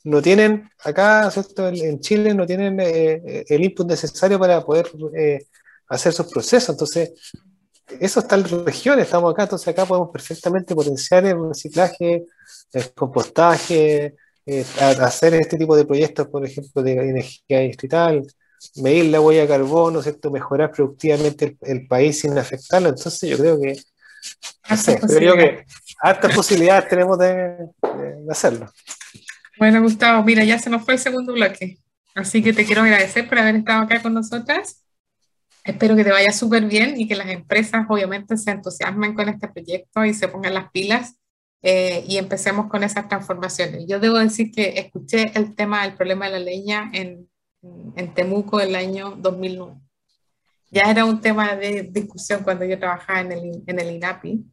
no 0.04 0.22
tienen, 0.22 0.70
acá 0.84 1.32
en 1.58 2.00
Chile, 2.00 2.34
no 2.34 2.46
tienen 2.46 2.80
eh, 2.80 3.44
el 3.48 3.64
input 3.64 3.88
necesario 3.88 4.40
para 4.40 4.64
poder 4.64 4.88
eh, 5.16 5.40
hacer 5.88 6.14
sus 6.14 6.28
procesos. 6.28 6.70
Entonces, 6.70 7.12
eso 8.00 8.22
está 8.22 8.36
en 8.36 8.44
la 8.44 8.64
región, 8.64 9.00
estamos 9.00 9.32
acá, 9.34 9.44
entonces 9.44 9.68
acá 9.68 9.86
podemos 9.86 10.10
perfectamente 10.12 10.74
potenciar 10.74 11.26
el 11.26 11.50
reciclaje, 11.50 12.26
el 12.74 12.94
compostaje, 12.94 14.16
eh, 14.46 14.66
hacer 14.78 15.34
este 15.36 15.58
tipo 15.58 15.76
de 15.76 15.86
proyectos, 15.86 16.28
por 16.28 16.46
ejemplo, 16.46 16.82
de 16.82 16.94
energía 16.94 17.60
distrital, 17.60 18.26
medir 18.76 19.06
la 19.06 19.22
huella 19.22 19.42
de 19.42 19.48
carbono, 19.48 20.02
¿cierto? 20.02 20.32
mejorar 20.32 20.72
productivamente 20.72 21.58
el 21.62 21.88
país 21.88 22.22
sin 22.22 22.38
afectarlo. 22.38 22.90
Entonces, 22.90 23.30
yo 23.30 23.38
creo 23.38 23.60
que, 23.60 23.76
no 24.70 24.78
sé, 24.78 24.94
Hartas 24.94 25.12
creo 25.16 25.36
yo 25.36 25.36
posibilidades. 25.36 25.66
que 25.66 25.94
hartas 26.02 26.36
posibilidades 26.36 26.88
tenemos 26.90 27.18
de, 27.20 27.28
de- 27.38 28.32
hacerlo. 28.32 28.72
Bueno, 29.58 29.82
Gustavo, 29.82 30.24
mira, 30.24 30.44
ya 30.44 30.58
se 30.60 30.70
nos 30.70 30.84
fue 30.84 30.96
el 30.96 31.00
segundo 31.00 31.34
bloque. 31.34 31.78
Así 32.16 32.42
que 32.44 32.54
te 32.54 32.66
quiero 32.66 32.82
agradecer 32.82 33.28
por 33.30 33.38
haber 33.40 33.56
estado 33.56 33.84
acá 33.84 34.02
con 34.02 34.14
nosotras. 34.14 34.84
Espero 35.64 35.96
que 35.96 36.04
te 36.04 36.12
vaya 36.12 36.32
súper 36.32 36.66
bien 36.66 37.00
y 37.00 37.08
que 37.08 37.16
las 37.16 37.28
empresas 37.30 37.86
obviamente 37.88 38.36
se 38.38 38.52
entusiasmen 38.52 39.14
con 39.14 39.30
este 39.30 39.48
proyecto 39.48 40.04
y 40.06 40.14
se 40.14 40.28
pongan 40.28 40.56
las 40.56 40.72
pilas 40.72 41.16
eh, 41.62 42.04
y 42.08 42.18
empecemos 42.18 42.68
con 42.68 42.84
esas 42.84 43.08
transformaciones. 43.08 43.86
Yo 43.88 44.00
debo 44.00 44.18
decir 44.18 44.52
que 44.52 44.74
escuché 44.80 45.32
el 45.36 45.54
tema 45.56 45.84
del 45.84 45.94
problema 45.94 46.26
de 46.26 46.32
la 46.32 46.40
leña 46.40 46.90
en, 46.94 47.30
en 47.96 48.14
Temuco 48.16 48.60
el 48.60 48.76
año 48.76 49.16
2009. 49.20 49.76
Ya 50.72 50.90
era 50.90 51.06
un 51.06 51.22
tema 51.22 51.56
de 51.56 51.84
discusión 51.92 52.44
cuando 52.44 52.66
yo 52.66 52.80
trabajaba 52.80 53.22
en 53.22 53.32
el, 53.34 53.64
en 53.68 53.80
el 53.80 53.92
INAPI 53.92 54.46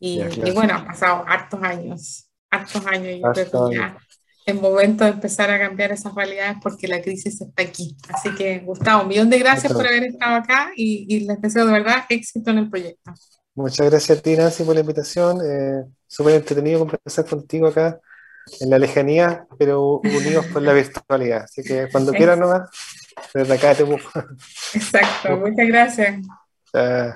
y, 0.00 0.16
claro. 0.18 0.46
y 0.48 0.50
bueno, 0.52 0.74
han 0.74 0.86
pasado 0.86 1.24
hartos 1.26 1.62
años, 1.62 2.30
hartos 2.50 2.86
años 2.86 3.08
y 3.08 3.20
yo 3.20 3.32
creo 3.32 3.68
que 3.68 3.76
ya 3.76 3.98
es 4.46 4.54
momento 4.54 5.04
de 5.04 5.10
empezar 5.10 5.50
a 5.50 5.58
cambiar 5.58 5.92
esas 5.92 6.14
realidades 6.14 6.56
porque 6.62 6.88
la 6.88 7.02
crisis 7.02 7.38
está 7.38 7.62
aquí. 7.62 7.94
Así 8.08 8.34
que, 8.34 8.60
Gustavo, 8.60 9.02
un 9.02 9.08
millón 9.08 9.28
de 9.28 9.38
gracias 9.38 9.70
por 9.70 9.86
haber 9.86 10.04
estado 10.04 10.36
acá 10.36 10.70
y, 10.74 11.04
y 11.06 11.20
les 11.26 11.38
deseo 11.42 11.66
de 11.66 11.72
verdad 11.72 12.04
éxito 12.08 12.50
en 12.50 12.58
el 12.58 12.70
proyecto. 12.70 13.12
Muchas 13.54 13.90
gracias 13.90 14.18
a 14.18 14.22
ti, 14.22 14.36
Nancy, 14.36 14.64
por 14.64 14.74
la 14.74 14.80
invitación. 14.80 15.40
Eh, 15.44 15.84
Súper 16.06 16.36
entretenido 16.36 16.78
conversar 16.78 17.26
contigo 17.26 17.66
acá 17.66 18.00
en 18.60 18.70
la 18.70 18.78
lejanía, 18.78 19.46
pero 19.58 19.98
unidos 19.98 20.46
por 20.46 20.62
la 20.62 20.72
virtualidad. 20.72 21.42
Así 21.42 21.62
que 21.62 21.88
cuando 21.92 22.12
quieras 22.12 22.38
nomás, 22.38 22.70
desde 23.34 23.54
acá 23.54 23.74
te 23.74 23.82
busco. 23.82 24.18
Exacto, 24.74 25.36
muchas 25.36 25.66
gracias. 25.66 26.26
Chao, 26.72 27.14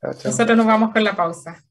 chao, 0.00 0.14
chao. 0.14 0.30
Nosotros 0.30 0.56
nos 0.56 0.66
vamos 0.66 0.92
con 0.92 1.04
la 1.04 1.14
pausa. 1.16 1.62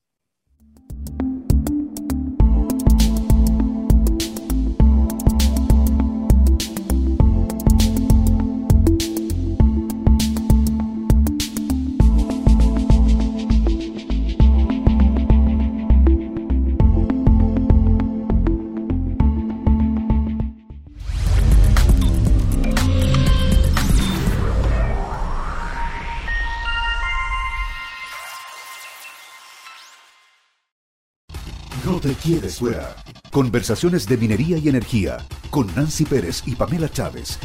Quedes 32.28 32.60
fuera. 32.60 32.94
Conversaciones 33.32 34.06
de 34.06 34.18
minería 34.18 34.58
y 34.58 34.68
energía 34.68 35.16
con 35.50 35.74
Nancy 35.76 36.04
Pérez 36.04 36.44
y 36.46 36.56
Pamela 36.56 36.90
Chávez. 36.90 37.40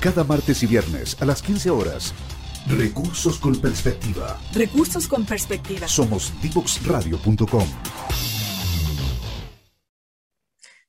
Cada 0.00 0.22
martes 0.22 0.62
y 0.62 0.66
viernes 0.68 1.20
a 1.20 1.24
las 1.24 1.42
15 1.42 1.68
horas. 1.70 2.14
Recursos 2.68 3.40
con 3.40 3.60
perspectiva. 3.60 4.38
Recursos 4.54 5.08
con 5.08 5.26
perspectiva. 5.26 5.88
Somos 5.88 6.32
divoxradio.com. 6.40 7.66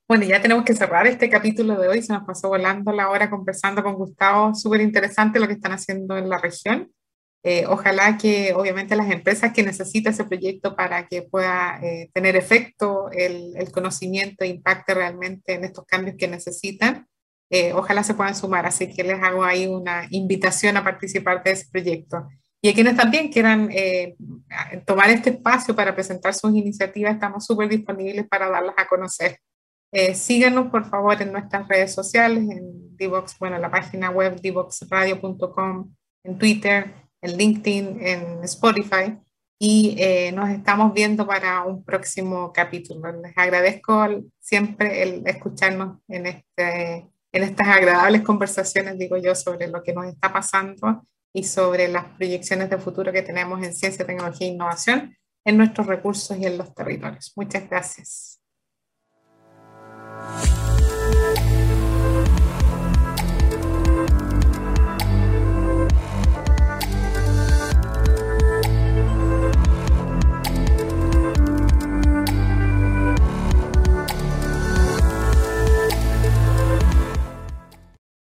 Bueno, 0.08 0.26
ya 0.26 0.40
tenemos 0.40 0.64
que 0.64 0.76
cerrar 0.76 1.08
este 1.08 1.28
capítulo 1.28 1.82
de 1.82 1.88
hoy. 1.88 2.04
Se 2.04 2.14
nos 2.14 2.24
pasó 2.26 2.50
volando 2.50 2.92
la 2.92 3.10
hora 3.10 3.28
conversando 3.28 3.82
con 3.82 3.96
Gustavo. 3.96 4.54
Súper 4.54 4.82
interesante 4.82 5.40
lo 5.40 5.48
que 5.48 5.54
están 5.54 5.72
haciendo 5.72 6.16
en 6.16 6.30
la 6.30 6.38
región. 6.38 6.92
Eh, 7.44 7.66
ojalá 7.68 8.18
que 8.18 8.54
obviamente 8.54 8.96
las 8.96 9.10
empresas 9.10 9.52
que 9.52 9.64
necesitan 9.64 10.14
ese 10.14 10.26
proyecto 10.26 10.76
para 10.76 11.08
que 11.08 11.24
pueda 11.24 11.80
eh, 11.82 12.12
tener 12.14 12.36
efecto 12.36 13.10
el, 13.12 13.56
el, 13.58 13.72
conocimiento 13.72 14.46
impacte 14.46 14.94
realmente 14.94 15.54
en 15.54 15.64
estos 15.64 15.86
cambios 15.86 16.18
que 16.18 16.28
necesitan, 16.28 17.08
eh, 17.52 17.74
ojalá 17.74 18.02
se 18.02 18.14
puedan 18.14 18.34
sumar. 18.34 18.66
Así 18.66 18.92
que 18.94 19.04
les 19.04 19.22
hago 19.22 19.44
ahí 19.44 19.68
una 19.68 20.08
invitación 20.10 20.78
a 20.78 20.84
participar 20.84 21.44
de 21.44 21.52
ese 21.52 21.68
proyecto. 21.70 22.28
Y 22.62 22.70
a 22.70 22.74
quienes 22.74 22.96
también 22.96 23.30
quieran 23.30 23.70
eh, 23.72 24.16
tomar 24.86 25.10
este 25.10 25.32
espacio 25.32 25.76
para 25.76 25.94
presentar 25.94 26.34
sus 26.34 26.56
iniciativas, 26.56 27.14
estamos 27.14 27.46
súper 27.46 27.68
disponibles 27.68 28.28
para 28.28 28.50
darlas 28.50 28.76
a 28.78 28.88
conocer. 28.88 29.40
Eh, 29.92 30.16
síganos 30.16 30.68
por 30.72 30.86
favor 30.90 31.22
en 31.22 31.34
nuestras 31.34 31.68
redes 31.68 31.94
sociales, 31.94 32.44
en 32.50 32.96
Divox, 32.96 33.38
bueno, 33.40 33.58
la 33.58 33.70
página 33.70 34.12
web 34.12 34.40
divoxradio.com, 34.40 35.94
en 36.24 36.38
Twitter, 36.38 36.94
en 37.22 37.38
LinkedIn, 37.38 38.00
en 38.02 38.44
Spotify 38.44 39.18
y 39.64 39.96
eh, 40.00 40.32
nos 40.32 40.50
estamos 40.50 40.92
viendo 40.92 41.28
para 41.28 41.64
un 41.64 41.84
próximo 41.84 42.52
capítulo. 42.52 43.12
Les 43.22 43.38
agradezco 43.38 44.08
siempre 44.40 45.04
el 45.04 45.22
escucharnos 45.28 46.00
en, 46.08 46.26
este, 46.26 47.08
en 47.32 47.44
estas 47.44 47.68
agradables 47.68 48.24
conversaciones, 48.24 48.98
digo 48.98 49.18
yo, 49.18 49.36
sobre 49.36 49.68
lo 49.68 49.84
que 49.84 49.94
nos 49.94 50.08
está 50.08 50.34
pasando 50.34 51.06
y 51.32 51.44
sobre 51.44 51.88
las 51.90 52.06
proyecciones 52.06 52.72
de 52.72 52.80
futuro 52.80 53.12
que 53.12 53.22
tenemos 53.22 53.64
en 53.64 53.76
ciencia, 53.76 54.06
tecnología 54.06 54.48
e 54.48 54.52
innovación 54.52 55.16
en 55.46 55.58
nuestros 55.58 55.86
recursos 55.86 56.36
y 56.38 56.46
en 56.48 56.58
los 56.58 56.74
territorios. 56.74 57.32
Muchas 57.36 57.70
gracias. 57.70 58.42